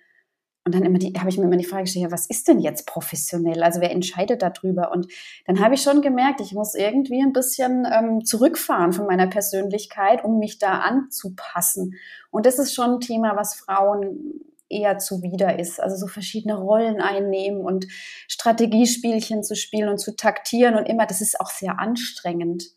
Und 0.65 0.73
dann 0.73 0.83
immer 0.83 0.97
die, 0.97 1.13
habe 1.19 1.29
ich 1.29 1.37
mir 1.37 1.43
immer 1.43 1.57
die 1.57 1.65
Frage 1.65 1.83
gestellt, 1.83 2.05
ja, 2.05 2.11
was 2.11 2.25
ist 2.25 2.47
denn 2.47 2.59
jetzt 2.59 2.87
professionell? 2.87 3.63
Also 3.63 3.81
wer 3.81 3.91
entscheidet 3.91 4.41
darüber? 4.41 4.93
Und 4.93 5.11
dann 5.45 5.59
habe 5.59 5.75
ich 5.75 5.81
schon 5.81 6.01
gemerkt, 6.01 6.39
ich 6.39 6.53
muss 6.53 6.73
irgendwie 6.73 7.21
ein 7.21 7.33
bisschen 7.33 7.85
ähm, 7.91 8.23
zurückfahren 8.23 8.93
von 8.93 9.05
meiner 9.05 9.27
Persönlichkeit, 9.27 10.23
um 10.23 10.39
mich 10.39 10.59
da 10.59 10.79
anzupassen. 10.79 11.95
Und 12.31 12.45
das 12.45 12.59
ist 12.59 12.73
schon 12.73 12.91
ein 12.91 12.99
Thema, 13.01 13.35
was 13.35 13.55
Frauen 13.55 14.41
eher 14.69 14.99
zuwider 14.99 15.59
ist. 15.59 15.81
Also 15.81 15.97
so 15.97 16.07
verschiedene 16.07 16.55
Rollen 16.55 17.01
einnehmen 17.01 17.61
und 17.61 17.87
Strategiespielchen 18.29 19.43
zu 19.43 19.55
spielen 19.55 19.89
und 19.89 19.97
zu 19.97 20.15
taktieren 20.15 20.75
und 20.75 20.85
immer, 20.87 21.05
das 21.05 21.19
ist 21.19 21.39
auch 21.41 21.49
sehr 21.49 21.79
anstrengend. 21.79 22.71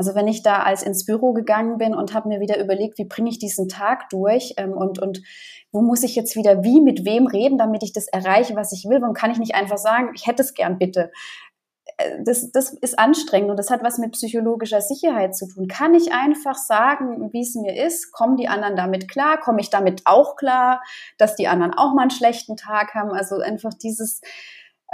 Also 0.00 0.14
wenn 0.14 0.28
ich 0.28 0.42
da 0.42 0.62
als 0.62 0.82
ins 0.82 1.04
Büro 1.04 1.34
gegangen 1.34 1.76
bin 1.76 1.94
und 1.94 2.14
habe 2.14 2.30
mir 2.30 2.40
wieder 2.40 2.58
überlegt, 2.58 2.96
wie 2.96 3.04
bringe 3.04 3.28
ich 3.28 3.38
diesen 3.38 3.68
Tag 3.68 4.08
durch 4.08 4.54
ähm, 4.56 4.72
und, 4.72 4.98
und 4.98 5.20
wo 5.72 5.82
muss 5.82 6.02
ich 6.02 6.16
jetzt 6.16 6.36
wieder 6.36 6.64
wie, 6.64 6.80
mit 6.80 7.04
wem 7.04 7.26
reden, 7.26 7.58
damit 7.58 7.82
ich 7.82 7.92
das 7.92 8.08
erreiche, 8.08 8.56
was 8.56 8.72
ich 8.72 8.86
will, 8.88 9.02
warum 9.02 9.12
kann 9.12 9.30
ich 9.30 9.36
nicht 9.36 9.54
einfach 9.54 9.76
sagen, 9.76 10.12
ich 10.14 10.26
hätte 10.26 10.40
es 10.40 10.54
gern 10.54 10.78
bitte. 10.78 11.12
Äh, 11.98 12.22
das, 12.24 12.50
das 12.50 12.72
ist 12.72 12.98
anstrengend 12.98 13.50
und 13.50 13.58
das 13.58 13.68
hat 13.68 13.82
was 13.82 13.98
mit 13.98 14.12
psychologischer 14.12 14.80
Sicherheit 14.80 15.36
zu 15.36 15.46
tun. 15.46 15.68
Kann 15.68 15.92
ich 15.92 16.14
einfach 16.14 16.56
sagen, 16.56 17.30
wie 17.34 17.42
es 17.42 17.54
mir 17.54 17.84
ist? 17.84 18.10
Kommen 18.10 18.38
die 18.38 18.48
anderen 18.48 18.76
damit 18.76 19.06
klar? 19.06 19.38
Komme 19.38 19.60
ich 19.60 19.68
damit 19.68 20.00
auch 20.06 20.34
klar, 20.36 20.82
dass 21.18 21.36
die 21.36 21.46
anderen 21.46 21.74
auch 21.74 21.92
mal 21.92 22.04
einen 22.04 22.10
schlechten 22.10 22.56
Tag 22.56 22.94
haben? 22.94 23.10
Also 23.10 23.40
einfach 23.40 23.74
dieses, 23.74 24.22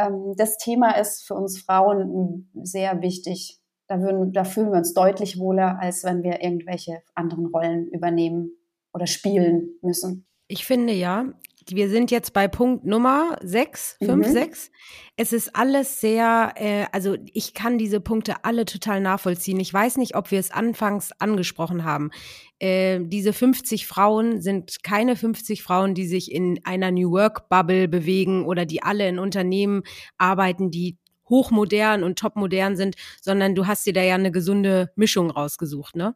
ähm, 0.01 0.35
das 0.37 0.59
Thema 0.59 0.99
ist 0.99 1.25
für 1.25 1.35
uns 1.35 1.63
Frauen 1.63 2.51
sehr 2.61 3.03
wichtig 3.03 3.61
da, 3.89 4.01
würden, 4.01 4.33
da 4.33 4.45
fühlen 4.45 4.71
wir 4.71 4.79
uns 4.79 4.95
deutlich 4.95 5.39
wohler, 5.39 5.79
als 5.81 6.05
wenn 6.05 6.23
wir 6.23 6.43
irgendwelche 6.43 7.03
anderen 7.15 7.47
Rollen 7.47 7.89
übernehmen 7.89 8.53
oder 8.93 9.07
spielen 9.07 9.79
müssen. 9.83 10.27
Ich 10.49 10.65
finde 10.65 10.93
ja, 10.93 11.33
wir 11.69 11.89
sind 11.89 12.11
jetzt 12.11 12.33
bei 12.33 12.47
Punkt 12.47 12.85
Nummer 12.85 13.37
sechs, 13.43 13.97
fünf, 14.03 14.29
mhm. 14.29 14.33
sechs. 14.33 14.71
Es 15.17 15.33
ist 15.33 15.57
alles 15.57 16.01
sehr, 16.01 16.53
äh, 16.57 16.87
also 16.93 17.17
ich 17.33 17.55
kann 17.55 17.79
diese 17.79 18.01
Punkte 18.01 18.45
alle 18.45 18.65
total 18.65 19.01
nachvollziehen. 19.01 19.59
Ich 19.59 19.73
weiß 19.73 19.97
nicht, 19.97 20.15
ob 20.15 20.31
wir 20.31 20.39
es 20.39 20.53
anfangs 20.53 21.11
angesprochen 21.19 21.85
haben. 21.85 22.11
Äh, 22.61 23.01
diese 23.03 23.33
50 23.33 23.87
Frauen 23.87 24.41
sind 24.41 24.83
keine 24.85 25.17
50 25.17 25.63
Frauen, 25.63 25.95
die 25.95 26.07
sich 26.07 26.31
in 26.31 26.61
einer 26.65 26.93
New 26.93 27.11
Work 27.11 27.49
Bubble 27.49 27.89
bewegen 27.89 28.47
oder 28.47 28.65
die 28.65 28.83
alle 28.83 29.09
in 29.09 29.19
Unternehmen 29.19 29.83
arbeiten, 30.19 30.71
die 30.71 30.99
hochmodern 31.29 32.03
und 32.03 32.19
topmodern 32.19 32.77
sind, 32.77 32.97
sondern 33.21 33.55
du 33.55 33.67
hast 33.67 33.87
dir 33.87 33.93
da 33.93 34.03
ja 34.03 34.15
eine 34.15 34.33
gesunde 34.33 34.91
Mischung 34.97 35.31
rausgesucht, 35.31 35.97
ne? 35.97 36.15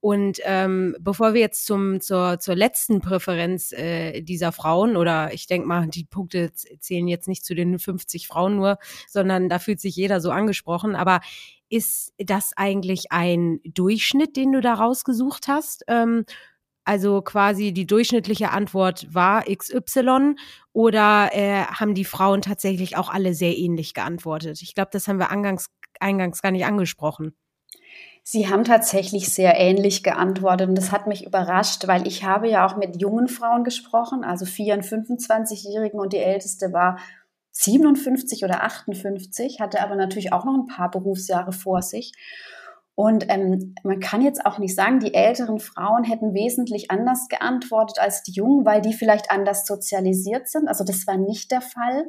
Und 0.00 0.38
ähm, 0.44 0.94
bevor 1.00 1.34
wir 1.34 1.40
jetzt 1.40 1.66
zum, 1.66 2.00
zur, 2.00 2.38
zur 2.38 2.54
letzten 2.54 3.00
Präferenz 3.00 3.72
äh, 3.72 4.20
dieser 4.20 4.52
Frauen, 4.52 4.96
oder 4.96 5.32
ich 5.32 5.48
denke 5.48 5.66
mal, 5.66 5.88
die 5.88 6.04
Punkte 6.04 6.52
zählen 6.52 7.08
jetzt 7.08 7.26
nicht 7.26 7.44
zu 7.44 7.56
den 7.56 7.78
50 7.78 8.28
Frauen 8.28 8.54
nur, 8.54 8.78
sondern 9.08 9.48
da 9.48 9.58
fühlt 9.58 9.80
sich 9.80 9.96
jeder 9.96 10.20
so 10.20 10.30
angesprochen. 10.30 10.94
Aber 10.94 11.20
ist 11.68 12.12
das 12.18 12.52
eigentlich 12.56 13.10
ein 13.10 13.58
Durchschnitt, 13.64 14.36
den 14.36 14.52
du 14.52 14.60
da 14.60 14.74
rausgesucht 14.74 15.48
hast? 15.48 15.82
Ähm, 15.88 16.24
also 16.86 17.20
quasi 17.20 17.72
die 17.72 17.86
durchschnittliche 17.86 18.50
Antwort 18.50 19.12
war 19.12 19.44
XY 19.44 20.36
oder 20.72 21.30
äh, 21.32 21.64
haben 21.64 21.94
die 21.94 22.04
Frauen 22.04 22.42
tatsächlich 22.42 22.96
auch 22.96 23.10
alle 23.10 23.34
sehr 23.34 23.56
ähnlich 23.58 23.92
geantwortet? 23.92 24.62
Ich 24.62 24.74
glaube, 24.74 24.90
das 24.92 25.08
haben 25.08 25.18
wir 25.18 25.30
eingangs, 25.30 25.68
eingangs 26.00 26.42
gar 26.42 26.52
nicht 26.52 26.64
angesprochen. 26.64 27.34
Sie 28.22 28.48
haben 28.48 28.64
tatsächlich 28.64 29.32
sehr 29.32 29.56
ähnlich 29.56 30.02
geantwortet 30.02 30.68
und 30.68 30.76
das 30.76 30.90
hat 30.90 31.06
mich 31.06 31.24
überrascht, 31.26 31.86
weil 31.86 32.06
ich 32.06 32.24
habe 32.24 32.48
ja 32.48 32.66
auch 32.66 32.76
mit 32.76 33.00
jungen 33.00 33.28
Frauen 33.28 33.62
gesprochen, 33.62 34.24
also 34.24 34.44
4- 34.44 34.74
und 34.74 34.84
25-Jährigen 34.84 36.00
und 36.00 36.12
die 36.12 36.18
älteste 36.18 36.72
war 36.72 36.98
57 37.52 38.44
oder 38.44 38.62
58, 38.62 39.60
hatte 39.60 39.80
aber 39.80 39.96
natürlich 39.96 40.32
auch 40.32 40.44
noch 40.44 40.54
ein 40.54 40.66
paar 40.66 40.90
Berufsjahre 40.90 41.52
vor 41.52 41.82
sich. 41.82 42.12
Und 42.96 43.26
ähm, 43.28 43.74
man 43.82 44.00
kann 44.00 44.22
jetzt 44.22 44.46
auch 44.46 44.58
nicht 44.58 44.74
sagen, 44.74 45.00
die 45.00 45.12
älteren 45.12 45.60
Frauen 45.60 46.02
hätten 46.02 46.32
wesentlich 46.32 46.90
anders 46.90 47.28
geantwortet 47.28 47.98
als 48.00 48.22
die 48.22 48.32
Jungen, 48.32 48.64
weil 48.64 48.80
die 48.80 48.94
vielleicht 48.94 49.30
anders 49.30 49.66
sozialisiert 49.66 50.48
sind. 50.48 50.66
Also 50.66 50.82
das 50.82 51.06
war 51.06 51.18
nicht 51.18 51.52
der 51.52 51.60
Fall. 51.60 52.06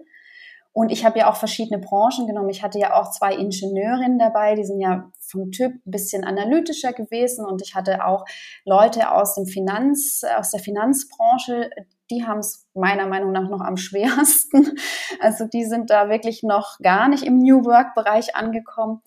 Und 0.71 0.89
ich 0.89 1.04
habe 1.06 1.19
ja 1.19 1.30
auch 1.30 1.36
verschiedene 1.36 1.80
Branchen 1.80 2.26
genommen. 2.26 2.50
Ich 2.50 2.63
hatte 2.63 2.80
ja 2.80 2.93
auch 2.93 3.12
zwei 3.12 3.34
Ingenieurinnen 3.34 4.17
dabei, 4.17 4.56
die 4.56 4.63
sind 4.63 4.80
ja 4.80 5.12
vom 5.19 5.52
Typ 5.52 5.73
ein 5.73 5.91
bisschen 5.91 6.23
analytischer 6.23 6.93
gewesen. 6.93 7.45
Und 7.45 7.62
ich 7.62 7.76
hatte 7.76 8.06
auch 8.06 8.23
Leute 8.63 9.12
aus 9.12 9.36
dem 9.36 9.45
Finanz, 9.45 10.21
aus 10.38 10.52
der 10.52 10.62
Finanzbranche, 10.62 11.69
die 12.10 12.26
haben 12.26 12.39
es 12.39 12.65
meiner 12.73 13.08
Meinung 13.08 13.34
nach 13.34 13.50
noch 13.50 13.62
am 13.62 13.76
schwersten. 13.76 14.78
Also 15.19 15.45
die 15.45 15.65
sind 15.65 15.89
da 15.89 16.10
wirklich 16.10 16.43
noch 16.43 16.78
gar 16.80 17.08
nicht 17.08 17.23
im 17.23 17.39
New 17.39 17.65
Work-Bereich 17.65 18.36
angekommen. 18.36 19.02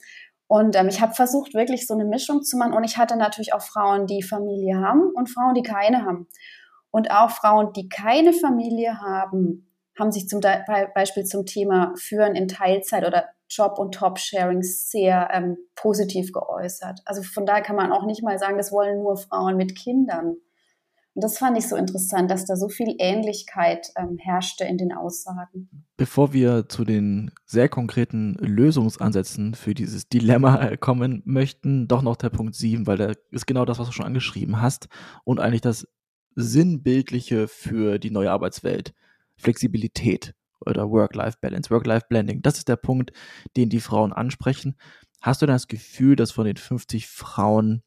Und 0.51 0.75
ähm, 0.75 0.89
ich 0.89 1.01
habe 1.01 1.15
versucht, 1.15 1.55
wirklich 1.55 1.87
so 1.87 1.95
eine 1.95 2.05
Mischung 2.05 2.43
zu 2.43 2.57
machen. 2.57 2.73
Und 2.73 2.83
ich 2.83 2.97
hatte 2.97 3.15
natürlich 3.15 3.55
auch 3.55 3.63
Frauen, 3.63 4.09
die 4.09 4.21
Familie 4.21 4.81
haben 4.81 5.03
und 5.15 5.31
Frauen, 5.31 5.55
die 5.55 5.63
keine 5.63 6.05
haben. 6.05 6.27
Und 6.91 7.13
auch 7.13 7.31
Frauen, 7.31 7.73
die 7.73 7.89
keine 7.89 8.33
Familie 8.33 9.01
haben, 9.01 9.71
haben 9.97 10.11
sich 10.11 10.27
zum 10.27 10.41
Beispiel 10.41 11.23
zum 11.23 11.47
Thema 11.47 11.95
Führen 11.97 12.35
in 12.35 12.49
Teilzeit 12.49 13.07
oder 13.07 13.29
Job- 13.49 13.79
und 13.79 13.95
Top-Sharing 13.95 14.63
sehr 14.63 15.29
ähm, 15.33 15.57
positiv 15.77 16.33
geäußert. 16.33 16.99
Also 17.05 17.23
von 17.23 17.47
daher 17.47 17.63
kann 17.63 17.77
man 17.77 17.93
auch 17.93 18.05
nicht 18.05 18.25
mal 18.25 18.41
sagen, 18.41 18.57
das 18.57 18.73
wollen 18.73 18.99
nur 18.99 19.19
Frauen 19.19 19.57
mit 19.57 19.79
Kindern. 19.79 20.35
Und 21.15 21.25
das 21.25 21.39
fand 21.39 21.59
ich 21.59 21.69
so 21.69 21.75
interessant, 21.75 22.31
dass 22.31 22.47
da 22.47 22.55
so 22.55 22.69
viel 22.69 22.95
Ähnlichkeit 22.99 23.89
ähm, 23.97 24.17
herrschte 24.19 24.65
in 24.65 24.79
den 24.79 24.93
Aussagen. 24.93 25.69
Bevor 25.97 26.33
wir 26.33 26.69
zu 26.69 26.85
den 26.85 27.33
sehr 27.47 27.69
konkreten 27.69 28.35
Lösungsansätzen 28.35 29.55
für 29.55 29.75
dieses 29.75 30.09
Dilemma 30.09 30.77
kommen 30.81 31.23
möchten, 31.25 31.89
doch 31.89 32.03
noch 32.03 32.17
der 32.17 32.31
Punkt 32.31 32.55
7, 32.55 32.87
weil 32.87 32.97
da 32.97 33.13
ist 33.31 33.47
genau 33.47 33.65
das, 33.65 33.79
was 33.79 33.89
du 33.89 33.93
schon 33.93 34.07
angeschrieben 34.07 34.61
hast 34.61 34.89
und 35.25 35.41
eigentlich 35.41 35.63
das 35.63 35.89
Sinnbildliche 36.37 37.49
für 37.49 37.99
die 37.99 38.11
neue 38.11 38.31
Arbeitswelt. 38.31 38.95
Flexibilität 39.37 40.35
oder 40.61 40.91
Work-Life-Balance, 40.91 41.71
Work-Life-Blending. 41.71 42.43
Das 42.43 42.59
ist 42.59 42.69
der 42.69 42.77
Punkt, 42.77 43.13
den 43.57 43.69
die 43.69 43.81
Frauen 43.81 44.13
ansprechen. 44.13 44.77
Hast 45.21 45.43
du 45.43 45.47
das 45.47 45.67
Gefühl, 45.67 46.15
dass 46.15 46.31
von 46.31 46.45
den 46.45 46.57
50 46.57 47.07
Frauen 47.09 47.83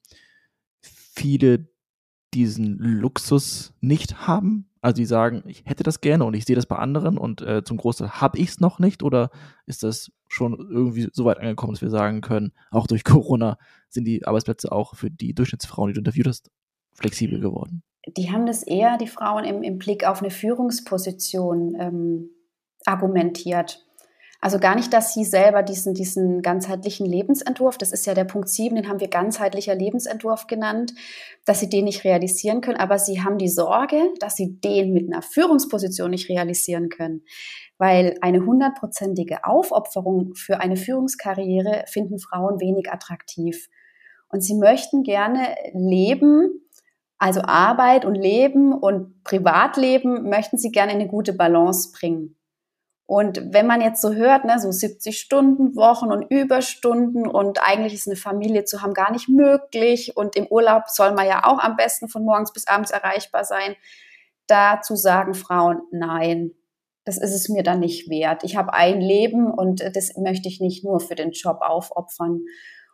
viele 0.81 1.72
diesen 2.33 2.77
Luxus 2.77 3.73
nicht 3.81 4.27
haben. 4.27 4.69
Also 4.81 4.95
die 4.95 5.05
sagen, 5.05 5.43
ich 5.47 5.63
hätte 5.65 5.83
das 5.83 6.01
gerne 6.01 6.25
und 6.25 6.33
ich 6.33 6.45
sehe 6.45 6.55
das 6.55 6.65
bei 6.65 6.75
anderen 6.75 7.17
und 7.17 7.41
äh, 7.41 7.63
zum 7.63 7.77
Großteil 7.77 8.21
habe 8.21 8.37
ich 8.37 8.49
es 8.49 8.59
noch 8.59 8.79
nicht 8.79 9.01
oder 9.01 9.29
ist 9.65 9.83
das 9.83 10.11
schon 10.27 10.53
irgendwie 10.53 11.07
so 11.13 11.23
weit 11.23 11.37
angekommen, 11.37 11.73
dass 11.73 11.81
wir 11.81 11.89
sagen 11.89 12.21
können, 12.21 12.51
auch 12.69 12.87
durch 12.87 13.03
Corona 13.05 13.57
sind 13.87 14.05
die 14.05 14.25
Arbeitsplätze 14.25 14.71
auch 14.71 14.95
für 14.95 15.09
die 15.09 15.33
Durchschnittsfrauen, 15.33 15.89
die 15.89 15.93
du 15.93 15.99
interviewt 16.01 16.27
hast, 16.27 16.51
flexibel 16.93 17.39
geworden? 17.39 17.83
Die 18.17 18.31
haben 18.31 18.45
das 18.45 18.63
eher, 18.63 18.97
die 18.97 19.07
Frauen, 19.07 19.45
im, 19.45 19.63
im 19.63 19.77
Blick 19.77 20.05
auf 20.05 20.21
eine 20.21 20.31
Führungsposition 20.31 21.75
ähm, 21.79 22.29
argumentiert. 22.85 23.85
Also 24.43 24.59
gar 24.59 24.75
nicht, 24.75 24.91
dass 24.91 25.13
sie 25.13 25.23
selber 25.23 25.63
diesen, 25.63 25.93
diesen 25.93 26.41
ganzheitlichen 26.41 27.05
Lebensentwurf, 27.05 27.77
das 27.77 27.93
ist 27.93 28.05
ja 28.05 28.13
der 28.13 28.25
Punkt 28.25 28.49
7, 28.49 28.75
den 28.75 28.89
haben 28.89 28.99
wir 28.99 29.07
ganzheitlicher 29.07 29.73
Lebensentwurf 29.73 30.47
genannt, 30.47 30.93
dass 31.45 31.61
sie 31.61 31.69
den 31.69 31.85
nicht 31.85 32.03
realisieren 32.03 32.59
können, 32.59 32.75
aber 32.75 32.99
sie 32.99 33.23
haben 33.23 33.37
die 33.37 33.47
Sorge, 33.47 34.01
dass 34.19 34.35
sie 34.35 34.59
den 34.59 34.91
mit 34.91 35.09
einer 35.09 35.21
Führungsposition 35.21 36.09
nicht 36.11 36.27
realisieren 36.27 36.89
können. 36.89 37.23
Weil 37.77 38.17
eine 38.19 38.45
hundertprozentige 38.45 39.45
Aufopferung 39.45 40.35
für 40.35 40.59
eine 40.59 40.75
Führungskarriere 40.75 41.85
finden 41.87 42.19
Frauen 42.19 42.59
wenig 42.59 42.91
attraktiv. 42.91 43.69
Und 44.27 44.43
sie 44.43 44.55
möchten 44.55 45.03
gerne 45.03 45.55
leben, 45.71 46.67
also 47.17 47.39
Arbeit 47.43 48.03
und 48.03 48.15
Leben 48.15 48.73
und 48.73 49.23
Privatleben 49.23 50.27
möchten 50.27 50.57
sie 50.57 50.71
gerne 50.71 50.91
in 50.91 50.99
eine 50.99 51.07
gute 51.07 51.31
Balance 51.31 51.93
bringen. 51.97 52.35
Und 53.05 53.53
wenn 53.53 53.67
man 53.67 53.81
jetzt 53.81 54.01
so 54.01 54.13
hört, 54.13 54.45
ne, 54.45 54.59
so 54.59 54.71
70 54.71 55.19
Stunden 55.19 55.75
Wochen 55.75 56.11
und 56.11 56.31
Überstunden 56.31 57.27
und 57.27 57.59
eigentlich 57.61 57.93
ist 57.93 58.07
eine 58.07 58.15
Familie 58.15 58.63
zu 58.63 58.81
haben 58.81 58.93
gar 58.93 59.11
nicht 59.11 59.27
möglich 59.27 60.15
und 60.15 60.35
im 60.35 60.47
Urlaub 60.47 60.83
soll 60.87 61.13
man 61.13 61.27
ja 61.27 61.43
auch 61.43 61.59
am 61.59 61.75
besten 61.75 62.07
von 62.07 62.23
morgens 62.23 62.53
bis 62.53 62.67
abends 62.67 62.91
erreichbar 62.91 63.43
sein, 63.43 63.75
dazu 64.47 64.95
sagen 64.95 65.33
Frauen, 65.33 65.81
nein, 65.91 66.51
das 67.05 67.17
ist 67.17 67.33
es 67.33 67.49
mir 67.49 67.63
dann 67.63 67.81
nicht 67.81 68.09
wert. 68.09 68.43
Ich 68.45 68.55
habe 68.55 68.73
ein 68.73 69.01
Leben 69.01 69.51
und 69.51 69.83
das 69.95 70.15
möchte 70.15 70.47
ich 70.47 70.61
nicht 70.61 70.85
nur 70.85 71.01
für 71.01 71.15
den 71.15 71.31
Job 71.31 71.57
aufopfern. 71.61 72.45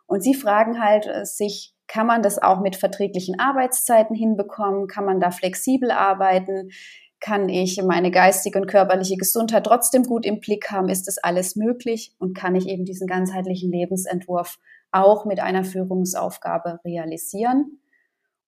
Und 0.06 0.22
sie 0.22 0.34
fragen 0.34 0.82
halt 0.82 1.08
sich, 1.26 1.74
kann 1.86 2.06
man 2.06 2.22
das 2.22 2.40
auch 2.40 2.60
mit 2.60 2.74
verträglichen 2.74 3.38
Arbeitszeiten 3.38 4.16
hinbekommen? 4.16 4.88
Kann 4.88 5.04
man 5.04 5.20
da 5.20 5.30
flexibel 5.30 5.92
arbeiten? 5.92 6.70
Kann 7.20 7.50
ich 7.50 7.82
meine 7.82 8.10
geistige 8.10 8.58
und 8.58 8.66
körperliche 8.66 9.16
Gesundheit 9.16 9.64
trotzdem 9.64 10.04
gut 10.04 10.24
im 10.24 10.40
Blick 10.40 10.70
haben? 10.70 10.88
Ist 10.88 11.06
das 11.06 11.18
alles 11.18 11.54
möglich? 11.54 12.14
Und 12.18 12.34
kann 12.34 12.56
ich 12.56 12.66
eben 12.66 12.86
diesen 12.86 13.06
ganzheitlichen 13.06 13.70
Lebensentwurf 13.70 14.58
auch 14.90 15.26
mit 15.26 15.38
einer 15.38 15.64
Führungsaufgabe 15.64 16.80
realisieren? 16.84 17.80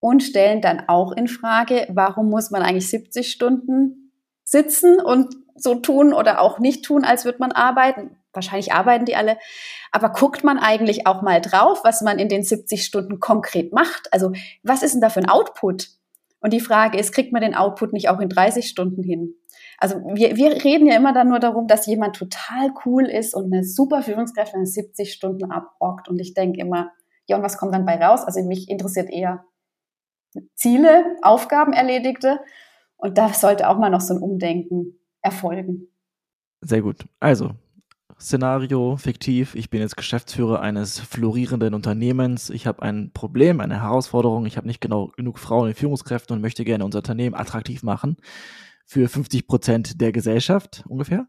Und 0.01 0.23
stellen 0.23 0.61
dann 0.63 0.89
auch 0.89 1.13
in 1.13 1.29
Frage, 1.29 1.87
warum 1.91 2.29
muss 2.29 2.51
man 2.51 2.63
eigentlich 2.63 2.89
70 2.89 3.31
Stunden 3.31 4.11
sitzen 4.43 5.01
und 5.01 5.37
so 5.55 5.77
tun 5.77 6.13
oder 6.13 6.41
auch 6.41 6.59
nicht 6.59 6.85
tun, 6.85 7.05
als 7.05 7.25
würde 7.25 7.39
man 7.39 7.53
arbeiten? 7.53 8.17
Wahrscheinlich 8.33 8.73
arbeiten 8.73 9.05
die 9.05 9.17
alle. 9.17 9.37
Aber 9.91 10.09
guckt 10.09 10.43
man 10.43 10.59
eigentlich 10.59 11.07
auch 11.07 11.21
mal 11.21 11.41
drauf, 11.41 11.81
was 11.85 12.01
man 12.01 12.19
in 12.19 12.29
den 12.29 12.43
70 12.43 12.85
Stunden 12.85 13.21
konkret 13.21 13.73
macht? 13.73 14.13
Also 14.13 14.33
was 14.63 14.83
ist 14.83 14.95
denn 14.95 15.03
da 15.03 15.11
für 15.11 15.21
ein 15.21 15.29
Output? 15.29 15.91
Und 16.43 16.53
die 16.53 16.61
Frage 16.61 16.99
ist, 16.99 17.13
kriegt 17.13 17.33
man 17.33 17.41
den 17.41 17.55
Output 17.55 17.93
nicht 17.93 18.09
auch 18.09 18.21
in 18.21 18.29
30 18.29 18.69
Stunden 18.69 19.03
hin? 19.03 19.37
Also 19.79 19.97
wir, 20.15 20.37
wir 20.37 20.65
reden 20.65 20.87
ja 20.87 20.97
immer 20.97 21.13
dann 21.13 21.29
nur 21.29 21.39
darum, 21.39 21.67
dass 21.67 21.87
jemand 21.87 22.17
total 22.17 22.73
cool 22.85 23.07
ist 23.07 23.35
und 23.35 23.53
eine 23.53 23.65
super 23.65 24.03
Führungskraft 24.03 24.55
in 24.55 24.67
70 24.67 25.13
Stunden 25.13 25.51
abrockt. 25.51 26.09
Und 26.09 26.19
ich 26.19 26.35
denke 26.35 26.61
immer, 26.61 26.91
ja, 27.27 27.37
und 27.37 27.43
was 27.43 27.57
kommt 27.57 27.75
dann 27.75 27.87
bei 27.87 27.97
raus? 27.97 28.25
Also 28.25 28.43
mich 28.43 28.69
interessiert 28.69 29.09
eher 29.11 29.45
Ziele, 30.55 31.17
Aufgaben 31.23 31.73
erledigte. 31.73 32.41
Und 32.97 33.19
da 33.19 33.33
sollte 33.33 33.69
auch 33.69 33.79
mal 33.79 33.91
noch 33.91 34.01
so 34.01 34.15
ein 34.15 34.23
Umdenken 34.23 34.99
erfolgen. 35.21 35.89
Sehr 36.61 36.83
gut. 36.83 37.05
Also, 37.19 37.51
Szenario, 38.23 38.97
fiktiv. 38.97 39.57
Ich 39.57 39.69
bin 39.69 39.81
jetzt 39.81 39.97
Geschäftsführer 39.97 40.61
eines 40.61 41.01
florierenden 41.01 41.75
Unternehmens. 41.75 42.51
Ich 42.51 42.69
habe 42.69 42.81
ein 42.83 43.11
Problem, 43.13 43.61
eine 43.61 43.83
Herausforderung. 43.83 44.47
Ich 44.47 44.57
habe 44.57 44.69
nicht 44.69 44.81
genau 44.81 45.09
genug 45.17 45.41
Frauen 45.41 45.69
in 45.69 45.75
Führungskräften 45.75 46.37
und 46.37 46.41
möchte 46.41 46.65
gerne 46.65 46.85
unser 46.85 47.01
Unternehmen 47.01 47.35
attraktiv 47.35 47.83
machen 47.83 48.17
für 48.87 49.09
50 49.09 49.49
Prozent 49.49 50.01
der 50.01 50.13
Gesellschaft 50.13 50.85
ungefähr. 50.87 51.27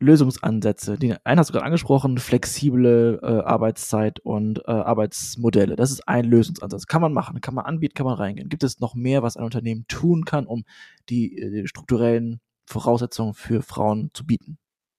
Lösungsansätze. 0.00 0.96
Die 0.96 1.14
einen 1.24 1.38
hast 1.38 1.50
du 1.50 1.52
gerade 1.52 1.66
angesprochen, 1.66 2.16
flexible 2.16 3.20
äh, 3.22 3.26
Arbeitszeit 3.26 4.20
und 4.20 4.60
äh, 4.60 4.70
Arbeitsmodelle. 4.70 5.76
Das 5.76 5.90
ist 5.90 6.08
ein 6.08 6.24
Lösungsansatz. 6.24 6.86
Kann 6.86 7.02
man 7.02 7.12
machen, 7.12 7.42
kann 7.42 7.54
man 7.54 7.66
anbieten, 7.66 7.94
kann 7.94 8.06
man 8.06 8.16
reingehen. 8.16 8.48
Gibt 8.48 8.62
es 8.62 8.80
noch 8.80 8.94
mehr, 8.94 9.22
was 9.22 9.36
ein 9.36 9.44
Unternehmen 9.44 9.84
tun 9.86 10.24
kann, 10.24 10.46
um 10.46 10.64
die, 11.10 11.34
die 11.36 11.58
äh, 11.58 11.66
strukturellen 11.66 12.40
Voraussetzungen 12.64 13.34
für 13.34 13.60
Frauen 13.60 14.10
zu 14.14 14.24
bieten? 14.24 14.58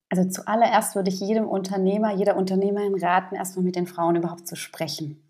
Also 0.10 0.28
zuallererst 0.28 0.96
würde 0.96 1.10
ich 1.10 1.20
jedem 1.20 1.48
Unternehmer, 1.48 2.14
jeder 2.14 2.36
Unternehmerin 2.36 2.96
raten, 3.00 3.36
erstmal 3.36 3.64
mit 3.64 3.76
den 3.76 3.86
Frauen 3.86 4.16
überhaupt 4.16 4.48
zu 4.48 4.56
sprechen. 4.56 5.24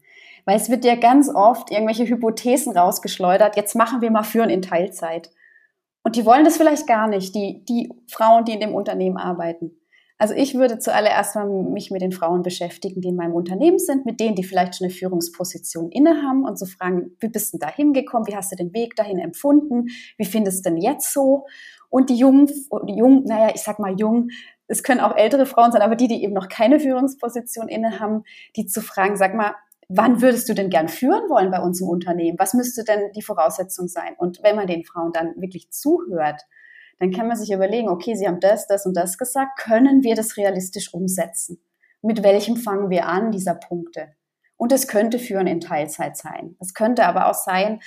Weil 0.46 0.56
es 0.56 0.70
wird 0.70 0.86
ja 0.86 0.96
ganz 0.96 1.30
oft 1.30 1.70
irgendwelche 1.70 2.08
Hypothesen 2.08 2.76
rausgeschleudert, 2.76 3.58
jetzt 3.58 3.76
machen 3.76 4.02
wir 4.02 4.10
mal 4.10 4.24
Führen 4.24 4.50
in 4.50 4.62
Teilzeit. 4.62 5.30
Und 6.04 6.16
die 6.16 6.26
wollen 6.26 6.46
das 6.46 6.58
vielleicht 6.58 6.88
gar 6.88 7.08
nicht, 7.08 7.36
die, 7.36 7.66
die 7.66 7.92
Frauen, 8.08 8.46
die 8.46 8.54
in 8.54 8.62
dem 8.62 8.74
Unternehmen 8.74 9.18
arbeiten. 9.18 9.80
Also 10.18 10.34
ich 10.34 10.54
würde 10.54 10.80
zuallererst 10.80 11.36
mal 11.36 11.48
mich 11.48 11.92
mit 11.92 12.02
den 12.02 12.12
Frauen 12.12 12.42
beschäftigen, 12.42 13.00
die 13.00 13.08
in 13.08 13.16
meinem 13.16 13.34
Unternehmen 13.34 13.80
sind, 13.80 14.06
mit 14.06 14.20
denen, 14.20 14.36
die 14.36 14.44
vielleicht 14.44 14.76
schon 14.76 14.86
eine 14.86 14.94
Führungsposition 14.94 15.92
inne 15.92 16.22
haben 16.24 16.44
und 16.44 16.58
zu 16.58 16.66
so 16.66 16.72
fragen, 16.72 17.16
wie 17.22 17.30
bist 17.30 17.54
du 17.54 17.58
da 17.58 17.70
hingekommen? 17.70 18.28
Wie 18.28 18.36
hast 18.36 18.52
du 18.52 18.58
den 18.58 18.74
Weg 18.74 18.98
dahin 18.98 19.18
empfunden? 19.18 19.88
Wie 20.18 20.26
findest 20.26 20.66
du 20.66 20.72
denn 20.72 20.78
jetzt 20.78 21.14
so? 21.14 21.46
Und 21.90 22.10
die 22.10 22.18
jungen, 22.18 22.48
die 22.48 22.98
jungen, 22.98 23.24
naja, 23.24 23.52
ich 23.56 23.62
sag 23.62 23.80
mal 23.80 23.98
jung, 23.98 24.28
es 24.70 24.84
können 24.84 25.02
auch 25.02 25.18
ältere 25.18 25.46
Frauen 25.46 25.72
sein, 25.72 25.82
aber 25.82 25.96
die, 25.96 26.08
die 26.08 26.24
eben 26.24 26.34
noch 26.34 26.48
keine 26.48 26.80
Führungsposition 26.80 27.68
inne 27.68 28.00
haben, 28.00 28.24
die 28.56 28.68
zu 28.68 28.82
fragen, 28.82 29.18
sag 29.18 29.34
mal, 29.34 29.56
wann 29.90 30.22
würdest 30.22 30.48
du 30.48 30.54
denn 30.54 30.70
gern 30.70 30.88
führen 30.88 31.28
wollen 31.30 31.50
bei 31.50 31.60
uns 31.60 31.82
im 31.82 31.88
Unternehmen? 31.88 32.38
Was 32.38 32.54
müsste 32.54 32.84
denn 32.84 33.12
die 33.16 33.24
Voraussetzung 33.24 33.88
sein? 33.88 34.14
Und 34.18 34.44
wenn 34.44 34.56
man 34.56 34.68
den 34.68 34.86
Frauen 34.86 35.12
dann 35.12 35.34
wirklich 35.38 35.72
zuhört, 35.72 36.44
dann 37.00 37.12
kann 37.12 37.28
man 37.28 37.36
sich 37.36 37.52
überlegen, 37.52 37.90
okay, 37.90 38.14
sie 38.14 38.28
haben 38.28 38.40
das, 38.40 38.68
das 38.68 38.86
und 38.86 38.96
das 38.96 39.18
gesagt, 39.18 39.58
können 39.60 40.04
wir 40.04 40.16
das 40.16 40.38
realistisch 40.38 40.94
umsetzen? 40.94 41.60
Mit 42.04 42.24
welchem 42.24 42.56
fangen 42.56 42.92
wir 42.92 43.08
an, 43.08 43.32
dieser 43.32 43.56
Punkte? 43.56 44.14
Und 44.56 44.72
es 44.72 44.88
könnte 44.88 45.18
führen 45.18 45.48
in 45.48 45.62
Teilzeit 45.62 46.16
sein. 46.16 46.56
Es 46.60 46.74
könnte 46.74 47.06
aber 47.06 47.28
auch 47.28 47.34
sein, 47.34 47.80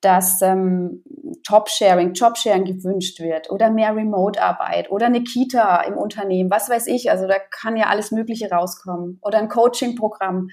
dass 0.00 0.42
ähm, 0.42 1.02
Top-Sharing, 1.44 2.12
Job-Sharing 2.12 2.64
gewünscht 2.64 3.20
wird 3.20 3.50
oder 3.50 3.70
mehr 3.70 3.94
Remote-Arbeit 3.94 4.90
oder 4.90 5.06
eine 5.06 5.22
Kita 5.22 5.82
im 5.82 5.96
Unternehmen, 5.96 6.50
was 6.50 6.68
weiß 6.68 6.86
ich. 6.88 7.10
Also 7.10 7.26
da 7.26 7.38
kann 7.38 7.76
ja 7.76 7.86
alles 7.86 8.10
Mögliche 8.10 8.50
rauskommen 8.50 9.18
oder 9.22 9.38
ein 9.38 9.48
Coaching-Programm. 9.48 10.48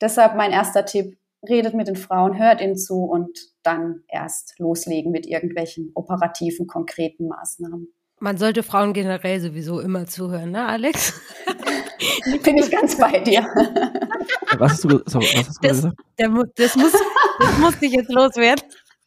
Deshalb 0.00 0.36
mein 0.36 0.52
erster 0.52 0.84
Tipp, 0.84 1.16
redet 1.48 1.74
mit 1.74 1.88
den 1.88 1.96
Frauen, 1.96 2.38
hört 2.38 2.60
ihnen 2.60 2.76
zu 2.76 3.04
und 3.04 3.38
dann 3.62 4.04
erst 4.08 4.58
loslegen 4.58 5.10
mit 5.10 5.26
irgendwelchen 5.26 5.90
operativen, 5.94 6.66
konkreten 6.66 7.26
Maßnahmen. 7.26 7.92
Man 8.22 8.38
sollte 8.38 8.62
Frauen 8.62 8.92
generell 8.92 9.40
sowieso 9.40 9.80
immer 9.80 10.06
zuhören, 10.06 10.52
ne, 10.52 10.64
Alex? 10.64 11.20
Bin 12.44 12.56
ich 12.56 12.70
ganz 12.70 12.96
bei 12.96 13.18
dir. 13.18 13.44
Was 14.58 14.74
hast 14.74 14.84
du, 14.84 15.02
sorry, 15.06 15.26
was 15.34 15.48
hast 15.48 15.64
du 15.64 15.68
das, 15.68 15.76
gesagt? 15.76 15.96
Der, 16.20 16.28
das, 16.54 16.76
muss, 16.76 16.92
das 17.40 17.58
muss 17.58 17.74
ich 17.82 17.90
jetzt 17.90 18.12
loswerden. 18.12 18.64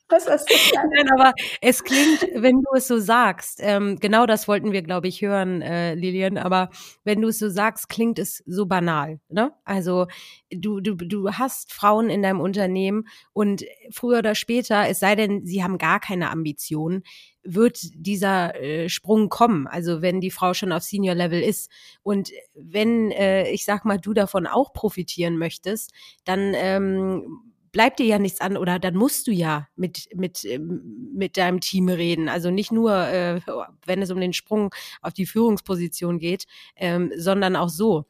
Was 0.09 0.27
hast 0.27 0.49
du 0.49 0.53
gesagt? 0.53 0.87
Nein, 0.93 1.09
aber 1.13 1.33
es 1.61 1.85
klingt, 1.85 2.27
wenn 2.35 2.61
du 2.61 2.75
es 2.75 2.89
so 2.89 2.99
sagst, 2.99 3.59
ähm, 3.61 3.99
genau 4.01 4.25
das 4.25 4.49
wollten 4.49 4.73
wir, 4.73 4.81
glaube 4.81 5.07
ich, 5.07 5.21
hören, 5.21 5.61
äh, 5.61 5.93
Lilian, 5.95 6.37
aber 6.37 6.69
wenn 7.05 7.21
du 7.21 7.29
es 7.29 7.39
so 7.39 7.47
sagst, 7.47 7.87
klingt 7.87 8.19
es 8.19 8.43
so 8.45 8.65
banal. 8.65 9.21
Ne? 9.29 9.53
Also 9.63 10.07
du, 10.51 10.81
du, 10.81 10.95
du 10.95 11.31
hast 11.31 11.71
Frauen 11.71 12.09
in 12.09 12.21
deinem 12.21 12.41
Unternehmen 12.41 13.07
und 13.31 13.63
früher 13.91 14.19
oder 14.19 14.35
später, 14.35 14.89
es 14.89 14.99
sei 14.99 15.15
denn, 15.15 15.45
sie 15.45 15.63
haben 15.63 15.77
gar 15.77 16.01
keine 16.01 16.31
Ambitionen, 16.31 17.03
wird 17.45 17.79
dieser 17.95 18.59
äh, 18.61 18.89
Sprung 18.89 19.29
kommen. 19.29 19.67
Also 19.67 20.01
wenn 20.01 20.19
die 20.21 20.31
Frau 20.31 20.53
schon 20.53 20.71
auf 20.71 20.83
Senior 20.83 21.15
Level 21.15 21.41
ist 21.41 21.69
und 22.03 22.31
wenn, 22.53 23.11
äh, 23.11 23.49
ich 23.49 23.65
sag 23.65 23.85
mal, 23.85 23.99
du 23.99 24.13
davon 24.13 24.47
auch 24.47 24.73
profitieren 24.73 25.37
möchtest, 25.37 25.91
dann 26.25 26.53
ähm, 26.55 27.53
bleibt 27.71 27.99
dir 27.99 28.05
ja 28.05 28.19
nichts 28.19 28.39
an 28.39 28.55
oder 28.55 28.79
dann 28.79 28.95
musst 28.95 29.27
du 29.27 29.31
ja 29.31 29.67
mit 29.75 30.07
mit 30.15 30.45
ähm, 30.45 31.11
mit 31.13 31.35
deinem 31.35 31.59
Team 31.59 31.89
reden. 31.89 32.29
Also 32.29 32.49
nicht 32.49 32.71
nur, 32.71 32.95
äh, 32.95 33.41
wenn 33.85 34.01
es 34.01 34.11
um 34.11 34.19
den 34.21 34.31
Sprung 34.31 34.73
auf 35.01 35.11
die 35.11 35.25
Führungsposition 35.25 36.17
geht, 36.19 36.45
ähm, 36.77 37.11
sondern 37.17 37.55
auch 37.55 37.69
so. 37.69 38.05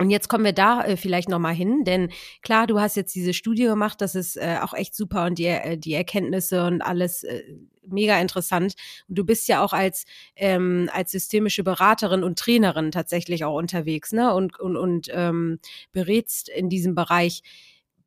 Und 0.00 0.10
jetzt 0.10 0.28
kommen 0.28 0.44
wir 0.44 0.52
da 0.52 0.82
äh, 0.84 0.96
vielleicht 0.96 1.28
nochmal 1.28 1.54
hin, 1.54 1.82
denn 1.84 2.10
klar, 2.42 2.68
du 2.68 2.78
hast 2.80 2.96
jetzt 2.96 3.14
diese 3.16 3.34
Studie 3.34 3.64
gemacht, 3.64 4.00
das 4.00 4.14
ist 4.14 4.36
äh, 4.36 4.58
auch 4.62 4.72
echt 4.72 4.94
super 4.94 5.26
und 5.26 5.38
die, 5.38 5.46
äh, 5.46 5.76
die 5.76 5.92
Erkenntnisse 5.94 6.64
und 6.64 6.82
alles 6.82 7.24
äh, 7.24 7.42
mega 7.84 8.20
interessant. 8.20 8.74
Und 9.08 9.18
du 9.18 9.24
bist 9.24 9.48
ja 9.48 9.62
auch 9.62 9.72
als, 9.72 10.04
ähm, 10.36 10.88
als 10.92 11.10
systemische 11.10 11.64
Beraterin 11.64 12.22
und 12.22 12.38
Trainerin 12.38 12.92
tatsächlich 12.92 13.44
auch 13.44 13.56
unterwegs, 13.56 14.12
ne? 14.12 14.32
Und, 14.34 14.60
und, 14.60 14.76
und 14.76 15.08
ähm, 15.12 15.58
berätst 15.92 16.48
in 16.48 16.68
diesem 16.68 16.94
Bereich. 16.94 17.42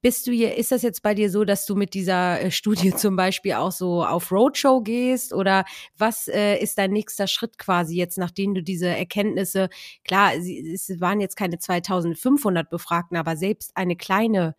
Bist 0.02 0.26
du 0.28 0.32
hier, 0.32 0.58
ist 0.58 0.72
das 0.72 0.82
jetzt 0.82 1.04
bei 1.04 1.14
dir 1.14 1.30
so, 1.30 1.46
dass 1.46 1.66
du 1.66 1.76
mit 1.76 1.94
dieser 1.94 2.42
äh, 2.42 2.52
Studie 2.52 2.92
zum 2.96 3.16
Beispiel 3.16 3.54
auch 3.54 3.72
so 3.72 4.04
auf 4.04 4.32
Roadshow 4.32 4.82
gehst 4.82 5.34
oder 5.34 5.66
was 5.98 6.28
äh, 6.28 6.58
ist 6.58 6.78
dein 6.78 6.92
nächster 6.92 7.28
Schritt 7.28 7.58
quasi 7.58 7.96
jetzt, 7.96 8.18
nachdem 8.18 8.54
du 8.54 8.64
diese 8.64 8.88
Erkenntnisse, 8.88 9.70
klar, 10.04 10.34
es 10.36 10.90
waren 11.00 11.20
jetzt 11.20 11.36
keine 11.36 11.60
2500 11.60 12.70
Befragten, 12.70 13.18
aber 13.18 13.36
selbst 13.36 13.72
eine 13.76 13.96
kleine 13.96 14.56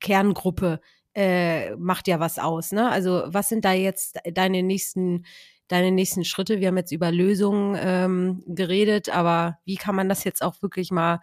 Kerngruppe 0.00 0.80
äh, 1.14 1.74
macht 1.76 2.08
ja 2.08 2.20
was 2.20 2.38
aus, 2.38 2.72
ne? 2.72 2.90
Also 2.90 3.22
was 3.26 3.48
sind 3.48 3.64
da 3.64 3.72
jetzt 3.72 4.18
deine 4.32 4.62
nächsten 4.62 5.24
deine 5.68 5.90
nächsten 5.90 6.24
Schritte? 6.24 6.60
Wir 6.60 6.68
haben 6.68 6.76
jetzt 6.76 6.92
über 6.92 7.10
Lösungen 7.10 7.76
ähm, 7.80 8.44
geredet, 8.46 9.08
aber 9.08 9.58
wie 9.64 9.76
kann 9.76 9.96
man 9.96 10.08
das 10.08 10.24
jetzt 10.24 10.42
auch 10.42 10.62
wirklich 10.62 10.90
mal 10.90 11.20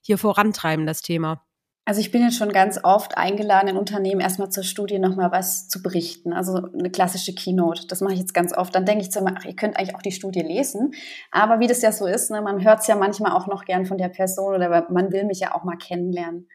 hier 0.00 0.18
vorantreiben, 0.18 0.86
das 0.86 1.02
Thema? 1.02 1.44
Also 1.84 2.00
ich 2.00 2.12
bin 2.12 2.22
jetzt 2.22 2.36
schon 2.36 2.52
ganz 2.52 2.78
oft 2.84 3.16
eingeladen, 3.16 3.68
in 3.68 3.76
Unternehmen 3.76 4.20
erstmal 4.20 4.50
zur 4.50 4.62
Studie 4.62 5.00
nochmal 5.00 5.32
was 5.32 5.66
zu 5.66 5.82
berichten. 5.82 6.32
Also 6.32 6.68
eine 6.78 6.90
klassische 6.90 7.34
Keynote. 7.34 7.88
Das 7.88 8.00
mache 8.00 8.12
ich 8.12 8.20
jetzt 8.20 8.34
ganz 8.34 8.56
oft. 8.56 8.72
Dann 8.72 8.86
denke 8.86 9.02
ich 9.02 9.10
zu 9.10 9.20
mir, 9.20 9.34
ach, 9.36 9.44
ihr 9.44 9.56
könnt 9.56 9.76
eigentlich 9.76 9.96
auch 9.96 10.02
die 10.02 10.12
Studie 10.12 10.42
lesen. 10.42 10.92
Aber 11.32 11.58
wie 11.58 11.66
das 11.66 11.82
ja 11.82 11.90
so 11.90 12.06
ist, 12.06 12.30
ne, 12.30 12.40
man 12.40 12.62
hört 12.62 12.80
es 12.80 12.86
ja 12.86 12.94
manchmal 12.94 13.32
auch 13.32 13.48
noch 13.48 13.64
gern 13.64 13.84
von 13.84 13.98
der 13.98 14.10
Person 14.10 14.54
oder 14.54 14.86
man 14.90 15.10
will 15.10 15.24
mich 15.24 15.40
ja 15.40 15.56
auch 15.56 15.64
mal 15.64 15.76
kennenlernen. 15.76 16.48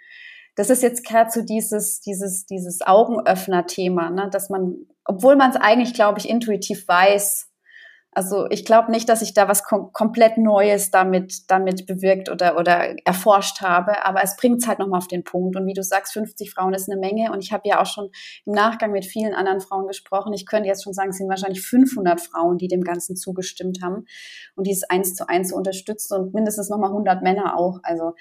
Das 0.55 0.69
ist 0.69 0.81
jetzt 0.81 1.05
gerade 1.05 1.29
so 1.29 1.41
dieses, 1.41 1.99
dieses, 1.99 2.45
dieses 2.45 2.81
Augenöffner-Thema, 2.81 4.09
ne, 4.09 4.29
dass 4.31 4.49
man, 4.49 4.77
obwohl 5.03 5.35
man 5.35 5.51
es 5.51 5.57
eigentlich, 5.57 5.93
glaube 5.93 6.19
ich, 6.19 6.29
intuitiv 6.29 6.87
weiß, 6.87 7.49
also 8.17 8.47
ich 8.49 8.65
glaube 8.65 8.89
nicht, 8.89 9.07
dass 9.09 9.21
ich 9.21 9.35
da 9.35 9.47
was 9.47 9.63
kom 9.63 9.93
komplett 9.93 10.39
Neues 10.39 10.89
damit, 10.89 11.51
damit 11.51 11.85
bewirkt 11.85 12.31
oder, 12.31 12.57
oder 12.57 12.95
erforscht 13.05 13.61
habe, 13.61 14.03
aber 14.03 14.23
es 14.23 14.35
bringt 14.37 14.63
es 14.63 14.67
halt 14.67 14.79
nochmal 14.79 14.97
auf 14.97 15.07
den 15.07 15.23
Punkt. 15.23 15.55
Und 15.55 15.67
wie 15.67 15.75
du 15.75 15.83
sagst, 15.83 16.13
50 16.13 16.49
Frauen 16.49 16.73
ist 16.73 16.89
eine 16.89 16.99
Menge. 16.99 17.31
Und 17.31 17.43
ich 17.43 17.53
habe 17.53 17.69
ja 17.69 17.79
auch 17.79 17.85
schon 17.85 18.09
im 18.47 18.53
Nachgang 18.53 18.91
mit 18.91 19.05
vielen 19.05 19.35
anderen 19.35 19.59
Frauen 19.59 19.85
gesprochen. 19.85 20.33
Ich 20.33 20.47
könnte 20.47 20.67
jetzt 20.67 20.83
schon 20.83 20.93
sagen, 20.93 21.11
es 21.11 21.17
sind 21.17 21.29
wahrscheinlich 21.29 21.61
500 21.61 22.19
Frauen, 22.19 22.57
die 22.57 22.67
dem 22.67 22.81
Ganzen 22.81 23.15
zugestimmt 23.15 23.83
haben 23.83 24.07
und 24.55 24.65
die 24.65 24.71
es 24.71 24.83
eins 24.83 25.13
zu 25.13 25.29
eins 25.29 25.53
unterstützen 25.53 26.17
und 26.17 26.33
mindestens 26.33 26.69
nochmal 26.69 26.89
100 26.89 27.21
Männer 27.21 27.55
auch. 27.55 27.81
Also 27.83 28.15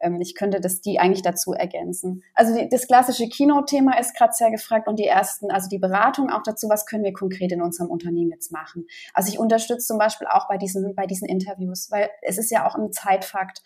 ähm, 0.00 0.20
ich 0.20 0.34
könnte 0.34 0.60
das 0.60 0.80
die 0.80 0.98
eigentlich 0.98 1.22
dazu 1.22 1.52
ergänzen. 1.52 2.22
Also 2.34 2.54
die, 2.54 2.68
das 2.68 2.86
klassische 2.86 3.28
Kino-Thema 3.28 3.98
ist 3.98 4.16
gerade 4.16 4.32
sehr 4.32 4.50
gefragt 4.50 4.88
und 4.88 4.98
die 4.98 5.06
ersten, 5.06 5.50
also 5.50 5.68
die 5.68 5.78
Beratung 5.78 6.30
auch 6.30 6.42
dazu, 6.42 6.68
was 6.68 6.86
können 6.86 7.04
wir 7.04 7.12
konkret 7.12 7.52
in 7.52 7.62
unserem 7.62 7.90
Unternehmen 7.90 8.30
jetzt 8.30 8.52
machen. 8.52 8.86
Also 9.12 9.30
ich 9.30 9.38
unterstütze 9.38 9.86
zum 9.86 9.98
Beispiel 9.98 10.26
auch 10.28 10.48
bei 10.48 10.56
diesen, 10.56 10.94
bei 10.94 11.06
diesen 11.06 11.28
Interviews, 11.28 11.90
weil 11.90 12.10
es 12.22 12.38
ist 12.38 12.50
ja 12.50 12.66
auch 12.66 12.74
ein 12.74 12.92
Zeitfakt. 12.92 13.62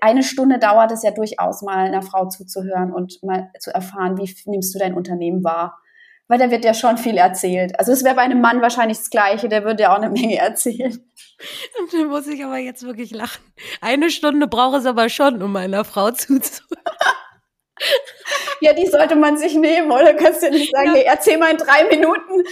Eine 0.00 0.22
Stunde 0.22 0.58
dauert 0.58 0.92
es 0.92 1.02
ja 1.02 1.10
durchaus 1.10 1.62
mal 1.62 1.86
einer 1.86 2.02
Frau 2.02 2.28
zuzuhören 2.28 2.92
und 2.92 3.22
mal 3.22 3.50
zu 3.58 3.70
erfahren, 3.70 4.16
wie 4.16 4.34
nimmst 4.46 4.74
du 4.74 4.78
dein 4.78 4.94
Unternehmen 4.94 5.44
wahr 5.44 5.78
weil 6.28 6.38
da 6.38 6.50
wird 6.50 6.64
ja 6.64 6.74
schon 6.74 6.98
viel 6.98 7.16
erzählt. 7.16 7.78
Also 7.78 7.92
es 7.92 8.04
wäre 8.04 8.16
bei 8.16 8.22
einem 8.22 8.40
Mann 8.40 8.60
wahrscheinlich 8.60 8.98
das 8.98 9.10
Gleiche, 9.10 9.48
der 9.48 9.64
würde 9.64 9.84
ja 9.84 9.92
auch 9.92 10.00
eine 10.00 10.10
Menge 10.10 10.38
erzählen. 10.38 10.92
Und 11.80 11.92
dann 11.92 12.06
muss 12.06 12.26
ich 12.26 12.44
aber 12.44 12.58
jetzt 12.58 12.82
wirklich 12.84 13.10
lachen. 13.12 13.44
Eine 13.80 14.10
Stunde 14.10 14.46
braucht 14.46 14.78
es 14.78 14.86
aber 14.86 15.08
schon, 15.08 15.42
um 15.42 15.54
einer 15.56 15.84
Frau 15.84 16.10
zuzuhören. 16.10 16.82
ja, 18.60 18.72
die 18.72 18.86
sollte 18.86 19.16
man 19.16 19.36
sich 19.36 19.54
nehmen, 19.54 19.90
oder? 19.90 20.14
Kannst 20.14 20.42
du 20.42 20.50
nicht 20.50 20.72
sagen, 20.72 20.88
ja. 20.88 20.94
hey, 20.94 21.04
erzähl 21.06 21.38
mal 21.38 21.50
in 21.50 21.58
drei 21.58 21.84
Minuten. 21.84 22.44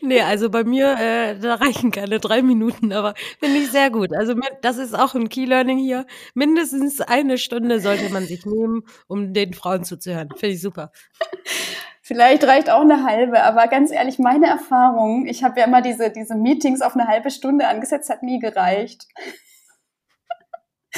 Nee, 0.00 0.22
also 0.22 0.48
bei 0.50 0.64
mir, 0.64 0.96
äh, 0.98 1.38
da 1.38 1.56
reichen 1.56 1.90
keine 1.90 2.20
drei 2.20 2.42
Minuten, 2.42 2.92
aber 2.92 3.14
finde 3.38 3.58
ich 3.58 3.70
sehr 3.70 3.90
gut. 3.90 4.14
Also 4.14 4.34
das 4.62 4.78
ist 4.78 4.94
auch 4.94 5.14
ein 5.14 5.28
Key 5.28 5.44
Learning 5.44 5.78
hier. 5.78 6.06
Mindestens 6.34 7.00
eine 7.00 7.38
Stunde 7.38 7.80
sollte 7.80 8.08
man 8.10 8.24
sich 8.24 8.46
nehmen, 8.46 8.84
um 9.08 9.34
den 9.34 9.52
Frauen 9.52 9.84
zuzuhören. 9.84 10.30
Finde 10.30 10.54
ich 10.54 10.62
super. 10.62 10.90
Vielleicht 12.00 12.44
reicht 12.44 12.70
auch 12.70 12.80
eine 12.80 13.04
halbe, 13.04 13.42
aber 13.42 13.66
ganz 13.66 13.90
ehrlich, 13.90 14.18
meine 14.18 14.46
Erfahrung, 14.46 15.26
ich 15.26 15.44
habe 15.44 15.60
ja 15.60 15.66
immer 15.66 15.82
diese, 15.82 16.10
diese 16.10 16.36
Meetings 16.36 16.80
auf 16.80 16.94
eine 16.94 17.06
halbe 17.06 17.30
Stunde 17.30 17.68
angesetzt, 17.68 18.08
hat 18.08 18.22
nie 18.22 18.38
gereicht. 18.38 19.06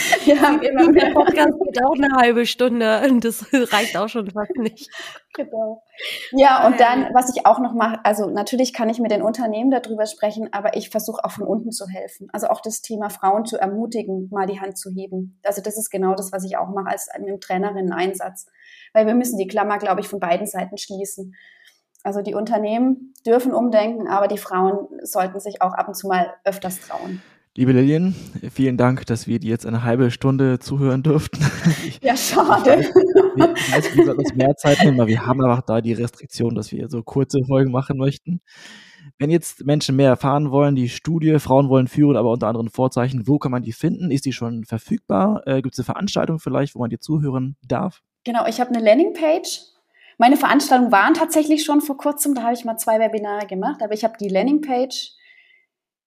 Wir 0.24 0.40
haben 0.40 0.62
immer 0.62 0.90
mehr. 0.90 1.12
Podcast 1.12 1.58
geht 1.64 1.84
auch 1.84 1.94
eine 1.94 2.14
halbe 2.16 2.46
Stunde 2.46 3.02
und 3.08 3.24
das 3.24 3.46
reicht 3.72 3.96
auch 3.96 4.08
schon 4.08 4.30
fast 4.30 4.56
nicht. 4.56 4.90
Genau. 5.34 5.82
Ja, 6.32 6.66
und 6.66 6.80
dann, 6.80 7.08
was 7.14 7.34
ich 7.34 7.46
auch 7.46 7.58
noch 7.58 7.72
mache, 7.72 8.00
also 8.04 8.28
natürlich 8.28 8.72
kann 8.72 8.88
ich 8.88 8.98
mit 8.98 9.10
den 9.10 9.22
Unternehmen 9.22 9.70
darüber 9.70 10.06
sprechen, 10.06 10.52
aber 10.52 10.76
ich 10.76 10.90
versuche 10.90 11.24
auch 11.24 11.30
von 11.30 11.46
unten 11.46 11.70
zu 11.70 11.86
helfen. 11.86 12.28
Also 12.32 12.48
auch 12.48 12.60
das 12.60 12.82
Thema 12.82 13.10
Frauen 13.10 13.44
zu 13.44 13.56
ermutigen, 13.56 14.28
mal 14.30 14.46
die 14.46 14.60
Hand 14.60 14.78
zu 14.78 14.90
heben. 14.90 15.38
Also 15.44 15.62
das 15.62 15.78
ist 15.78 15.90
genau 15.90 16.14
das, 16.14 16.32
was 16.32 16.44
ich 16.44 16.56
auch 16.56 16.68
mache 16.68 16.88
als 16.88 17.08
mit 17.18 17.40
Trainerinnen-Einsatz. 17.40 18.46
Weil 18.92 19.06
wir 19.06 19.14
müssen 19.14 19.38
die 19.38 19.46
Klammer, 19.46 19.78
glaube 19.78 20.00
ich, 20.00 20.08
von 20.08 20.20
beiden 20.20 20.46
Seiten 20.46 20.78
schließen. 20.78 21.34
Also 22.02 22.22
die 22.22 22.34
Unternehmen 22.34 23.12
dürfen 23.26 23.52
umdenken, 23.52 24.08
aber 24.08 24.26
die 24.26 24.38
Frauen 24.38 24.88
sollten 25.02 25.38
sich 25.38 25.60
auch 25.62 25.74
ab 25.74 25.88
und 25.88 25.94
zu 25.94 26.08
mal 26.08 26.34
öfters 26.44 26.80
trauen. 26.80 27.22
Liebe 27.60 27.72
Lillian, 27.72 28.14
vielen 28.54 28.78
Dank, 28.78 29.04
dass 29.04 29.26
wir 29.26 29.38
dir 29.38 29.50
jetzt 29.50 29.66
eine 29.66 29.84
halbe 29.84 30.10
Stunde 30.10 30.60
zuhören 30.60 31.02
durften. 31.02 31.44
Ja, 32.02 32.16
schade. 32.16 32.88
Ich 33.36 33.72
weiß, 33.74 33.94
wir 33.94 34.06
sollten 34.06 34.20
uns 34.20 34.34
mehr 34.34 34.56
Zeit 34.56 34.82
nehmen, 34.82 34.98
aber 34.98 35.08
wir 35.08 35.26
haben 35.26 35.44
einfach 35.44 35.60
da 35.60 35.82
die 35.82 35.92
Restriktion, 35.92 36.54
dass 36.54 36.72
wir 36.72 36.88
so 36.88 37.02
kurze 37.02 37.36
Folgen 37.46 37.70
machen 37.70 37.98
möchten. 37.98 38.40
Wenn 39.18 39.28
jetzt 39.28 39.66
Menschen 39.66 39.96
mehr 39.96 40.08
erfahren 40.08 40.50
wollen, 40.50 40.74
die 40.74 40.88
Studie 40.88 41.38
Frauen 41.38 41.68
wollen 41.68 41.86
führen, 41.86 42.16
aber 42.16 42.30
unter 42.30 42.46
anderem 42.46 42.70
Vorzeichen, 42.70 43.28
wo 43.28 43.38
kann 43.38 43.52
man 43.52 43.62
die 43.62 43.72
finden? 43.72 44.10
Ist 44.10 44.24
die 44.24 44.32
schon 44.32 44.64
verfügbar? 44.64 45.42
Äh, 45.46 45.60
Gibt 45.60 45.74
es 45.74 45.80
eine 45.80 45.84
Veranstaltung 45.84 46.38
vielleicht, 46.38 46.74
wo 46.74 46.78
man 46.78 46.88
dir 46.88 47.00
zuhören 47.00 47.58
darf? 47.62 48.00
Genau, 48.24 48.46
ich 48.46 48.58
habe 48.58 48.70
eine 48.70 48.82
Landingpage. 48.82 49.60
Meine 50.16 50.38
Veranstaltungen 50.38 50.92
waren 50.92 51.12
tatsächlich 51.12 51.62
schon 51.62 51.82
vor 51.82 51.98
kurzem, 51.98 52.34
da 52.34 52.44
habe 52.44 52.54
ich 52.54 52.64
mal 52.64 52.78
zwei 52.78 52.98
Webinare 52.98 53.46
gemacht, 53.46 53.82
aber 53.82 53.92
ich 53.92 54.02
habe 54.02 54.14
die 54.18 54.30
Landingpage 54.30 55.19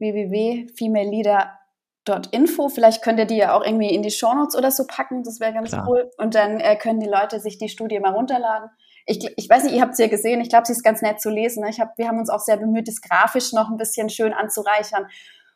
www.femaleleader.info. 0.04 2.70
Vielleicht 2.70 3.02
könnt 3.02 3.18
ihr 3.20 3.26
die 3.26 3.38
ja 3.38 3.58
auch 3.58 3.66
irgendwie 3.66 3.90
in 3.90 4.04
die 4.04 4.12
Shownotes 4.12 4.56
oder 4.56 4.70
so 4.72 4.86
packen, 4.86 5.24
das 5.24 5.40
wäre 5.40 5.54
ganz 5.54 5.70
Klar. 5.70 5.88
cool. 5.88 6.12
Und 6.18 6.36
dann 6.36 6.60
äh, 6.60 6.76
können 6.76 7.00
die 7.00 7.10
Leute 7.10 7.40
sich 7.40 7.58
die 7.58 7.70
Studie 7.70 8.00
mal 8.00 8.14
runterladen. 8.14 8.70
Ich, 9.06 9.28
ich 9.36 9.50
weiß 9.50 9.64
nicht, 9.64 9.76
ihr 9.76 9.82
habt 9.82 9.96
sie 9.96 10.04
ja 10.04 10.10
gesehen, 10.10 10.40
ich 10.40 10.50
glaube, 10.50 10.66
sie 10.66 10.74
ist 10.74 10.84
ganz 10.84 11.02
nett 11.02 11.20
zu 11.20 11.30
lesen. 11.30 11.64
Ne? 11.64 11.70
Ich 11.70 11.80
hab, 11.80 11.98
wir 11.98 12.08
haben 12.08 12.20
uns 12.20 12.30
auch 12.30 12.40
sehr 12.40 12.58
bemüht, 12.58 12.88
das 12.88 13.02
grafisch 13.02 13.54
noch 13.54 13.70
ein 13.70 13.78
bisschen 13.78 14.10
schön 14.10 14.34
anzureichern. 14.34 15.08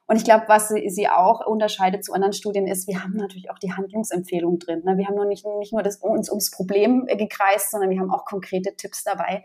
Und 0.07 0.15
ich 0.15 0.23
glaube, 0.23 0.45
was 0.47 0.69
sie, 0.69 0.89
sie, 0.89 1.09
auch 1.09 1.45
unterscheidet 1.45 2.03
zu 2.03 2.13
anderen 2.13 2.33
Studien 2.33 2.65
ist, 2.65 2.87
wir 2.87 3.03
haben 3.03 3.13
natürlich 3.13 3.51
auch 3.51 3.59
die 3.59 3.73
Handlungsempfehlung 3.73 4.57
drin. 4.57 4.81
Ne? 4.85 4.97
Wir 4.97 5.07
haben 5.07 5.15
nur 5.15 5.25
nicht, 5.25 5.45
nicht 5.59 5.73
nur 5.73 5.83
das, 5.83 5.97
uns 5.97 6.29
ums 6.29 6.49
Problem 6.49 7.05
gekreist, 7.07 7.71
sondern 7.71 7.89
wir 7.89 7.99
haben 7.99 8.11
auch 8.11 8.23
konkrete 8.23 8.73
Tipps 8.75 9.03
dabei, 9.03 9.43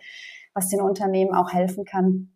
was 0.54 0.68
den 0.68 0.80
Unternehmen 0.80 1.34
auch 1.34 1.52
helfen 1.52 1.84
kann, 1.84 2.31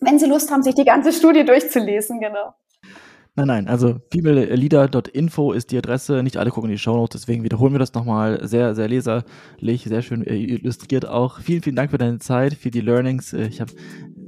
wenn 0.00 0.18
Sie 0.18 0.26
Lust 0.26 0.50
haben, 0.50 0.62
sich 0.62 0.74
die 0.74 0.84
ganze 0.84 1.12
Studie 1.12 1.44
durchzulesen, 1.44 2.20
genau. 2.20 2.54
Nein, 3.38 3.48
nein, 3.48 3.68
also 3.68 3.96
femaleleader.info 4.10 5.52
ist 5.52 5.70
die 5.70 5.76
Adresse. 5.76 6.22
Nicht 6.22 6.38
alle 6.38 6.50
gucken 6.50 6.70
in 6.70 6.76
die 6.76 6.82
Shownotes, 6.82 7.20
deswegen 7.20 7.44
wiederholen 7.44 7.74
wir 7.74 7.78
das 7.78 7.92
nochmal. 7.92 8.40
Sehr, 8.48 8.74
sehr 8.74 8.88
leserlich, 8.88 9.84
sehr 9.84 10.00
schön 10.00 10.22
illustriert 10.22 11.06
auch. 11.06 11.40
Vielen, 11.40 11.62
vielen 11.62 11.76
Dank 11.76 11.90
für 11.90 11.98
deine 11.98 12.18
Zeit, 12.18 12.54
für 12.54 12.70
die 12.70 12.80
Learnings. 12.80 13.34
Ich 13.34 13.60
habe 13.60 13.72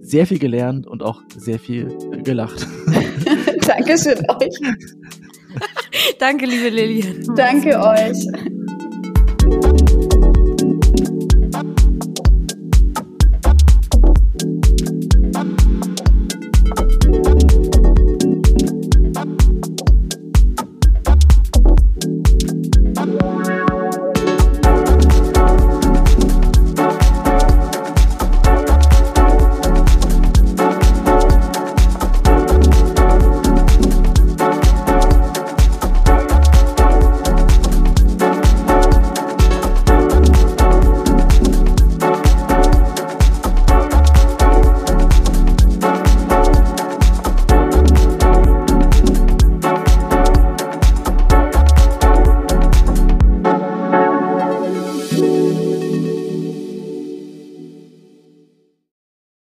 sehr 0.02 0.26
viel 0.26 0.38
gelernt 0.38 0.86
und 0.86 1.02
auch 1.02 1.22
sehr 1.34 1.58
viel 1.58 1.88
gelacht. 2.22 2.66
Dankeschön 3.66 4.18
euch. 4.28 4.60
Danke, 6.18 6.44
liebe 6.44 6.68
Lilian. 6.68 7.34
Danke 7.34 7.80
euch. 7.80 8.26